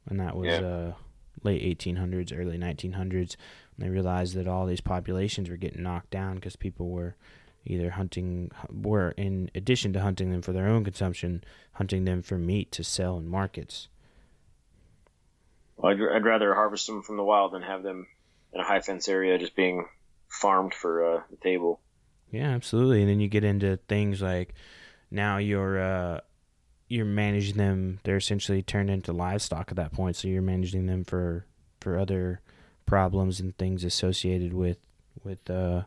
And 0.07 0.19
that 0.19 0.35
was 0.35 0.47
Yeah. 0.47 0.65
uh, 0.65 0.93
late 1.43 1.61
1800s, 1.63 2.37
early 2.37 2.57
1900s. 2.57 3.35
When 3.75 3.87
they 3.87 3.89
realized 3.89 4.35
that 4.35 4.47
all 4.47 4.65
these 4.65 4.81
populations 4.81 5.49
were 5.49 5.57
getting 5.57 5.83
knocked 5.83 6.09
down 6.09 6.35
because 6.35 6.55
people 6.55 6.89
were 6.89 7.15
either 7.65 7.91
hunting, 7.91 8.51
were 8.69 9.11
in 9.11 9.49
addition 9.53 9.93
to 9.93 10.01
hunting 10.01 10.31
them 10.31 10.41
for 10.41 10.51
their 10.51 10.67
own 10.67 10.83
consumption, 10.83 11.43
hunting 11.73 12.05
them 12.05 12.21
for 12.21 12.37
meat 12.37 12.71
to 12.71 12.83
sell 12.83 13.17
in 13.17 13.27
markets. 13.27 13.87
Well, 15.77 15.91
I'd, 15.91 16.15
I'd 16.15 16.25
rather 16.25 16.53
harvest 16.53 16.87
them 16.87 17.01
from 17.01 17.17
the 17.17 17.23
wild 17.23 17.53
than 17.53 17.61
have 17.61 17.83
them 17.83 18.07
in 18.53 18.59
a 18.59 18.63
high 18.63 18.81
fence 18.81 19.07
area 19.07 19.37
just 19.37 19.55
being 19.55 19.87
farmed 20.27 20.73
for 20.73 21.15
uh, 21.15 21.21
the 21.29 21.37
table. 21.37 21.79
Yeah, 22.31 22.49
absolutely. 22.49 23.01
And 23.01 23.09
then 23.09 23.19
you 23.19 23.27
get 23.27 23.43
into 23.43 23.77
things 23.87 24.21
like 24.21 24.53
now 25.09 25.37
you're 25.37 25.79
uh, 25.79 26.19
you're 26.87 27.05
managing 27.05 27.57
them. 27.57 27.99
They're 28.03 28.17
essentially 28.17 28.61
turned 28.61 28.89
into 28.89 29.13
livestock 29.13 29.69
at 29.69 29.75
that 29.77 29.91
point. 29.91 30.15
So 30.15 30.27
you're 30.27 30.41
managing 30.41 30.85
them 30.85 31.03
for 31.03 31.45
for 31.79 31.97
other 31.97 32.41
problems 32.85 33.39
and 33.39 33.57
things 33.57 33.83
associated 33.83 34.53
with 34.53 34.77
with 35.23 35.49
uh, 35.49 35.83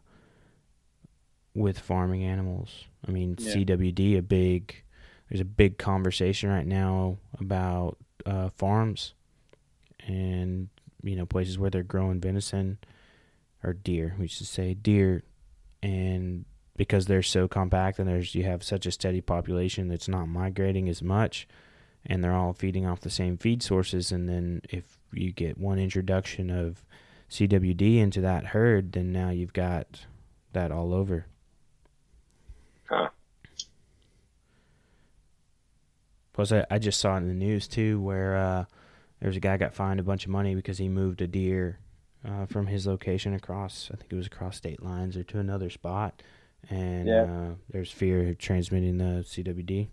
with 1.55 1.79
farming 1.79 2.25
animals. 2.25 2.85
I 3.07 3.11
mean, 3.11 3.37
Yeah. 3.39 3.55
CWD 3.55 4.17
a 4.19 4.23
big 4.23 4.83
there's 5.29 5.41
a 5.41 5.45
big 5.45 5.79
conversation 5.79 6.51
right 6.51 6.67
now 6.67 7.17
about 7.41 7.97
uh, 8.27 8.51
farms 8.51 9.15
and 10.07 10.69
you 11.03 11.17
know 11.17 11.27
places 11.27 11.59
where 11.59 11.71
they're 11.71 11.83
growing 11.83 12.21
venison 12.21 12.79
or 13.63 13.73
deer. 13.73 14.15
We 14.19 14.29
should 14.29 14.47
say 14.47 14.75
deer 14.75 15.23
and 15.83 16.45
because 16.77 17.07
they're 17.07 17.23
so 17.23 17.47
compact 17.47 17.99
and 17.99 18.09
there's 18.09 18.35
you 18.35 18.45
have 18.45 18.63
such 18.63 18.87
a 18.87 18.91
steady 18.91 19.21
population 19.21 19.89
that's 19.89 20.09
not 20.09 20.27
migrating 20.29 20.89
as 20.89 21.03
much 21.03 21.47
and 22.05 22.23
they're 22.23 22.35
all 22.35 22.53
feeding 22.53 22.85
off 22.87 23.01
the 23.01 23.11
same 23.11 23.37
feed 23.39 23.63
sources 23.63 24.11
and 24.13 24.29
then 24.29 24.61
if 24.69 24.99
you 25.13 25.33
get 25.33 25.57
one 25.57 25.79
introduction 25.79 26.51
of 26.51 26.85
CWD 27.31 27.99
into 27.99 28.21
that 28.21 28.47
herd 28.47 28.93
then 28.93 29.13
now 29.13 29.31
you've 29.31 29.53
got 29.53 30.07
that 30.53 30.71
all 30.71 30.93
over. 30.93 31.27
Huh. 32.89 33.09
Plus 36.33 36.53
I, 36.53 36.65
I 36.71 36.79
just 36.79 37.01
saw 37.01 37.15
it 37.15 37.19
in 37.19 37.29
the 37.29 37.35
news 37.35 37.69
too 37.69 38.01
where 38.01 38.37
uh 38.37 38.65
there 39.21 39.29
was 39.29 39.37
a 39.37 39.41
guy 39.41 39.57
got 39.57 39.75
fined 39.75 40.01
a 40.01 40.05
bunch 40.05 40.25
of 40.25 40.31
money 40.31 40.55
because 40.55 40.79
he 40.79 40.89
moved 40.89 41.23
a 41.23 41.27
deer 41.27 41.79
uh, 42.27 42.47
from 42.47 42.67
his 42.67 42.87
location 42.87 43.35
across 43.35 43.91
I 43.93 43.97
think 43.97 44.13
it 44.13 44.17
was 44.17 44.27
across 44.27 44.57
state 44.57 44.83
lines 44.83 45.17
or 45.17 45.23
to 45.25 45.39
another 45.39 45.71
spot 45.71 46.23
and 46.69 47.07
Yeah. 47.09 47.23
uh, 47.23 47.55
there's 47.71 47.91
fear 47.91 48.29
of 48.31 48.39
transmitting 48.39 48.99
the 48.99 49.23
CWD. 49.27 49.89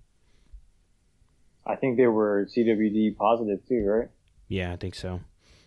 I 1.65 1.75
think 1.75 1.97
they 1.97 2.07
were 2.07 2.45
CWD 2.45 3.17
positive 3.17 3.65
too, 3.67 3.83
right? 3.85 4.09
Yeah, 4.47 4.71
I 4.73 4.77
think 4.77 4.95
so. 4.95 5.19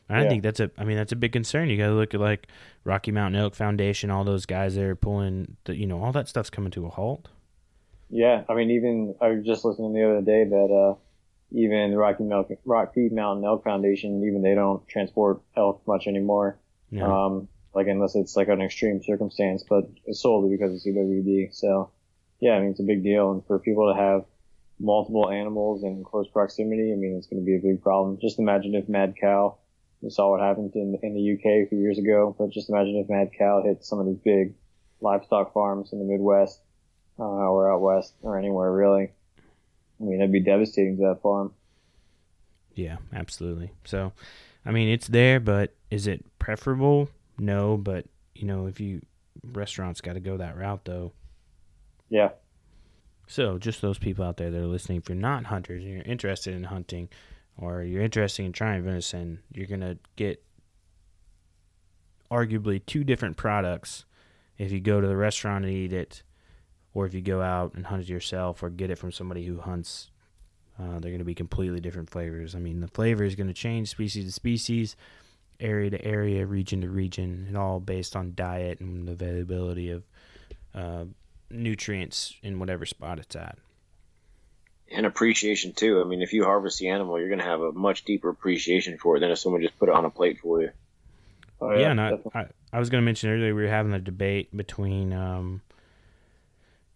I 0.08 0.22
Yeah. 0.22 0.28
think 0.28 0.42
that's 0.42 0.60
a. 0.60 0.70
I 0.76 0.84
mean, 0.84 0.96
that's 0.96 1.12
a 1.12 1.16
big 1.16 1.32
concern. 1.32 1.70
You 1.70 1.78
got 1.78 1.86
to 1.86 1.94
look 1.94 2.14
at 2.14 2.20
like 2.20 2.48
Rocky 2.84 3.10
Mountain 3.10 3.40
Elk 3.40 3.54
Foundation, 3.54 4.10
all 4.10 4.24
those 4.24 4.46
guys 4.46 4.74
that 4.74 4.84
are 4.84 4.96
pulling. 4.96 5.56
The, 5.64 5.76
you 5.76 5.86
know, 5.86 6.02
all 6.02 6.12
that 6.12 6.28
stuff's 6.28 6.50
coming 6.50 6.70
to 6.72 6.86
a 6.86 6.90
halt. 6.90 7.28
Yeah, 8.10 8.44
I 8.48 8.54
mean, 8.54 8.70
even 8.70 9.14
I 9.20 9.28
was 9.28 9.44
just 9.44 9.64
listening 9.64 9.94
the 9.94 10.04
other 10.04 10.20
day 10.20 10.44
that 10.44 10.70
uh, 10.70 10.94
even 11.52 11.90
the 11.90 11.96
Rocky 11.96 12.24
Mountain 12.24 12.58
Rocky 12.64 13.08
Mountain 13.08 13.44
Elk 13.44 13.64
Foundation, 13.64 14.22
even 14.24 14.42
they 14.42 14.54
don't 14.54 14.86
transport 14.88 15.40
elk 15.56 15.82
much 15.86 16.06
anymore. 16.06 16.58
Know? 16.90 17.10
Um, 17.10 17.48
like 17.74 17.86
unless 17.88 18.14
it's 18.14 18.36
like 18.36 18.48
an 18.48 18.60
extreme 18.60 19.02
circumstance, 19.02 19.64
but 19.68 19.88
it's 20.04 20.20
solely 20.20 20.54
because 20.54 20.74
of 20.74 20.80
CWD. 20.80 21.52
So, 21.54 21.90
yeah, 22.40 22.52
I 22.52 22.60
mean, 22.60 22.70
it's 22.70 22.80
a 22.80 22.84
big 22.84 23.02
deal, 23.02 23.32
and 23.32 23.44
for 23.46 23.58
people 23.58 23.92
to 23.92 23.98
have 23.98 24.24
multiple 24.78 25.30
animals 25.30 25.82
in 25.82 26.04
close 26.04 26.28
proximity, 26.28 26.92
I 26.92 26.96
mean, 26.96 27.16
it's 27.16 27.26
going 27.26 27.42
to 27.42 27.46
be 27.46 27.56
a 27.56 27.58
big 27.58 27.82
problem. 27.82 28.18
Just 28.20 28.38
imagine 28.38 28.74
if 28.74 28.88
mad 28.88 29.14
cow. 29.20 29.56
We 30.04 30.10
saw 30.10 30.30
what 30.30 30.40
happened 30.40 30.72
in 30.74 30.98
in 31.02 31.14
the 31.14 31.32
UK 31.32 31.66
a 31.66 31.68
few 31.68 31.78
years 31.78 31.98
ago, 31.98 32.36
but 32.38 32.50
just 32.50 32.68
imagine 32.68 32.96
if 32.96 33.08
mad 33.08 33.30
cow 33.38 33.62
hit 33.64 33.82
some 33.84 34.00
of 34.00 34.06
these 34.06 34.18
big 34.18 34.54
livestock 35.00 35.54
farms 35.54 35.92
in 35.92 35.98
the 35.98 36.04
Midwest 36.04 36.60
uh, 37.18 37.22
or 37.22 37.72
out 37.72 37.80
west 37.80 38.12
or 38.22 38.38
anywhere 38.38 38.70
really. 38.70 39.12
I 40.00 40.04
mean, 40.04 40.18
that'd 40.18 40.30
be 40.30 40.40
devastating 40.40 40.98
to 40.98 41.02
that 41.04 41.22
farm. 41.22 41.54
Yeah, 42.74 42.98
absolutely. 43.14 43.72
So, 43.84 44.12
I 44.66 44.72
mean, 44.72 44.88
it's 44.88 45.08
there, 45.08 45.40
but 45.40 45.74
is 45.90 46.06
it 46.06 46.22
preferable? 46.38 47.08
No, 47.38 47.78
but 47.78 48.04
you 48.34 48.46
know, 48.46 48.66
if 48.66 48.80
you 48.80 49.00
restaurants 49.42 50.02
got 50.02 50.14
to 50.14 50.20
go 50.20 50.36
that 50.36 50.56
route 50.56 50.84
though. 50.84 51.12
Yeah, 52.10 52.30
So, 53.26 53.56
just 53.56 53.80
those 53.80 53.98
people 53.98 54.24
out 54.24 54.36
there 54.36 54.50
that 54.50 54.60
are 54.60 54.66
listening, 54.66 54.98
if 54.98 55.08
you're 55.08 55.16
not 55.16 55.46
hunters 55.46 55.82
and 55.82 55.92
you're 55.92 56.02
interested 56.02 56.54
in 56.54 56.64
hunting, 56.64 57.08
or 57.56 57.82
you're 57.82 58.02
interested 58.02 58.44
in 58.44 58.52
trying 58.52 58.82
venison, 58.82 59.40
you're 59.52 59.66
gonna 59.66 59.96
get 60.16 60.42
arguably 62.30 62.84
two 62.84 63.04
different 63.04 63.36
products 63.36 64.04
if 64.58 64.72
you 64.72 64.80
go 64.80 65.00
to 65.00 65.06
the 65.06 65.16
restaurant 65.16 65.64
and 65.64 65.74
eat 65.74 65.92
it, 65.92 66.22
or 66.92 67.06
if 67.06 67.14
you 67.14 67.20
go 67.20 67.42
out 67.42 67.74
and 67.74 67.86
hunt 67.86 68.02
it 68.02 68.08
yourself, 68.08 68.62
or 68.62 68.70
get 68.70 68.90
it 68.90 68.98
from 68.98 69.12
somebody 69.12 69.44
who 69.46 69.60
hunts. 69.60 70.10
Uh, 70.78 70.98
they're 70.98 71.10
going 71.10 71.18
to 71.18 71.24
be 71.24 71.34
completely 71.34 71.80
different 71.80 72.10
flavors. 72.10 72.54
I 72.54 72.58
mean, 72.58 72.80
the 72.80 72.88
flavor 72.88 73.22
is 73.22 73.36
going 73.36 73.46
to 73.46 73.54
change 73.54 73.90
species 73.90 74.24
to 74.24 74.32
species, 74.32 74.96
area 75.60 75.90
to 75.90 76.04
area, 76.04 76.46
region 76.46 76.80
to 76.80 76.88
region, 76.88 77.44
and 77.46 77.56
all 77.56 77.78
based 77.78 78.16
on 78.16 78.34
diet 78.34 78.80
and 78.80 79.06
the 79.06 79.12
availability 79.12 79.90
of 79.90 80.04
uh, 80.74 81.04
nutrients 81.50 82.34
in 82.42 82.58
whatever 82.58 82.86
spot 82.86 83.18
it's 83.20 83.36
at. 83.36 83.58
And 84.90 85.06
appreciation 85.06 85.72
too. 85.72 86.00
I 86.00 86.04
mean, 86.04 86.22
if 86.22 86.32
you 86.32 86.44
harvest 86.44 86.78
the 86.78 86.88
animal, 86.88 87.18
you're 87.18 87.28
going 87.28 87.40
to 87.40 87.44
have 87.44 87.60
a 87.60 87.72
much 87.72 88.04
deeper 88.04 88.28
appreciation 88.28 88.98
for 88.98 89.16
it 89.16 89.20
than 89.20 89.30
if 89.30 89.38
someone 89.38 89.62
just 89.62 89.78
put 89.78 89.88
it 89.88 89.94
on 89.94 90.04
a 90.04 90.10
plate 90.10 90.38
for 90.40 90.62
you. 90.62 90.70
oh, 91.60 91.72
yeah, 91.72 91.90
and 91.90 92.00
I. 92.00 92.18
I, 92.34 92.46
I 92.72 92.78
was 92.78 92.90
going 92.90 93.02
to 93.02 93.04
mention 93.04 93.30
earlier 93.30 93.54
we 93.54 93.62
were 93.62 93.68
having 93.68 93.92
a 93.92 94.00
debate 94.00 94.54
between, 94.56 95.12
um, 95.12 95.62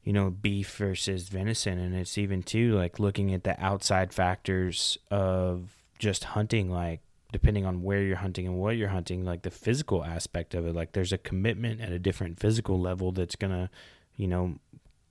you 0.02 0.12
know, 0.12 0.30
beef 0.30 0.74
versus 0.76 1.28
venison, 1.28 1.78
and 1.78 1.94
it's 1.94 2.18
even 2.18 2.42
too 2.42 2.74
like 2.74 2.98
looking 2.98 3.32
at 3.32 3.44
the 3.44 3.58
outside 3.62 4.12
factors 4.12 4.98
of 5.10 5.70
just 5.98 6.24
hunting, 6.24 6.70
like 6.70 7.00
depending 7.30 7.66
on 7.66 7.82
where 7.82 8.02
you're 8.02 8.16
hunting 8.16 8.46
and 8.46 8.58
what 8.58 8.76
you're 8.76 8.88
hunting, 8.88 9.24
like 9.24 9.42
the 9.42 9.50
physical 9.50 10.04
aspect 10.04 10.54
of 10.54 10.66
it. 10.66 10.74
Like 10.74 10.92
there's 10.92 11.12
a 11.12 11.18
commitment 11.18 11.80
at 11.80 11.92
a 11.92 11.98
different 11.98 12.40
physical 12.40 12.80
level 12.80 13.12
that's 13.12 13.36
gonna, 13.36 13.70
you 14.16 14.26
know, 14.26 14.56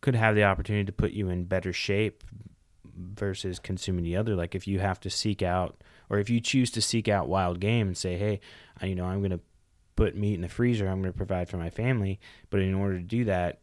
could 0.01 0.15
have 0.15 0.35
the 0.35 0.43
opportunity 0.43 0.85
to 0.85 0.91
put 0.91 1.11
you 1.11 1.29
in 1.29 1.45
better 1.45 1.71
shape 1.71 2.23
versus 2.97 3.59
consuming 3.59 4.03
the 4.03 4.15
other. 4.15 4.35
Like 4.35 4.55
if 4.55 4.67
you 4.67 4.79
have 4.79 4.99
to 5.01 5.09
seek 5.09 5.41
out, 5.41 5.81
or 6.09 6.19
if 6.19 6.29
you 6.29 6.39
choose 6.39 6.71
to 6.71 6.81
seek 6.81 7.07
out 7.07 7.27
wild 7.27 7.59
game 7.59 7.87
and 7.87 7.97
say, 7.97 8.17
hey, 8.17 8.39
you 8.81 8.95
know, 8.95 9.05
I'm 9.05 9.21
gonna 9.21 9.39
put 9.97 10.15
meat 10.15 10.35
in 10.35 10.41
the 10.41 10.47
freezer. 10.47 10.87
I'm 10.87 11.01
going 11.01 11.11
to 11.11 11.17
provide 11.17 11.49
for 11.49 11.57
my 11.57 11.69
family. 11.69 12.21
But 12.49 12.61
in 12.61 12.73
order 12.73 12.97
to 12.97 13.03
do 13.03 13.25
that, 13.25 13.59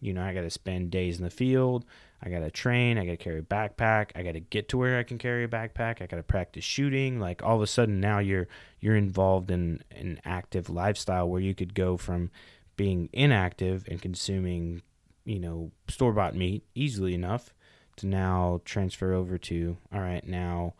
you 0.00 0.12
know, 0.12 0.22
I 0.22 0.32
got 0.32 0.42
to 0.42 0.50
spend 0.50 0.92
days 0.92 1.18
in 1.18 1.24
the 1.24 1.30
field. 1.30 1.84
I 2.22 2.28
got 2.28 2.40
to 2.40 2.50
train. 2.50 2.98
I 2.98 3.04
got 3.04 3.12
to 3.12 3.16
carry 3.16 3.40
a 3.40 3.42
backpack. 3.42 4.10
I 4.14 4.22
got 4.22 4.32
to 4.32 4.40
get 4.40 4.68
to 4.68 4.78
where 4.78 4.98
I 4.98 5.02
can 5.02 5.18
carry 5.18 5.42
a 5.42 5.48
backpack. 5.48 6.00
I 6.00 6.06
got 6.06 6.18
to 6.18 6.22
practice 6.22 6.62
shooting. 6.62 7.18
Like 7.18 7.42
all 7.42 7.56
of 7.56 7.62
a 7.62 7.66
sudden 7.66 7.98
now 7.98 8.20
you're 8.20 8.46
you're 8.80 8.94
involved 8.94 9.50
in 9.50 9.82
an 9.90 10.20
active 10.24 10.70
lifestyle 10.70 11.28
where 11.28 11.40
you 11.40 11.54
could 11.54 11.74
go 11.74 11.96
from 11.96 12.30
being 12.76 13.08
inactive 13.12 13.84
and 13.88 14.00
consuming, 14.00 14.82
you 15.24 15.40
know, 15.40 15.72
store 15.88 16.12
bought 16.12 16.36
meat 16.36 16.64
easily 16.76 17.14
enough 17.14 17.52
to 17.98 18.06
now 18.06 18.60
transfer 18.64 19.12
over 19.12 19.38
to 19.38 19.76
all 19.92 20.00
right 20.00 20.26
now. 20.26 20.74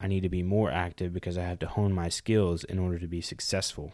I 0.00 0.06
need 0.06 0.22
to 0.22 0.28
be 0.28 0.42
more 0.42 0.70
active 0.70 1.12
because 1.12 1.38
I 1.38 1.44
have 1.44 1.60
to 1.60 1.66
hone 1.66 1.92
my 1.92 2.08
skills 2.08 2.64
in 2.64 2.78
order 2.78 2.98
to 2.98 3.06
be 3.06 3.20
successful. 3.20 3.92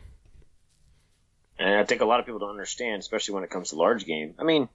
And 1.59 1.75
I 1.75 1.85
think 1.85 2.01
a 2.01 2.07
lot 2.07 2.21
of 2.21 2.27
people 2.27 2.41
don't 2.41 2.51
understand, 2.51 3.01
especially 3.01 3.35
when 3.35 3.45
it 3.45 3.51
comes 3.51 3.71
to 3.71 3.77
large 3.77 4.07
game. 4.07 4.35
I 4.39 4.45
mean, 4.45 4.69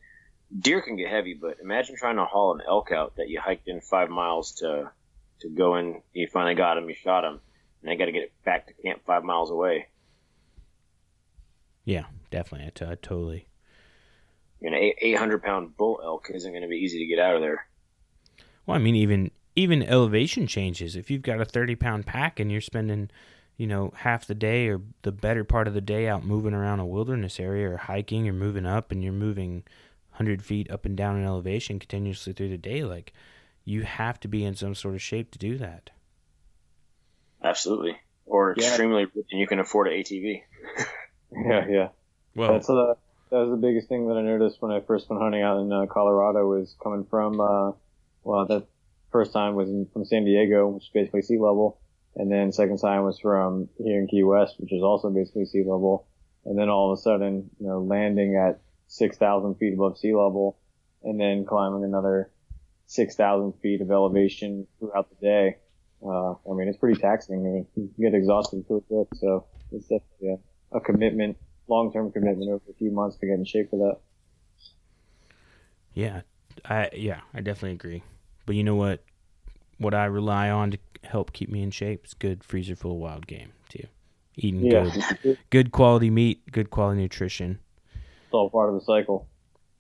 deer 0.58 0.82
can 0.82 0.96
get 0.96 1.10
heavy, 1.10 1.34
but 1.34 1.58
imagine 1.60 1.96
trying 1.96 2.18
to 2.18 2.26
haul 2.26 2.54
an 2.54 2.62
elk 2.66 2.92
out 2.92 3.16
that 3.18 3.28
you 3.28 3.40
hiked 3.40 3.68
in 3.68 3.82
five 3.82 4.10
miles 4.10 4.54
to 4.60 4.92
to 5.42 5.50
go 5.50 5.76
in. 5.76 6.02
You 6.14 6.28
finally 6.28 6.56
got 6.56 6.78
him, 6.78 6.88
you 6.88 6.96
shot 6.96 7.26
him, 7.26 7.40
and 7.82 7.90
then 7.90 7.98
got 7.98 8.06
to 8.06 8.12
get 8.12 8.24
it 8.24 8.34
back 8.44 8.68
to 8.68 8.74
camp 8.74 9.02
five 9.06 9.24
miles 9.24 9.50
away. 9.50 9.88
Yeah, 11.84 12.06
definitely. 12.32 12.68
I, 12.68 12.70
t- 12.70 12.86
I 12.86 12.96
totally. 12.96 13.48
an 14.62 14.74
eight 14.74 15.18
hundred 15.18 15.44
pound 15.44 15.76
bull 15.76 16.00
elk 16.04 16.30
isn't 16.34 16.52
going 16.52 16.64
to 16.64 16.70
be 16.70 16.78
easy 16.78 17.00
to 17.00 17.08
get 17.08 17.20
out 17.20 17.36
of 17.36 17.42
there. 17.42 17.68
Well, 18.66 18.76
I 18.76 18.80
mean, 18.80 18.96
even 18.96 19.32
even 19.56 19.84
elevation 19.84 20.48
changes. 20.48 20.96
If 20.96 21.10
you've 21.10 21.22
got 21.22 21.42
a 21.42 21.46
thirty 21.46 21.76
pound 21.76 22.06
pack 22.06 22.40
and 22.40 22.52
you're 22.52 22.62
spending, 22.62 23.10
you 23.58 23.68
know, 23.68 23.94
half 23.98 24.28
the 24.28 24.36
day 24.36 24.68
or 24.68 24.82
the 25.04 25.12
better 25.12 25.44
part 25.44 25.68
of 25.68 25.74
the 25.74 25.82
day 25.82 26.08
out 26.08 26.26
moving 26.26 26.54
around 26.54 26.80
a 26.80 26.86
wilderness 26.86 27.40
area 27.40 27.70
or 27.72 27.78
hiking 27.78 28.28
or 28.28 28.34
moving 28.34 28.66
up, 28.66 28.92
and 28.92 29.04
you're 29.04 29.14
moving 29.14 29.64
hundred 30.12 30.42
feet 30.44 30.70
up 30.72 30.86
and 30.86 30.96
down 30.96 31.18
in 31.18 31.26
elevation 31.26 31.78
continuously 31.78 32.34
through 32.34 32.50
the 32.50 32.58
day, 32.58 32.84
like 32.84 33.14
you 33.66 33.84
have 33.84 34.20
to 34.22 34.28
be 34.28 34.44
in 34.46 34.56
some 34.56 34.76
sort 34.76 34.96
of 34.96 35.02
shape 35.02 35.32
to 35.32 35.40
do 35.40 35.58
that. 35.58 35.90
Absolutely, 37.44 37.98
or 38.26 38.56
Yeah. 38.58 38.68
extremely 38.68 39.06
rich 39.06 39.28
and 39.32 39.40
you 39.40 39.48
can 39.48 39.60
afford 39.60 39.88
an 39.88 39.94
ATV. 39.94 40.44
Yeah, 41.38 41.66
yeah. 41.68 41.88
Well, 42.36 42.54
That's 42.54 42.70
uh, 42.70 42.94
that 43.30 43.38
was 43.38 43.50
the 43.50 43.58
biggest 43.58 43.90
thing 43.90 44.08
that 44.08 44.16
I 44.16 44.22
noticed 44.22 44.62
when 44.62 44.72
I 44.72 44.80
first 44.80 45.10
went 45.10 45.22
hunting 45.22 45.42
out 45.42 45.60
in 45.60 45.74
uh, 45.74 45.86
Colorado 45.88 46.48
was 46.48 46.76
coming 46.82 47.04
from 47.10 47.42
uh, 47.42 47.72
well 48.26 48.46
that 48.48 48.68
first 49.12 49.32
time 49.32 49.56
was 49.56 49.70
in, 49.70 49.88
from 49.94 50.04
San 50.04 50.26
Diego, 50.26 50.68
which 50.68 50.84
is 50.84 50.90
basically 50.94 51.22
sea 51.22 51.40
level, 51.40 51.80
and 52.16 52.30
then 52.30 52.52
second 52.52 52.80
time 52.80 53.04
was 53.04 53.18
from 53.20 53.70
here 53.78 54.00
in 54.00 54.08
Key 54.08 54.24
West, 54.24 54.56
which 54.60 54.74
is 54.74 54.84
also 54.84 55.10
basically 55.10 55.46
sea 55.46 55.60
level, 55.60 56.06
and 56.44 56.60
then 56.60 56.68
all 56.68 56.92
of 56.92 57.00
a 57.00 57.02
sudden, 57.02 57.50
you 57.60 57.68
know, 57.68 57.80
landing 57.80 58.36
at 58.36 58.60
six 58.88 59.16
thousand 59.18 59.56
feet 59.56 59.74
above 59.74 59.98
sea 59.98 60.14
level, 60.14 60.58
and 61.04 61.18
then 61.18 61.46
climbing 61.46 61.86
another 61.86 62.30
six 62.88 63.16
thousand 63.16 63.54
feet 63.62 63.80
of 63.80 63.90
elevation 63.90 64.68
throughout 64.80 65.10
the 65.10 65.26
day. 65.26 65.56
Uh, 66.06 66.32
I 66.34 66.54
mean, 66.54 66.68
it's 66.68 66.78
pretty 66.78 67.00
taxing. 67.00 67.40
I 67.40 67.50
mean, 67.50 67.68
you 67.98 68.10
get 68.10 68.14
exhausted 68.14 68.68
pretty 68.68 68.86
quick, 68.88 69.08
so 69.16 69.46
it's 69.72 69.88
definitely 69.88 70.38
a, 70.74 70.78
a 70.78 70.82
commitment 70.82 71.38
long-term 71.68 72.12
commitment 72.12 72.50
over 72.50 72.62
a 72.70 72.74
few 72.74 72.92
months 72.92 73.18
to 73.18 73.26
get 73.26 73.34
in 73.34 73.46
shape 73.46 73.70
for 73.70 73.78
that. 73.78 74.00
Yeah, 75.94 76.22
I 76.66 76.90
yeah, 76.94 77.22
I 77.34 77.42
definitely 77.42 77.72
agree. 77.72 78.04
But 78.46 78.56
you 78.56 78.64
know 78.64 78.76
what? 78.76 79.04
What 79.78 79.94
I 79.94 80.06
rely 80.06 80.50
on 80.50 80.72
to 80.72 80.78
help 81.04 81.34
keep 81.34 81.50
me 81.50 81.62
in 81.62 81.72
shape 81.72 82.06
is 82.06 82.14
good 82.14 82.44
freezer 82.44 82.76
full 82.76 82.94
of 82.94 82.98
wild 82.98 83.28
game 83.28 83.52
too. 83.70 83.88
Eating 84.36 84.66
Yeah, 84.66 84.90
good, 85.24 85.38
good 85.50 85.72
quality 85.72 86.10
meat, 86.10 86.52
good 86.52 86.70
quality 86.70 87.02
nutrition. 87.02 87.60
It's 87.94 88.34
all 88.34 88.50
part 88.50 88.70
of 88.70 88.76
the 88.76 88.82
cycle. 88.82 89.28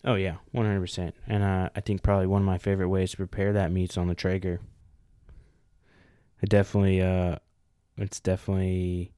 Oh 0.04 0.16
yeah, 0.16 0.36
one 0.52 0.66
hundred 0.66 0.82
percent. 0.82 1.16
And 1.28 1.44
uh, 1.44 1.70
I 1.76 1.82
think 1.82 2.04
probably 2.04 2.28
one 2.28 2.42
of 2.42 2.46
my 2.46 2.58
favorite 2.58 2.90
ways 2.90 3.12
to 3.12 3.18
prepare 3.18 3.54
that 3.54 3.72
meat's 3.72 3.98
on 3.98 4.08
the 4.08 4.16
Traeger. 4.16 4.60
It 6.42 6.50
definitely, 6.50 7.02
uh, 7.02 7.38
it's 7.98 8.20
definitely 8.20 9.14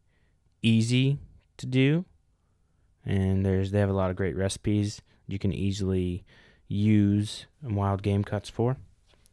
easy 0.62 1.18
to 1.58 1.66
do, 1.66 2.06
and 3.06 3.46
there's 3.46 3.72
they 3.72 3.80
have 3.80 3.90
a 3.90 3.94
lot 3.94 4.12
of 4.12 4.16
great 4.16 4.36
recipes 4.36 5.02
you 5.28 5.38
can 5.38 5.52
easily 5.52 6.24
use 6.68 7.48
wild 7.62 8.02
game 8.02 8.24
cuts 8.24 8.50
for. 8.50 8.78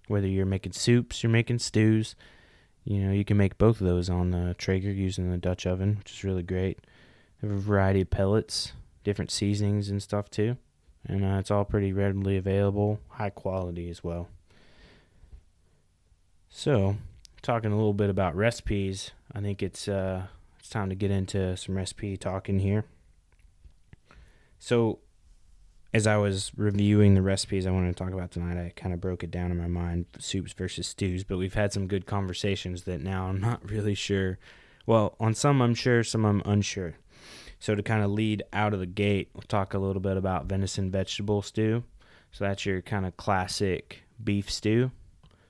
Whether 0.06 0.26
you're 0.26 0.46
making 0.46 0.72
soups, 0.72 1.22
you're 1.22 1.30
making 1.30 1.60
stews, 1.60 2.14
you 2.84 2.98
know 2.98 3.12
you 3.12 3.24
can 3.24 3.36
make 3.36 3.58
both 3.58 3.80
of 3.80 3.86
those 3.86 4.10
on 4.10 4.30
the 4.30 4.54
Traeger 4.58 4.92
using 4.92 5.30
the 5.30 5.38
Dutch 5.38 5.66
oven, 5.66 5.96
which 5.98 6.12
is 6.12 6.24
really 6.24 6.42
great. 6.42 6.80
They 7.40 7.48
have 7.48 7.56
a 7.56 7.60
variety 7.60 8.02
of 8.02 8.10
pellets, 8.10 8.72
different 9.02 9.30
seasonings 9.30 9.88
and 9.88 10.02
stuff 10.02 10.30
too 10.30 10.56
and 11.06 11.24
uh, 11.24 11.38
it's 11.38 11.50
all 11.50 11.64
pretty 11.64 11.92
readily 11.92 12.36
available, 12.36 13.00
high 13.08 13.30
quality 13.30 13.90
as 13.90 14.02
well. 14.02 14.28
So, 16.48 16.96
talking 17.42 17.72
a 17.72 17.76
little 17.76 17.92
bit 17.92 18.10
about 18.10 18.34
recipes, 18.34 19.10
I 19.32 19.40
think 19.40 19.62
it's 19.62 19.88
uh, 19.88 20.26
it's 20.58 20.68
time 20.68 20.88
to 20.88 20.94
get 20.94 21.10
into 21.10 21.56
some 21.56 21.76
recipe 21.76 22.16
talking 22.16 22.60
here. 22.60 22.84
So, 24.58 25.00
as 25.94 26.08
I 26.08 26.16
was 26.16 26.50
reviewing 26.56 27.14
the 27.14 27.22
recipes 27.22 27.66
I 27.66 27.70
wanted 27.70 27.96
to 27.96 28.04
talk 28.04 28.12
about 28.12 28.32
tonight, 28.32 28.58
I 28.58 28.72
kind 28.74 28.92
of 28.92 29.00
broke 29.00 29.22
it 29.22 29.30
down 29.30 29.52
in 29.52 29.56
my 29.56 29.68
mind 29.68 30.06
soups 30.18 30.52
versus 30.52 30.88
stews, 30.88 31.22
but 31.22 31.38
we've 31.38 31.54
had 31.54 31.72
some 31.72 31.86
good 31.86 32.04
conversations 32.04 32.82
that 32.82 33.00
now 33.00 33.26
I'm 33.26 33.40
not 33.40 33.64
really 33.70 33.94
sure 33.94 34.38
Well, 34.86 35.14
on 35.20 35.34
some 35.34 35.62
I'm 35.62 35.74
sure, 35.74 36.02
some 36.02 36.24
I'm 36.24 36.42
unsure. 36.44 36.96
So 37.60 37.76
to 37.76 37.82
kind 37.82 38.02
of 38.02 38.10
lead 38.10 38.42
out 38.52 38.74
of 38.74 38.80
the 38.80 38.86
gate, 38.86 39.30
we'll 39.34 39.42
talk 39.42 39.72
a 39.72 39.78
little 39.78 40.02
bit 40.02 40.16
about 40.16 40.46
venison 40.46 40.90
vegetable 40.90 41.42
stew. 41.42 41.84
So 42.32 42.44
that's 42.44 42.66
your 42.66 42.82
kind 42.82 43.06
of 43.06 43.16
classic 43.16 44.02
beef 44.22 44.50
stew, 44.50 44.90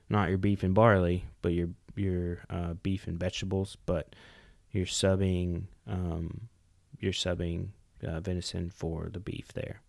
not 0.09 0.29
your 0.29 0.37
beef 0.37 0.61
and 0.61 0.75
barley, 0.75 1.25
but 1.41 1.53
your 1.53 1.69
your 1.95 2.43
uh, 2.51 2.73
beef 2.83 3.07
and 3.07 3.19
vegetables. 3.19 3.77
But 3.87 4.15
you're 4.71 4.85
subbing 4.85 5.63
um, 5.87 6.49
you're 6.99 7.13
subbing 7.13 7.69
uh, 8.07 8.19
venison 8.19 8.69
for 8.69 9.09
the 9.11 9.19
beef 9.19 9.51
there. 9.53 9.81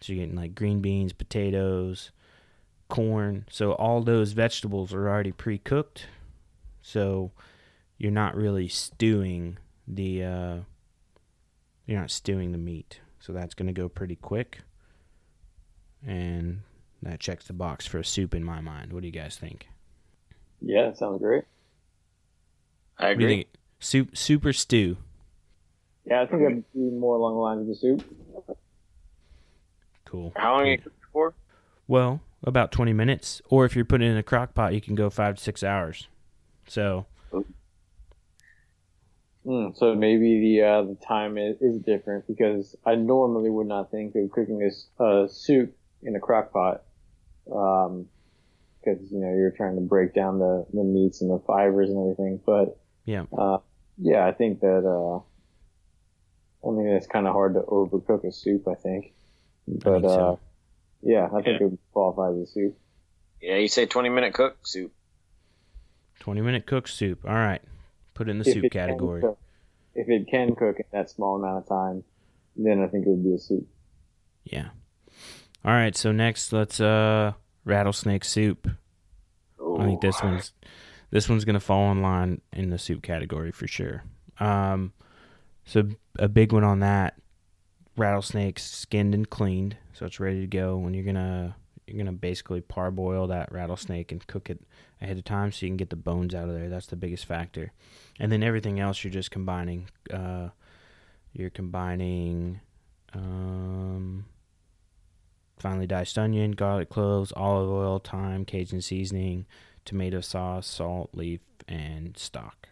So 0.00 0.12
you're 0.12 0.22
getting 0.24 0.36
like 0.36 0.54
green 0.54 0.80
beans, 0.80 1.12
potatoes, 1.12 2.10
corn. 2.88 3.44
So 3.50 3.72
all 3.72 4.02
those 4.02 4.32
vegetables 4.32 4.92
are 4.94 5.08
already 5.08 5.32
pre-cooked. 5.32 6.06
So 6.82 7.32
you're 7.98 8.10
not 8.10 8.34
really 8.34 8.68
stewing 8.68 9.58
the 9.86 10.24
uh, 10.24 10.56
you're 11.86 12.00
not 12.00 12.10
stewing 12.10 12.52
the 12.52 12.58
meat. 12.58 13.00
So 13.18 13.32
that's 13.32 13.54
going 13.54 13.66
to 13.66 13.72
go 13.72 13.88
pretty 13.88 14.16
quick. 14.16 14.60
And 16.06 16.62
that 17.02 17.20
checks 17.20 17.46
the 17.46 17.52
box 17.52 17.86
for 17.86 17.98
a 17.98 18.04
soup 18.04 18.34
in 18.34 18.42
my 18.42 18.60
mind. 18.60 18.92
What 18.92 19.02
do 19.02 19.06
you 19.08 19.12
guys 19.12 19.36
think? 19.36 19.68
Yeah, 20.62 20.86
that 20.86 20.98
sounds 20.98 21.20
great. 21.20 21.44
I 22.98 23.08
What 23.08 23.18
do 23.18 23.24
you 23.24 23.26
agree. 23.26 23.36
think? 23.36 23.48
Soup, 23.80 24.16
soup 24.16 24.44
or 24.44 24.52
stew? 24.52 24.96
Yeah, 26.06 26.22
I 26.22 26.26
think 26.26 26.42
I'd 26.42 26.72
be 26.72 26.80
more 26.90 27.16
along 27.16 27.34
the 27.34 27.40
lines 27.40 27.60
of 27.62 27.66
the 27.68 27.74
soup. 27.74 28.04
Cool. 30.10 30.32
How 30.36 30.52
long 30.52 30.62
are 30.62 30.70
you 30.70 30.78
cooking 30.78 30.92
for? 31.12 31.34
Well, 31.86 32.20
about 32.42 32.72
20 32.72 32.92
minutes. 32.92 33.40
Or 33.48 33.64
if 33.64 33.76
you're 33.76 33.84
putting 33.84 34.08
it 34.08 34.12
in 34.12 34.16
a 34.16 34.22
crock 34.22 34.54
pot, 34.54 34.74
you 34.74 34.80
can 34.80 34.94
go 34.94 35.08
five 35.10 35.36
to 35.36 35.42
six 35.42 35.62
hours. 35.62 36.08
So, 36.66 37.06
Mm, 39.46 39.74
so 39.76 39.94
maybe 39.94 40.40
the 40.40 40.62
uh, 40.62 40.82
the 40.82 40.96
time 40.96 41.38
is, 41.38 41.56
is 41.62 41.80
different 41.80 42.26
because 42.26 42.76
I 42.84 42.94
normally 42.94 43.48
would 43.48 43.66
not 43.66 43.90
think 43.90 44.14
of 44.14 44.30
cooking 44.30 44.58
this 44.58 44.88
uh, 44.98 45.28
soup 45.28 45.74
in 46.02 46.14
a 46.14 46.20
crock 46.20 46.52
pot 46.52 46.82
Um, 47.50 48.06
because 48.80 49.10
you 49.10 49.18
know 49.18 49.34
you're 49.34 49.50
trying 49.50 49.76
to 49.76 49.80
break 49.80 50.14
down 50.14 50.38
the, 50.38 50.66
the 50.72 50.84
meats 50.84 51.22
and 51.22 51.30
the 51.30 51.38
fibers 51.46 51.88
and 51.88 51.98
everything. 51.98 52.40
But 52.44 52.78
yeah. 53.06 53.24
uh, 53.36 53.58
yeah, 53.96 54.26
I 54.26 54.32
think 54.32 54.60
that 54.60 54.84
uh, 54.84 55.20
I 56.68 56.72
mean 56.72 56.88
it's 56.88 57.06
kind 57.06 57.26
of 57.26 57.32
hard 57.32 57.54
to 57.54 57.60
overcook 57.60 58.24
a 58.24 58.32
soup. 58.32 58.68
I 58.68 58.74
think, 58.74 59.14
but 59.78 60.00
think 60.00 60.04
so. 60.04 60.20
uh, 60.32 60.36
yeah, 61.02 61.26
I 61.26 61.42
think 61.42 61.60
Yeah. 61.60 61.66
it 61.68 61.78
qualifies 61.92 62.36
as 62.42 62.48
a 62.48 62.52
soup. 62.52 62.78
Yeah, 63.40 63.56
you 63.56 63.68
say 63.68 63.86
20 63.86 64.08
minute 64.10 64.34
cook 64.34 64.58
soup. 64.66 64.92
20 66.20 66.40
minute 66.42 66.66
cook 66.66 66.86
soup. 66.88 67.24
All 67.24 67.34
right. 67.34 67.62
Put 68.14 68.28
it 68.28 68.32
in 68.32 68.38
the 68.38 68.48
If 68.48 68.54
soup 68.54 68.70
category. 68.72 69.22
cook- 69.22 69.38
if 69.94 70.08
it 70.08 70.28
can 70.28 70.54
cook 70.54 70.76
in 70.78 70.84
that 70.92 71.10
small 71.10 71.36
amount 71.36 71.58
of 71.64 71.68
time, 71.68 72.04
then 72.56 72.80
I 72.80 72.86
think 72.88 73.06
it 73.06 73.10
would 73.10 73.24
be 73.24 73.34
a 73.34 73.38
soup. 73.38 73.66
Yeah. 74.44 74.68
All 75.64 75.72
right. 75.72 75.96
So 75.96 76.12
next, 76.12 76.52
let's 76.52 76.80
uh 76.80 77.32
rattlesnake 77.64 78.24
soup. 78.24 78.68
I 79.78 79.84
think 79.86 80.00
this 80.00 80.22
one's 80.22 80.52
this 81.10 81.28
one's 81.28 81.44
gonna 81.44 81.60
fall 81.60 81.90
in 81.92 82.02
line 82.02 82.40
in 82.52 82.70
the 82.70 82.78
soup 82.78 83.02
category 83.02 83.50
for 83.52 83.66
sure. 83.66 84.04
Um, 84.38 84.92
so 85.64 85.88
a 86.18 86.28
big 86.28 86.52
one 86.52 86.64
on 86.64 86.80
that 86.80 87.14
rattlesnake 87.96 88.58
skinned 88.58 89.14
and 89.14 89.28
cleaned, 89.28 89.76
so 89.92 90.06
it's 90.06 90.20
ready 90.20 90.40
to 90.40 90.46
go. 90.46 90.76
When 90.76 90.94
you're 90.94 91.04
gonna 91.04 91.56
you're 91.86 91.98
gonna 91.98 92.12
basically 92.12 92.60
parboil 92.60 93.26
that 93.28 93.50
rattlesnake 93.52 94.12
and 94.12 94.26
cook 94.26 94.50
it 94.50 94.60
ahead 95.00 95.18
of 95.18 95.24
time 95.24 95.52
so 95.52 95.66
you 95.66 95.70
can 95.70 95.76
get 95.76 95.90
the 95.90 95.96
bones 95.96 96.34
out 96.34 96.48
of 96.48 96.54
there. 96.54 96.68
That's 96.68 96.86
the 96.86 96.96
biggest 96.96 97.26
factor, 97.26 97.72
and 98.18 98.30
then 98.30 98.42
everything 98.42 98.80
else 98.80 99.02
you're 99.02 99.12
just 99.12 99.30
combining. 99.30 99.88
Uh, 100.12 100.48
you're 101.32 101.50
combining. 101.50 102.60
Um, 103.12 104.26
finely 105.58 105.86
diced 105.86 106.18
onion, 106.18 106.52
garlic 106.52 106.88
cloves, 106.88 107.32
olive 107.36 107.70
oil, 107.70 107.98
thyme, 107.98 108.44
Cajun 108.44 108.80
seasoning, 108.80 109.46
tomato 109.84 110.20
sauce, 110.20 110.66
salt, 110.66 111.10
leaf, 111.12 111.40
and 111.68 112.16
stock. 112.16 112.69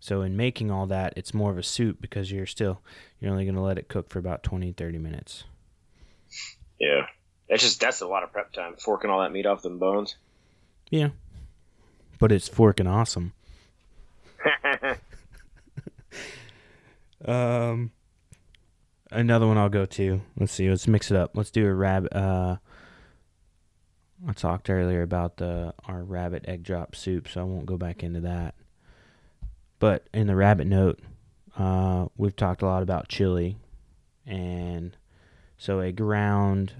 So 0.00 0.22
in 0.22 0.36
making 0.36 0.70
all 0.70 0.86
that, 0.86 1.14
it's 1.16 1.34
more 1.34 1.50
of 1.50 1.58
a 1.58 1.62
soup 1.62 2.00
because 2.00 2.30
you're 2.30 2.46
still 2.46 2.80
you're 3.20 3.30
only 3.30 3.44
going 3.44 3.54
to 3.54 3.60
let 3.60 3.78
it 3.78 3.88
cook 3.88 4.08
for 4.10 4.18
about 4.18 4.42
20 4.42 4.72
30 4.72 4.98
minutes. 4.98 5.44
Yeah. 6.78 7.06
That's 7.48 7.62
just, 7.62 7.80
that's 7.80 8.00
a 8.00 8.06
lot 8.06 8.22
of 8.22 8.32
prep 8.32 8.52
time. 8.52 8.74
Forking 8.76 9.10
all 9.10 9.20
that 9.20 9.32
meat 9.32 9.46
off 9.46 9.62
them 9.62 9.78
bones. 9.78 10.16
Yeah. 10.90 11.10
But 12.18 12.32
it's 12.32 12.48
forking 12.48 12.86
awesome. 12.86 13.32
Um 17.24 17.92
another 19.10 19.46
one 19.46 19.58
I'll 19.58 19.68
go 19.68 19.86
to. 19.86 20.20
Let's 20.38 20.52
see, 20.52 20.68
let's 20.68 20.86
mix 20.86 21.10
it 21.10 21.16
up. 21.16 21.32
Let's 21.34 21.50
do 21.50 21.66
a 21.66 21.74
rabbit 21.74 22.14
uh 22.14 22.56
I 24.26 24.32
talked 24.32 24.70
earlier 24.70 25.02
about 25.02 25.36
the 25.38 25.74
our 25.86 26.02
rabbit 26.02 26.44
egg 26.46 26.62
drop 26.62 26.94
soup, 26.94 27.28
so 27.28 27.40
I 27.40 27.44
won't 27.44 27.66
go 27.66 27.76
back 27.76 28.02
into 28.02 28.20
that. 28.20 28.54
But 29.78 30.06
in 30.12 30.26
the 30.26 30.36
rabbit 30.36 30.66
note, 30.66 31.00
uh 31.56 32.06
we've 32.16 32.36
talked 32.36 32.62
a 32.62 32.66
lot 32.66 32.82
about 32.82 33.08
chili 33.08 33.56
and 34.26 34.96
so 35.56 35.80
a 35.80 35.92
ground 35.92 36.72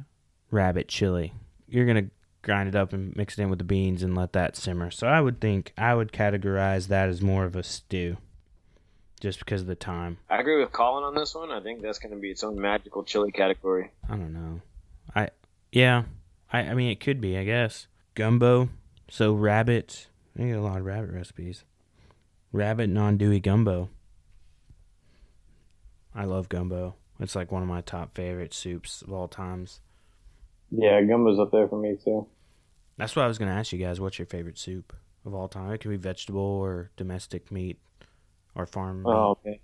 rabbit 0.50 0.88
chili. 0.88 1.32
You're 1.68 1.86
going 1.86 2.04
to 2.04 2.10
grind 2.42 2.68
it 2.68 2.76
up 2.76 2.92
and 2.92 3.14
mix 3.16 3.38
it 3.38 3.42
in 3.42 3.50
with 3.50 3.58
the 3.58 3.64
beans 3.64 4.02
and 4.02 4.14
let 4.14 4.32
that 4.32 4.56
simmer. 4.56 4.90
So 4.90 5.06
I 5.06 5.20
would 5.20 5.40
think 5.40 5.72
I 5.76 5.94
would 5.94 6.12
categorize 6.12 6.88
that 6.88 7.08
as 7.08 7.20
more 7.22 7.44
of 7.44 7.56
a 7.56 7.62
stew 7.62 8.18
just 9.20 9.38
because 9.38 9.62
of 9.62 9.66
the 9.66 9.74
time. 9.74 10.18
I 10.28 10.38
agree 10.38 10.60
with 10.60 10.72
Colin 10.72 11.04
on 11.04 11.14
this 11.14 11.34
one. 11.34 11.50
I 11.50 11.60
think 11.60 11.82
that's 11.82 11.98
going 11.98 12.14
to 12.14 12.20
be 12.20 12.30
its 12.30 12.44
own 12.44 12.60
magical 12.60 13.02
chili 13.02 13.32
category. 13.32 13.90
I 14.08 14.16
don't 14.16 14.32
know. 14.32 14.60
I 15.14 15.30
yeah. 15.72 16.04
I 16.52 16.60
I 16.60 16.74
mean 16.74 16.90
it 16.90 17.00
could 17.00 17.20
be, 17.20 17.36
I 17.36 17.44
guess. 17.44 17.86
Gumbo. 18.14 18.68
So 19.08 19.32
rabbit. 19.32 20.08
I 20.38 20.42
get 20.44 20.58
a 20.58 20.60
lot 20.60 20.78
of 20.78 20.84
rabbit 20.84 21.10
recipes. 21.10 21.64
Rabbit 22.52 22.88
non-dewy 22.88 23.40
gumbo. 23.40 23.90
I 26.14 26.24
love 26.24 26.48
gumbo. 26.48 26.94
It's 27.20 27.34
like 27.34 27.52
one 27.52 27.62
of 27.62 27.68
my 27.68 27.80
top 27.80 28.14
favorite 28.14 28.54
soups 28.54 29.02
of 29.02 29.12
all 29.12 29.28
times. 29.28 29.80
Yeah, 30.70 31.02
gumbo's 31.02 31.38
up 31.38 31.52
there 31.52 31.68
for 31.68 31.78
me 31.78 31.96
too. 32.02 32.26
That's 32.96 33.14
what 33.14 33.24
I 33.24 33.28
was 33.28 33.38
going 33.38 33.50
to 33.50 33.56
ask 33.56 33.72
you 33.72 33.78
guys. 33.78 34.00
What's 34.00 34.18
your 34.18 34.26
favorite 34.26 34.58
soup 34.58 34.94
of 35.24 35.34
all 35.34 35.48
time? 35.48 35.70
It 35.72 35.80
can 35.80 35.90
be 35.90 35.96
vegetable 35.96 36.40
or 36.40 36.90
domestic 36.96 37.52
meat 37.52 37.78
or 38.54 38.66
farm 38.66 39.02
meat. 39.02 39.10
Oh, 39.10 39.38
okay. 39.40 39.60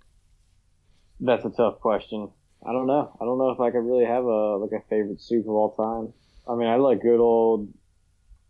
That's 1.19 1.45
a 1.45 1.49
tough 1.49 1.79
question. 1.79 2.29
I 2.65 2.71
don't 2.71 2.87
know. 2.87 3.15
I 3.19 3.25
don't 3.25 3.37
know 3.37 3.49
if 3.49 3.59
I 3.59 3.71
could 3.71 3.79
really 3.79 4.05
have 4.05 4.23
a 4.23 4.57
like 4.57 4.71
a 4.71 4.87
favorite 4.89 5.21
soup 5.21 5.45
of 5.45 5.53
all 5.53 5.71
time. 5.75 6.13
I 6.47 6.55
mean, 6.55 6.67
I 6.67 6.75
like 6.75 7.01
good 7.01 7.19
old, 7.19 7.67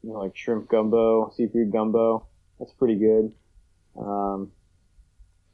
you 0.01 0.11
know, 0.11 0.19
like 0.19 0.35
shrimp 0.35 0.69
gumbo, 0.69 1.31
seafood 1.35 1.71
gumbo. 1.71 2.25
That's 2.59 2.73
pretty 2.73 2.95
good. 2.95 3.33
Um, 3.97 4.51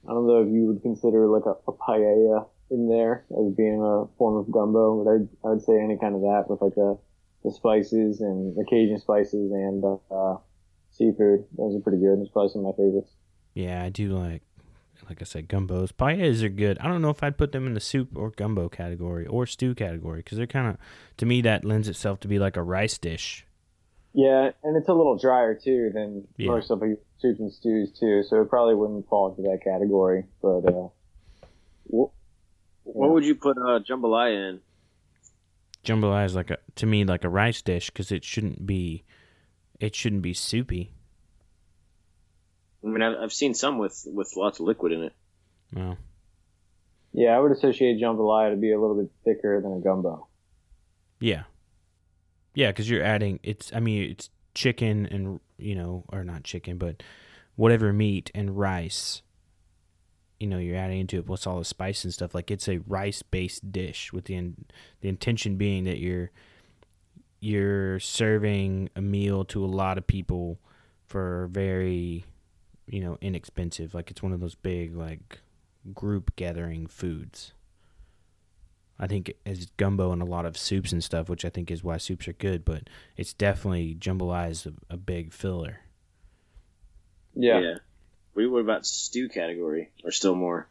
I 0.07 0.13
don't 0.13 0.27
know 0.27 0.41
if 0.41 0.47
you 0.47 0.65
would 0.67 0.81
consider 0.81 1.27
like 1.27 1.45
a, 1.45 1.55
a 1.67 1.73
paella 1.73 2.47
in 2.71 2.87
there 2.87 3.25
as 3.31 3.53
being 3.55 3.81
a 3.81 4.05
form 4.17 4.37
of 4.37 4.51
gumbo, 4.51 5.03
but 5.03 5.11
I'd, 5.11 5.51
I'd 5.51 5.61
say 5.61 5.79
any 5.79 5.97
kind 5.97 6.15
of 6.15 6.21
that 6.21 6.45
with 6.47 6.61
like 6.61 6.75
the, 6.75 6.97
the 7.43 7.51
spices 7.51 8.21
and 8.21 8.55
the 8.55 8.63
Cajun 8.63 8.99
spices 8.99 9.51
and 9.51 9.83
uh, 10.11 10.37
seafood. 10.91 11.45
Those 11.57 11.75
are 11.75 11.79
pretty 11.79 11.99
good. 11.99 12.19
It's 12.19 12.29
probably 12.29 12.51
some 12.51 12.65
of 12.65 12.77
my 12.77 12.83
favorites. 12.83 13.11
Yeah, 13.53 13.83
I 13.83 13.89
do 13.89 14.09
like, 14.09 14.43
like 15.09 15.21
I 15.21 15.25
said, 15.25 15.49
gumbos. 15.49 15.91
Paellas 15.91 16.43
are 16.43 16.49
good. 16.49 16.77
I 16.79 16.87
don't 16.87 17.01
know 17.01 17.09
if 17.09 17.23
I'd 17.23 17.37
put 17.37 17.51
them 17.51 17.67
in 17.67 17.73
the 17.73 17.79
soup 17.79 18.09
or 18.15 18.29
gumbo 18.31 18.69
category 18.69 19.25
or 19.25 19.45
stew 19.45 19.75
category 19.75 20.19
because 20.19 20.37
they're 20.37 20.47
kind 20.47 20.67
of, 20.67 20.77
to 21.17 21.25
me, 21.25 21.41
that 21.41 21.65
lends 21.65 21.87
itself 21.87 22.19
to 22.21 22.27
be 22.27 22.39
like 22.39 22.55
a 22.55 22.63
rice 22.63 22.97
dish. 22.97 23.45
Yeah, 24.13 24.51
and 24.63 24.75
it's 24.75 24.89
a 24.89 24.93
little 24.93 25.17
drier 25.17 25.55
too 25.55 25.91
than 25.93 26.27
Yeah. 26.37 26.51
most 26.51 26.71
of 26.71 26.79
the 26.79 26.97
soups 27.19 27.39
and 27.39 27.51
stews 27.53 27.91
too, 27.91 28.23
so 28.23 28.41
it 28.41 28.49
probably 28.49 28.75
wouldn't 28.75 29.07
fall 29.07 29.29
into 29.29 29.43
that 29.43 29.59
category. 29.63 30.25
But 30.41 30.65
uh, 30.65 30.87
What, 31.85 32.11
what 32.83 33.11
would 33.11 33.25
you 33.25 33.35
put 33.35 33.57
uh, 33.57 33.79
jambalaya 33.87 34.49
in? 34.49 34.61
Jambalaya 35.85 36.25
is 36.25 36.35
like 36.35 36.49
a, 36.49 36.57
to 36.75 36.85
me, 36.85 37.05
like 37.05 37.23
a 37.23 37.29
rice 37.29 37.61
dish 37.61 37.89
because 37.89 38.11
it 38.11 38.23
shouldn't 38.23 38.65
be, 38.65 39.03
it 39.79 39.95
shouldn't 39.95 40.21
be 40.23 40.33
soupy. 40.33 40.91
I 42.83 42.87
mean, 42.87 43.01
I've, 43.01 43.17
I've 43.23 43.33
seen 43.33 43.53
some 43.53 43.77
with, 43.77 44.05
with 44.07 44.33
lots 44.35 44.59
of 44.59 44.65
liquid 44.65 44.91
in 44.91 45.03
it. 45.03 45.13
Well, 45.73 45.97
yeah, 47.13 47.35
I 47.35 47.39
would 47.39 47.51
associate 47.51 48.01
jambalaya 48.01 48.51
to 48.51 48.57
be 48.57 48.71
a 48.71 48.79
little 48.79 48.95
bit 48.95 49.11
thicker 49.23 49.61
than 49.61 49.73
a 49.73 49.79
gumbo. 49.79 50.27
Yeah. 51.19 51.43
Yeah, 52.59 52.71
because 52.71 52.89
you're 52.89 53.05
adding 53.05 53.39
it's. 53.41 53.71
I 53.73 53.79
mean, 53.79 54.11
it's 54.11 54.29
chicken 54.53 55.05
and 55.05 55.39
you 55.57 55.75
know, 55.75 56.03
or 56.09 56.25
not 56.25 56.43
chicken, 56.43 56.77
but 56.77 57.01
whatever 57.55 57.93
meat 57.93 58.31
and 58.35 58.59
rice. 58.59 59.21
You 60.41 60.47
know, 60.47 60.57
you're 60.57 60.75
adding 60.75 60.99
into 60.99 61.19
it 61.19 61.25
plus 61.25 61.47
all 61.47 61.59
the 61.59 61.63
spice 61.63 62.03
and 62.03 62.13
stuff. 62.13 62.35
Like 62.35 62.51
it's 62.51 62.67
a 62.67 62.79
rice-based 62.79 63.71
dish 63.71 64.11
with 64.11 64.25
the 64.25 64.35
in, 64.35 64.65
the 64.99 65.07
intention 65.07 65.55
being 65.55 65.85
that 65.85 65.99
you're 65.99 66.31
you're 67.39 67.97
serving 68.01 68.89
a 68.93 69.01
meal 69.01 69.45
to 69.45 69.63
a 69.63 69.65
lot 69.65 69.97
of 69.97 70.05
people 70.05 70.59
for 71.05 71.47
very 71.53 72.25
you 72.87 72.99
know 72.99 73.17
inexpensive. 73.21 73.93
Like 73.93 74.11
it's 74.11 74.21
one 74.21 74.33
of 74.33 74.41
those 74.41 74.55
big 74.55 74.97
like 74.97 75.39
group 75.93 76.35
gathering 76.35 76.87
foods. 76.87 77.53
I 78.99 79.07
think 79.07 79.31
as 79.45 79.67
gumbo 79.77 80.11
and 80.11 80.21
a 80.21 80.25
lot 80.25 80.45
of 80.45 80.57
soups 80.57 80.91
and 80.91 81.03
stuff, 81.03 81.29
which 81.29 81.45
I 81.45 81.49
think 81.49 81.71
is 81.71 81.83
why 81.83 81.97
soups 81.97 82.27
are 82.27 82.33
good. 82.33 82.65
But 82.65 82.83
it's 83.15 83.33
definitely 83.33 83.95
jambalaya 83.95 84.49
is 84.51 84.65
a, 84.65 84.73
a 84.89 84.97
big 84.97 85.31
filler. 85.33 85.79
Yeah. 87.35 87.75
What, 88.33 88.51
what 88.51 88.59
about 88.59 88.85
stew 88.85 89.29
category 89.29 89.89
or 90.03 90.11
still 90.11 90.35
more? 90.35 90.67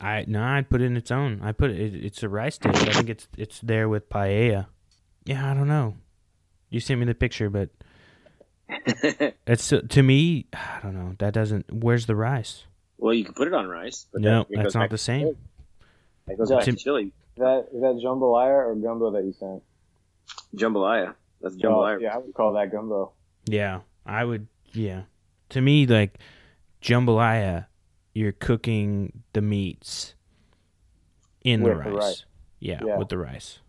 I 0.00 0.24
no, 0.28 0.42
I'd 0.42 0.70
put 0.70 0.80
it 0.80 0.86
in 0.86 0.96
its 0.96 1.10
own. 1.10 1.40
I 1.42 1.52
put 1.52 1.70
it. 1.70 1.94
It's 2.04 2.22
a 2.22 2.28
rice 2.28 2.58
dish. 2.58 2.74
I 2.76 2.92
think 2.92 3.10
it's 3.10 3.28
it's 3.36 3.60
there 3.60 3.88
with 3.88 4.08
paella. 4.08 4.66
Yeah, 5.24 5.50
I 5.50 5.54
don't 5.54 5.68
know. 5.68 5.96
You 6.70 6.80
sent 6.80 7.00
me 7.00 7.06
the 7.06 7.14
picture, 7.14 7.50
but 7.50 7.68
it's 9.46 9.68
to 9.68 10.02
me. 10.02 10.46
I 10.52 10.80
don't 10.82 10.94
know. 10.94 11.14
That 11.18 11.34
doesn't. 11.34 11.72
Where's 11.72 12.06
the 12.06 12.16
rice? 12.16 12.64
well, 12.98 13.14
you 13.14 13.24
can 13.24 13.32
put 13.32 13.48
it 13.48 13.54
on 13.54 13.66
rice, 13.66 14.06
but 14.12 14.20
No, 14.20 14.46
that, 14.50 14.62
that's 14.62 14.74
not 14.74 14.90
the 14.90 14.98
same. 14.98 15.34
It 16.28 16.36
goes 16.38 16.50
Yeah. 16.50 16.56
back 16.56 16.64
to 16.66 16.70
Tim- 16.72 16.76
chili. 16.76 17.12
Is 17.40 17.44
that 17.44 17.68
is 17.74 17.80
that 17.80 17.94
jambalaya 18.04 18.66
or 18.68 18.74
gumbo 18.74 19.12
that 19.12 19.24
you 19.24 19.32
sent? 19.32 19.62
Jambalaya. 20.54 21.14
That's 21.40 21.54
Oh, 21.54 21.58
jambalaya. 21.58 21.98
yeah, 22.02 22.14
I 22.14 22.18
would 22.18 22.34
call 22.34 22.52
that 22.52 22.70
gumbo. 22.70 23.12
Yeah, 23.46 23.80
I 24.04 24.26
would. 24.26 24.46
Yeah, 24.74 25.04
to 25.48 25.62
me, 25.62 25.86
like 25.86 26.18
jambalaya, 26.82 27.64
you're 28.12 28.32
cooking 28.32 29.22
the 29.32 29.40
meats 29.40 30.14
in 31.42 31.62
the 31.62 31.74
rice. 31.74 31.86
the 31.86 31.92
rice. 31.94 32.24
Yeah, 32.58 32.80
Yeah. 32.84 32.98
with 32.98 33.08
the 33.08 33.16
rice. 33.16 33.60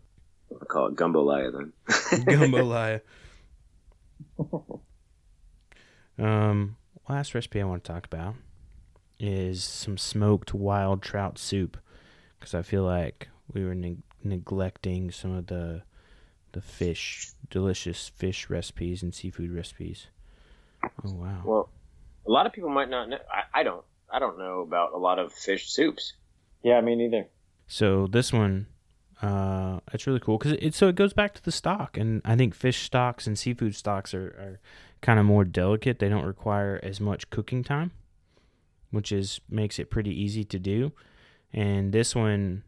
I'll 0.52 0.58
call 0.66 0.88
it 0.88 0.96
gumbolaya 0.96 1.50
then. 1.50 1.72
Jambalaya. 2.26 3.00
um, 6.18 6.76
last 7.08 7.34
recipe 7.34 7.58
I 7.58 7.64
want 7.64 7.84
to 7.84 7.90
talk 7.90 8.04
about 8.04 8.34
is 9.18 9.64
some 9.64 9.96
smoked 9.96 10.52
wild 10.52 11.00
trout 11.00 11.38
soup 11.38 11.78
because 12.38 12.54
I 12.54 12.60
feel 12.60 12.82
like 12.84 13.28
we 13.52 13.64
were 13.64 13.74
neg- 13.74 14.02
neglecting 14.22 15.10
some 15.10 15.32
of 15.32 15.46
the 15.46 15.82
the 16.52 16.60
fish, 16.60 17.30
delicious 17.50 18.08
fish 18.08 18.50
recipes 18.50 19.02
and 19.02 19.14
seafood 19.14 19.50
recipes. 19.50 20.08
Oh 21.04 21.12
wow! 21.12 21.42
well, 21.44 21.68
a 22.26 22.30
lot 22.30 22.46
of 22.46 22.52
people 22.52 22.70
might 22.70 22.90
not 22.90 23.08
know. 23.08 23.18
I, 23.32 23.60
I 23.60 23.62
don't. 23.62 23.84
I 24.12 24.18
don't 24.18 24.38
know 24.38 24.60
about 24.60 24.92
a 24.92 24.98
lot 24.98 25.18
of 25.18 25.32
fish 25.32 25.70
soups. 25.70 26.12
Yeah, 26.62 26.80
me 26.82 26.94
neither. 26.94 27.28
So 27.66 28.06
this 28.06 28.32
one, 28.32 28.66
uh, 29.22 29.80
it's 29.92 30.06
really 30.06 30.20
cool 30.20 30.36
because 30.36 30.52
it 30.52 30.74
so 30.74 30.88
it 30.88 30.94
goes 30.94 31.12
back 31.12 31.34
to 31.34 31.42
the 31.42 31.52
stock, 31.52 31.96
and 31.96 32.20
I 32.24 32.36
think 32.36 32.54
fish 32.54 32.82
stocks 32.82 33.26
and 33.26 33.38
seafood 33.38 33.74
stocks 33.74 34.12
are, 34.12 34.26
are 34.26 34.60
kind 35.00 35.18
of 35.18 35.24
more 35.24 35.44
delicate. 35.44 35.98
They 35.98 36.08
don't 36.08 36.26
require 36.26 36.78
as 36.82 37.00
much 37.00 37.30
cooking 37.30 37.64
time, 37.64 37.92
which 38.90 39.10
is 39.12 39.40
makes 39.48 39.78
it 39.78 39.90
pretty 39.90 40.10
easy 40.10 40.44
to 40.44 40.58
do. 40.58 40.92
And 41.52 41.92
this 41.92 42.14
one, 42.14 42.64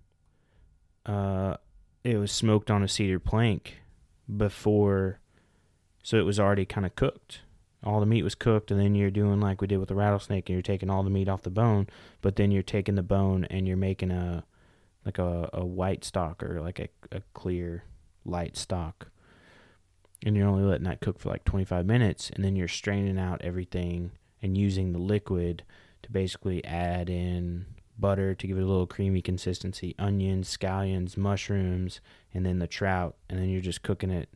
uh, 1.07 1.57
it 2.03 2.17
was 2.17 2.33
smoked 2.33 2.71
on 2.71 2.83
a 2.83 2.89
cedar 2.89 3.19
plank 3.19 3.79
before, 4.35 5.21
so 6.03 6.19
it 6.19 6.25
was 6.25 6.41
already 6.41 6.65
kind 6.65 6.87
of 6.87 6.95
cooked. 6.97 7.41
All 7.83 8.01
the 8.01 8.07
meat 8.07 8.23
was 8.23 8.35
cooked, 8.35 8.71
and 8.71 8.81
then 8.81 8.95
you're 8.95 9.11
doing 9.11 9.41
like 9.41 9.61
we 9.61 9.67
did 9.67 9.79
with 9.79 9.89
the 9.89 9.95
rattlesnake, 9.95 10.49
and 10.49 10.55
you're 10.55 10.63
taking 10.63 10.91
all 10.91 11.03
the 11.03 11.11
meat 11.11 11.29
off 11.29 11.43
the 11.43 11.51
bone, 11.51 11.87
but 12.23 12.37
then 12.37 12.51
you're 12.51 12.63
taking 12.63 12.95
the 12.95 13.03
bone 13.03 13.45
and 13.51 13.69
you're 13.69 13.77
making 13.77 14.11
a 14.11 14.45
like 15.05 15.19
a, 15.19 15.51
a 15.53 15.65
white 15.65 16.03
stock 16.03 16.43
or 16.43 16.61
like 16.63 16.79
a, 16.79 16.89
a 17.13 17.21
clear 17.35 17.85
light 18.25 18.57
stock 18.57 19.09
and 20.25 20.37
you're 20.37 20.49
only 20.49 20.65
letting 20.65 20.85
that 20.85 21.01
cook 21.01 21.19
for 21.19 21.29
like 21.29 21.45
25 21.45 21.85
minutes 21.85 22.31
and 22.31 22.43
then 22.45 22.57
you're 22.57 22.67
straining 22.67 23.19
out 23.19 23.43
everything 23.43 24.11
and 24.43 24.57
using 24.57 24.93
the 24.93 24.99
liquid 24.99 25.63
to 26.03 26.11
basically 26.11 26.65
add 26.65 27.09
in 27.11 27.67
butter 27.99 28.35
to 28.35 28.47
give 28.47 28.59
it 28.59 28.63
a 28.63 28.67
little 28.67 28.87
creamy 28.87 29.23
consistency 29.23 29.95
onions 29.99 30.55
scallions 30.57 31.17
mushrooms 31.17 32.01
and 32.33 32.45
then 32.45 32.59
the 32.59 32.67
trout 32.67 33.15
and 33.29 33.39
then 33.39 33.49
you're 33.49 33.61
just 33.61 33.83
cooking 33.83 34.11
it 34.11 34.29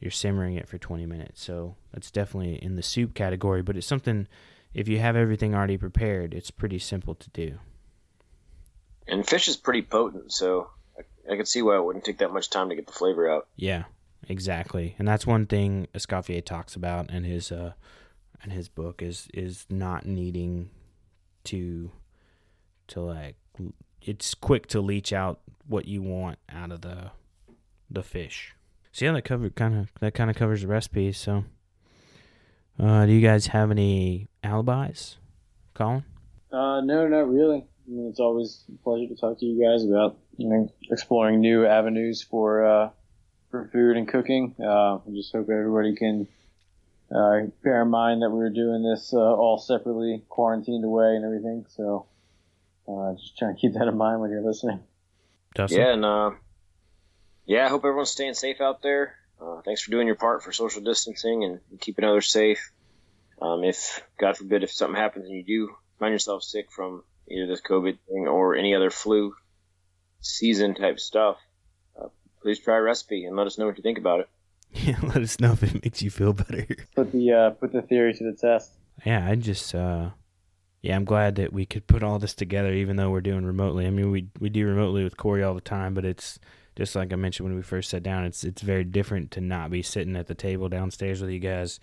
you're 0.00 0.10
simmering 0.10 0.54
it 0.56 0.68
for 0.68 0.78
20 0.78 1.06
minutes 1.06 1.42
so 1.42 1.76
that's 1.92 2.10
definitely 2.10 2.54
in 2.56 2.74
the 2.76 2.82
soup 2.82 3.14
category 3.14 3.62
but 3.62 3.76
it's 3.76 3.86
something 3.86 4.26
if 4.74 4.88
you 4.88 4.98
have 4.98 5.16
everything 5.16 5.54
already 5.54 5.76
prepared 5.76 6.34
it's 6.34 6.50
pretty 6.50 6.78
simple 6.78 7.14
to 7.14 7.30
do 7.30 7.58
And 9.06 9.26
fish 9.26 9.48
is 9.48 9.56
pretty 9.56 9.82
potent, 9.82 10.32
so 10.32 10.68
I, 10.98 11.32
I 11.32 11.36
could 11.36 11.48
see 11.48 11.62
why 11.62 11.76
it 11.76 11.84
wouldn't 11.84 12.04
take 12.04 12.18
that 12.18 12.32
much 12.32 12.50
time 12.50 12.68
to 12.68 12.74
get 12.74 12.86
the 12.86 12.92
flavor 12.92 13.28
out. 13.30 13.46
Yeah, 13.56 13.84
exactly. 14.28 14.94
And 14.98 15.08
that's 15.08 15.26
one 15.26 15.46
thing 15.46 15.88
Escoffier 15.94 16.44
talks 16.44 16.76
about 16.76 17.10
in 17.10 17.24
his 17.24 17.50
uh 17.50 17.72
in 18.44 18.50
his 18.50 18.68
book 18.68 19.00
is 19.02 19.28
is 19.32 19.66
not 19.70 20.04
needing 20.04 20.70
to 21.44 21.90
to 22.88 23.00
like 23.00 23.36
it's 24.02 24.34
quick 24.34 24.66
to 24.68 24.80
leach 24.80 25.12
out 25.12 25.40
what 25.66 25.86
you 25.86 26.02
want 26.02 26.38
out 26.48 26.72
of 26.72 26.80
the 26.80 27.10
the 27.90 28.02
fish. 28.02 28.54
So 28.92 29.04
yeah, 29.04 29.12
that 29.12 29.22
covered 29.22 29.54
kind 29.54 29.76
of 29.76 29.92
that 30.00 30.14
kind 30.14 30.30
of 30.30 30.36
covers 30.36 30.62
the 30.62 30.68
recipe. 30.68 31.12
So, 31.12 31.44
uh, 32.78 33.06
do 33.06 33.12
you 33.12 33.20
guys 33.20 33.48
have 33.48 33.70
any 33.70 34.28
alibis, 34.42 35.16
Colin? 35.74 36.04
Uh, 36.50 36.80
no, 36.80 37.06
not 37.06 37.30
really. 37.30 37.58
I 37.58 37.90
mean, 37.90 38.08
it's 38.08 38.20
always 38.20 38.64
a 38.68 38.82
pleasure 38.82 39.06
to 39.06 39.14
talk 39.14 39.38
to 39.40 39.46
you 39.46 39.62
guys 39.62 39.84
about 39.84 40.16
you 40.36 40.48
know 40.48 40.72
exploring 40.90 41.40
new 41.40 41.66
avenues 41.66 42.22
for 42.22 42.64
uh, 42.64 42.90
for 43.50 43.68
food 43.72 43.96
and 43.96 44.08
cooking. 44.08 44.54
Uh, 44.60 44.96
I 44.96 45.10
just 45.14 45.32
hope 45.32 45.48
everybody 45.50 45.94
can 45.94 46.28
uh, 47.14 47.40
bear 47.62 47.82
in 47.82 47.88
mind 47.88 48.22
that 48.22 48.30
we 48.30 48.38
were 48.38 48.50
doing 48.50 48.82
this 48.82 49.12
uh, 49.12 49.18
all 49.18 49.58
separately, 49.58 50.22
quarantined 50.28 50.84
away 50.84 51.16
and 51.16 51.24
everything. 51.24 51.66
So 51.68 52.06
uh, 52.88 53.14
just 53.14 53.36
trying 53.38 53.54
to 53.54 53.60
keep 53.60 53.74
that 53.74 53.88
in 53.88 53.96
mind 53.96 54.20
when 54.20 54.30
you're 54.30 54.42
listening. 54.42 54.80
Dustin? 55.54 55.78
Yeah, 55.78 55.92
and 55.92 56.04
uh, 56.04 56.30
yeah, 57.46 57.66
I 57.66 57.68
hope 57.68 57.84
everyone's 57.84 58.10
staying 58.10 58.34
safe 58.34 58.60
out 58.60 58.82
there. 58.82 59.14
Uh, 59.40 59.60
thanks 59.64 59.82
for 59.82 59.90
doing 59.90 60.06
your 60.06 60.16
part 60.16 60.42
for 60.42 60.52
social 60.52 60.82
distancing 60.82 61.44
and 61.44 61.60
keeping 61.80 62.04
others 62.04 62.30
safe. 62.30 62.72
Um, 63.40 63.62
if 63.62 64.02
God 64.18 64.36
forbid, 64.36 64.64
if 64.64 64.72
something 64.72 64.96
happens 64.96 65.26
and 65.26 65.36
you 65.36 65.44
do 65.44 65.74
find 65.98 66.12
yourself 66.12 66.42
sick 66.42 66.72
from 66.72 67.04
either 67.30 67.46
this 67.46 67.60
COVID 67.60 67.98
thing 68.08 68.26
or 68.26 68.56
any 68.56 68.74
other 68.74 68.90
flu 68.90 69.34
season 70.20 70.74
type 70.74 70.98
stuff, 70.98 71.36
uh, 72.00 72.08
please 72.42 72.58
try 72.58 72.76
a 72.76 72.82
recipe 72.82 73.24
and 73.24 73.36
let 73.36 73.46
us 73.46 73.58
know 73.58 73.66
what 73.66 73.76
you 73.76 73.82
think 73.82 73.98
about 73.98 74.20
it. 74.20 74.28
Yeah, 74.70 74.98
let 75.02 75.16
us 75.22 75.40
know 75.40 75.52
if 75.52 75.62
it 75.62 75.82
makes 75.82 76.02
you 76.02 76.10
feel 76.10 76.34
better. 76.34 76.66
Put 76.94 77.10
the 77.10 77.32
uh, 77.32 77.50
put 77.50 77.72
the 77.72 77.80
theory 77.80 78.12
to 78.12 78.24
the 78.24 78.36
test. 78.36 78.70
yeah, 79.06 79.26
I 79.26 79.34
just 79.34 79.74
uh 79.74 80.10
yeah, 80.80 80.94
I'm 80.94 81.04
glad 81.04 81.36
that 81.36 81.52
we 81.52 81.66
could 81.66 81.86
put 81.86 82.02
all 82.02 82.18
this 82.18 82.34
together 82.34 82.72
even 82.72 82.96
though 82.96 83.10
we're 83.10 83.20
doing 83.20 83.44
remotely. 83.44 83.86
I 83.86 83.90
mean, 83.90 84.10
we 84.10 84.28
we 84.38 84.48
do 84.48 84.66
remotely 84.66 85.04
with 85.04 85.16
Corey 85.16 85.42
all 85.42 85.54
the 85.54 85.60
time, 85.60 85.94
but 85.94 86.04
it's 86.04 86.38
just 86.76 86.94
like 86.94 87.12
I 87.12 87.16
mentioned 87.16 87.48
when 87.48 87.56
we 87.56 87.62
first 87.62 87.90
sat 87.90 88.02
down, 88.02 88.24
it's 88.24 88.44
it's 88.44 88.62
very 88.62 88.84
different 88.84 89.30
to 89.32 89.40
not 89.40 89.70
be 89.70 89.82
sitting 89.82 90.16
at 90.16 90.28
the 90.28 90.34
table 90.34 90.68
downstairs 90.68 91.20
with 91.20 91.30
you 91.30 91.40
guys 91.40 91.80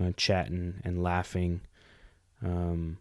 uh, 0.00 0.12
chatting 0.16 0.80
and 0.84 1.02
laughing. 1.02 1.60
Um 2.44 2.98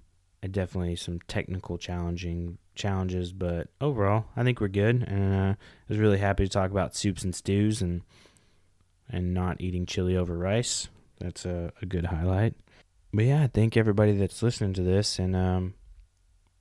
definitely 0.51 0.95
some 0.95 1.19
technical 1.27 1.77
challenging 1.77 2.57
challenges, 2.75 3.33
but 3.33 3.67
overall, 3.81 4.25
I 4.37 4.43
think 4.43 4.61
we're 4.61 4.69
good 4.69 5.03
and 5.07 5.33
uh, 5.33 5.53
I 5.53 5.55
was 5.89 5.97
really 5.97 6.17
happy 6.17 6.45
to 6.45 6.49
talk 6.49 6.71
about 6.71 6.95
soups 6.95 7.23
and 7.23 7.35
stews 7.35 7.81
and 7.81 8.01
and 9.09 9.33
not 9.33 9.59
eating 9.59 9.85
chili 9.85 10.15
over 10.15 10.37
rice. 10.37 10.87
That's 11.19 11.45
a, 11.45 11.71
a 11.81 11.85
good 11.85 12.05
highlight. 12.05 12.55
But 13.13 13.25
yeah, 13.25 13.47
thank 13.47 13.75
everybody 13.75 14.13
that's 14.13 14.43
listening 14.43 14.73
to 14.73 14.83
this 14.83 15.19
and 15.19 15.35
um 15.35 15.73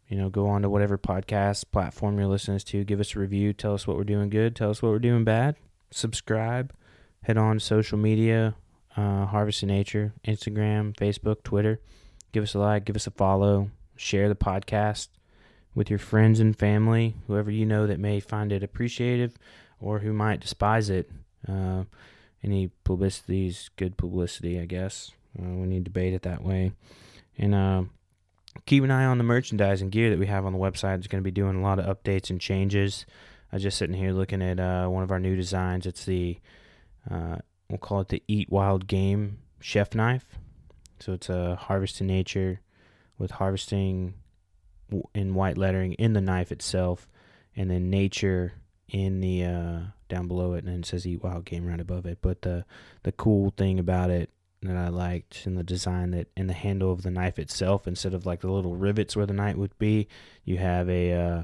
you 0.09 0.17
know, 0.17 0.31
go 0.31 0.47
on 0.47 0.63
to 0.63 0.71
whatever 0.71 0.97
podcast 0.97 1.67
platform 1.71 2.19
you're 2.19 2.27
listening 2.27 2.59
to, 2.59 2.85
give 2.85 2.99
us 2.99 3.15
a 3.15 3.19
review, 3.19 3.53
tell 3.53 3.75
us 3.75 3.87
what 3.87 3.97
we're 3.97 4.05
doing 4.05 4.31
good, 4.31 4.57
tell 4.57 4.71
us 4.71 4.83
what 4.83 4.91
we're 4.91 4.99
doing 4.99 5.23
bad, 5.23 5.57
subscribe, 5.91 6.73
head 7.23 7.37
on 7.37 7.59
to 7.59 7.61
social 7.61 7.99
media, 7.99 8.55
uh, 8.97 9.27
Harvesting 9.27 9.69
Nature, 9.69 10.15
Instagram, 10.27 10.97
Facebook, 10.97 11.43
Twitter. 11.43 11.81
Give 12.33 12.43
us 12.43 12.55
a 12.55 12.59
like, 12.59 12.87
give 12.87 12.97
us 12.97 13.07
a 13.07 13.11
follow, 13.11 13.71
share 13.97 14.31
the 14.31 14.35
podcast 14.35 15.09
with 15.75 15.91
your 15.91 15.99
friends 15.99 16.41
and 16.41 16.59
family, 16.59 17.15
whoever 17.27 17.51
you 17.51 17.67
know 17.67 17.87
that 17.87 18.01
may 18.01 18.19
find 18.19 18.51
it 18.51 18.63
appreciative 18.63 19.37
or 19.81 19.99
who 19.99 20.15
might 20.15 20.41
despise 20.41 20.89
it. 20.89 21.11
Uh, 21.47 21.85
any 22.43 22.71
publicity 22.85 23.47
is 23.47 23.69
good 23.77 23.99
publicity, 23.99 24.59
I 24.59 24.65
guess. 24.65 25.13
Uh, 25.39 25.55
we 25.55 25.67
need 25.67 25.85
to 25.85 25.91
debate 25.91 26.15
it 26.15 26.23
that 26.23 26.43
way. 26.43 26.73
And 27.37 27.55
uh, 27.55 27.85
keep 28.67 28.85
an 28.85 28.91
eye 28.91 29.05
on 29.05 29.19
the 29.19 29.25
merchandise 29.25 29.81
and 29.83 29.93
gear 29.93 30.11
that 30.11 30.19
we 30.19 30.27
have 30.27 30.45
on 30.45 30.53
the 30.53 30.59
website. 30.59 30.99
It's 30.99 31.07
going 31.07 31.23
to 31.23 31.27
be 31.27 31.31
doing 31.31 31.57
a 31.57 31.63
lot 31.63 31.79
of 31.79 31.85
updates 31.87 32.31
and 32.31 32.41
changes. 32.41 33.07
I 33.53 33.57
was 33.57 33.63
just 33.63 33.79
sitting 33.79 33.97
here 33.97 34.13
looking 34.13 34.43
at 34.43 34.61
uh, 34.61 34.89
one 34.89 35.03
of 35.03 35.11
our 35.11 35.21
new 35.21 35.37
designs. 35.37 35.87
It's 35.87 36.05
the, 36.05 36.39
uh, 37.11 37.37
we'll 37.69 37.79
call 37.79 38.01
it 38.01 38.09
the 38.09 38.23
Eat 38.29 38.51
Wild 38.51 38.87
Game 38.87 39.39
chef 39.61 39.95
knife. 39.95 40.39
So 41.01 41.13
it's 41.13 41.29
a 41.29 41.57
Harvesting 41.57 42.09
Nature 42.09 42.61
with 43.19 43.33
harvesting 43.33 44.15
in 45.15 45.35
white 45.35 45.59
lettering 45.59 45.93
in 45.95 46.13
the 46.13 46.21
knife 46.21 46.51
itself, 46.53 47.09
and 47.57 47.71
then 47.71 47.91
nature 47.91 48.55
in 48.89 49.21
the 49.21 49.45
uh, 49.45 49.81
down 50.09 50.29
below 50.29 50.55
it, 50.55 50.59
and 50.59 50.69
then 50.69 50.81
it 50.81 50.87
says 50.87 51.07
eat 51.07 51.23
wild 51.23 51.45
game 51.45 51.67
right 51.67 51.81
above 51.81 52.07
it. 52.07 52.19
But 52.23 52.43
the 52.43 52.65
the 53.03 53.13
cool 53.13 53.53
thing 53.57 53.79
about 53.79 54.11
it 54.11 54.31
that 54.63 54.77
I 54.77 54.89
liked 54.89 55.47
in 55.47 55.55
the 55.55 55.63
design 55.63 56.11
that 56.13 56.29
in 56.37 56.47
the 56.47 56.53
handle 56.53 56.93
of 56.93 57.03
the 57.03 57.11
knife 57.11 57.39
itself 57.39 57.87
instead 57.87 58.15
of 58.15 58.27
like 58.27 58.41
the 58.41 58.51
little 58.51 58.77
rivets 58.77 59.17
where 59.17 59.27
the 59.27 59.33
knife 59.33 59.57
would 59.57 59.79
be, 59.79 60.09
you 60.45 60.59
have 60.59 60.89
a 60.89 61.13
uh, 61.13 61.43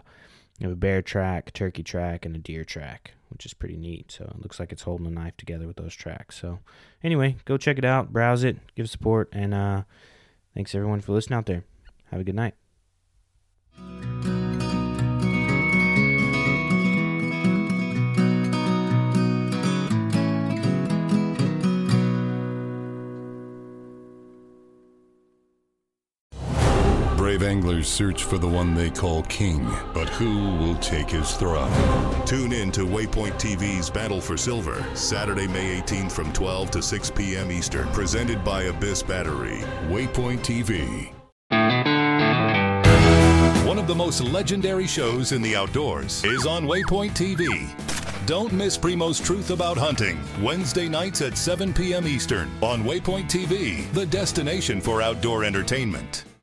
you 0.58 0.68
have 0.68 0.72
a 0.72 0.76
bear 0.76 1.02
track, 1.02 1.52
turkey 1.52 1.82
track, 1.82 2.24
and 2.24 2.34
a 2.36 2.38
deer 2.38 2.64
track, 2.64 3.12
which 3.28 3.44
is 3.46 3.54
pretty 3.54 3.76
neat. 3.76 4.12
So 4.12 4.24
it 4.24 4.40
looks 4.40 4.60
like 4.60 4.72
it's 4.72 4.82
holding 4.82 5.04
the 5.04 5.10
knife 5.10 5.36
together 5.36 5.66
with 5.66 5.76
those 5.76 5.94
tracks. 5.94 6.38
So 6.40 6.60
anyway, 7.02 7.36
go 7.44 7.56
check 7.56 7.78
it 7.78 7.84
out, 7.84 8.12
browse 8.12 8.44
it, 8.44 8.56
give 8.76 8.90
support, 8.90 9.28
and 9.32 9.54
uh, 9.54 9.82
thanks 10.54 10.74
everyone 10.74 11.00
for 11.00 11.12
listening 11.12 11.38
out 11.38 11.46
there. 11.46 11.64
Have 12.10 12.20
a 12.20 12.24
good 12.24 12.36
night. 12.36 12.54
Anglers 27.54 27.86
search 27.86 28.24
for 28.24 28.36
the 28.36 28.48
one 28.48 28.74
they 28.74 28.90
call 28.90 29.22
king, 29.22 29.64
but 29.92 30.08
who 30.08 30.56
will 30.56 30.74
take 30.78 31.08
his 31.08 31.36
throne? 31.36 31.70
Tune 32.26 32.52
in 32.52 32.72
to 32.72 32.80
Waypoint 32.80 33.34
TV's 33.34 33.88
Battle 33.88 34.20
for 34.20 34.36
Silver, 34.36 34.84
Saturday, 34.94 35.46
May 35.46 35.80
18th 35.80 36.10
from 36.10 36.32
12 36.32 36.72
to 36.72 36.82
6 36.82 37.10
p.m. 37.12 37.52
Eastern, 37.52 37.86
presented 37.92 38.42
by 38.42 38.64
Abyss 38.64 39.04
Battery. 39.04 39.58
Waypoint 39.86 40.40
TV. 40.40 41.12
One 43.64 43.78
of 43.78 43.86
the 43.86 43.94
most 43.94 44.20
legendary 44.20 44.88
shows 44.88 45.30
in 45.30 45.40
the 45.40 45.54
outdoors 45.54 46.24
is 46.24 46.46
on 46.46 46.64
Waypoint 46.64 47.12
TV. 47.12 47.70
Don't 48.26 48.52
miss 48.52 48.76
Primos 48.76 49.24
Truth 49.24 49.50
About 49.50 49.78
Hunting, 49.78 50.18
Wednesday 50.42 50.88
nights 50.88 51.22
at 51.22 51.38
7 51.38 51.72
p.m. 51.72 52.08
Eastern 52.08 52.50
on 52.62 52.82
Waypoint 52.82 53.30
TV, 53.30 53.88
the 53.92 54.06
destination 54.06 54.80
for 54.80 55.00
outdoor 55.00 55.44
entertainment. 55.44 56.24